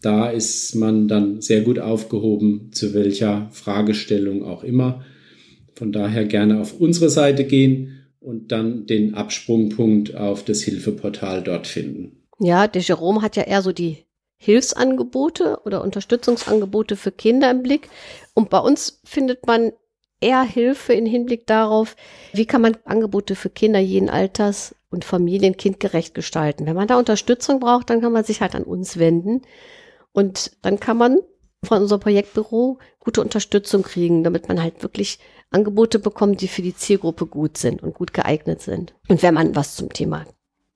Da 0.00 0.30
ist 0.30 0.74
man 0.76 1.08
dann 1.08 1.40
sehr 1.40 1.62
gut 1.62 1.78
aufgehoben, 1.78 2.70
zu 2.72 2.94
welcher 2.94 3.48
Fragestellung 3.50 4.44
auch 4.44 4.64
immer. 4.64 5.04
Von 5.74 5.92
daher 5.92 6.24
gerne 6.24 6.60
auf 6.60 6.80
unsere 6.80 7.10
Seite 7.10 7.44
gehen 7.44 8.00
und 8.20 8.52
dann 8.52 8.86
den 8.86 9.14
Absprungpunkt 9.14 10.14
auf 10.14 10.44
das 10.44 10.62
Hilfeportal 10.62 11.42
dort 11.42 11.66
finden. 11.66 12.19
Ja, 12.40 12.66
der 12.66 12.80
Jerome 12.80 13.20
hat 13.20 13.36
ja 13.36 13.42
eher 13.42 13.60
so 13.60 13.70
die 13.70 14.06
Hilfsangebote 14.38 15.60
oder 15.66 15.82
Unterstützungsangebote 15.82 16.96
für 16.96 17.12
Kinder 17.12 17.50
im 17.50 17.62
Blick. 17.62 17.90
Und 18.32 18.48
bei 18.48 18.58
uns 18.58 19.02
findet 19.04 19.46
man 19.46 19.72
eher 20.20 20.42
Hilfe 20.42 20.94
in 20.94 21.04
Hinblick 21.04 21.46
darauf, 21.46 21.96
wie 22.32 22.46
kann 22.46 22.62
man 22.62 22.78
Angebote 22.86 23.34
für 23.34 23.50
Kinder 23.50 23.78
jeden 23.78 24.08
Alters 24.08 24.74
und 24.90 25.04
Familien 25.04 25.58
kindgerecht 25.58 26.14
gestalten. 26.14 26.64
Wenn 26.64 26.76
man 26.76 26.88
da 26.88 26.98
Unterstützung 26.98 27.60
braucht, 27.60 27.90
dann 27.90 28.00
kann 28.00 28.12
man 28.12 28.24
sich 28.24 28.40
halt 28.40 28.54
an 28.54 28.64
uns 28.64 28.98
wenden. 28.98 29.42
Und 30.12 30.52
dann 30.62 30.80
kann 30.80 30.96
man 30.96 31.18
von 31.62 31.82
unserem 31.82 32.00
Projektbüro 32.00 32.78
gute 33.00 33.20
Unterstützung 33.20 33.82
kriegen, 33.82 34.24
damit 34.24 34.48
man 34.48 34.62
halt 34.62 34.82
wirklich 34.82 35.18
Angebote 35.50 35.98
bekommt, 35.98 36.40
die 36.40 36.48
für 36.48 36.62
die 36.62 36.74
Zielgruppe 36.74 37.26
gut 37.26 37.58
sind 37.58 37.82
und 37.82 37.92
gut 37.92 38.14
geeignet 38.14 38.62
sind. 38.62 38.94
Und 39.08 39.22
wenn 39.22 39.34
man 39.34 39.54
was 39.54 39.76
zum 39.76 39.92
Thema 39.92 40.24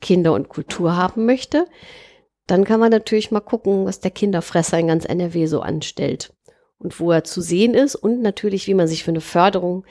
Kinder 0.04 0.34
und 0.34 0.50
Kultur 0.50 0.96
haben 0.96 1.24
möchte, 1.24 1.66
dann 2.46 2.64
kann 2.64 2.78
man 2.78 2.90
natürlich 2.90 3.30
mal 3.30 3.40
gucken, 3.40 3.86
was 3.86 4.00
der 4.00 4.10
Kinderfresser 4.10 4.78
in 4.78 4.88
ganz 4.88 5.06
NRW 5.06 5.46
so 5.46 5.62
anstellt 5.62 6.34
und 6.78 7.00
wo 7.00 7.10
er 7.10 7.24
zu 7.24 7.40
sehen 7.40 7.72
ist 7.72 7.94
und 7.94 8.20
natürlich, 8.20 8.66
wie 8.66 8.74
man 8.74 8.86
sich 8.86 9.02
für 9.02 9.12
eine 9.12 9.22
Förderung 9.22 9.84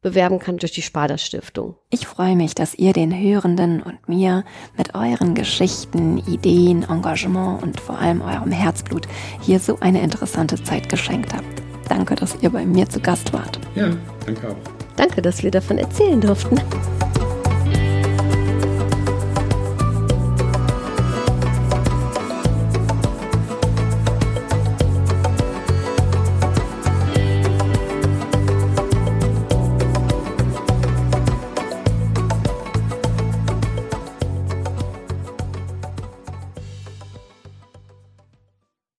bewerben 0.00 0.38
kann 0.38 0.56
durch 0.56 0.72
die 0.72 0.80
Sparda 0.82 1.18
Stiftung. 1.18 1.74
Ich 1.90 2.06
freue 2.06 2.34
mich, 2.34 2.54
dass 2.54 2.74
ihr 2.74 2.92
den 2.94 3.12
Hörenden 3.12 3.82
und 3.82 4.08
mir 4.08 4.44
mit 4.78 4.94
euren 4.94 5.34
Geschichten, 5.34 6.18
Ideen, 6.18 6.84
Engagement 6.88 7.62
und 7.62 7.80
vor 7.80 7.98
allem 7.98 8.22
eurem 8.22 8.52
Herzblut 8.52 9.06
hier 9.42 9.58
so 9.58 9.78
eine 9.80 10.00
interessante 10.00 10.62
Zeit 10.62 10.88
geschenkt 10.88 11.34
habt. 11.34 11.62
Danke, 11.88 12.14
dass 12.14 12.40
ihr 12.40 12.50
bei 12.50 12.64
mir 12.64 12.88
zu 12.88 13.00
Gast 13.00 13.32
wart. 13.32 13.58
Ja, 13.74 13.90
danke 14.24 14.48
auch. 14.48 14.56
Danke, 14.96 15.20
dass 15.20 15.42
wir 15.42 15.50
davon 15.50 15.78
erzählen 15.78 16.20
durften. 16.20 16.58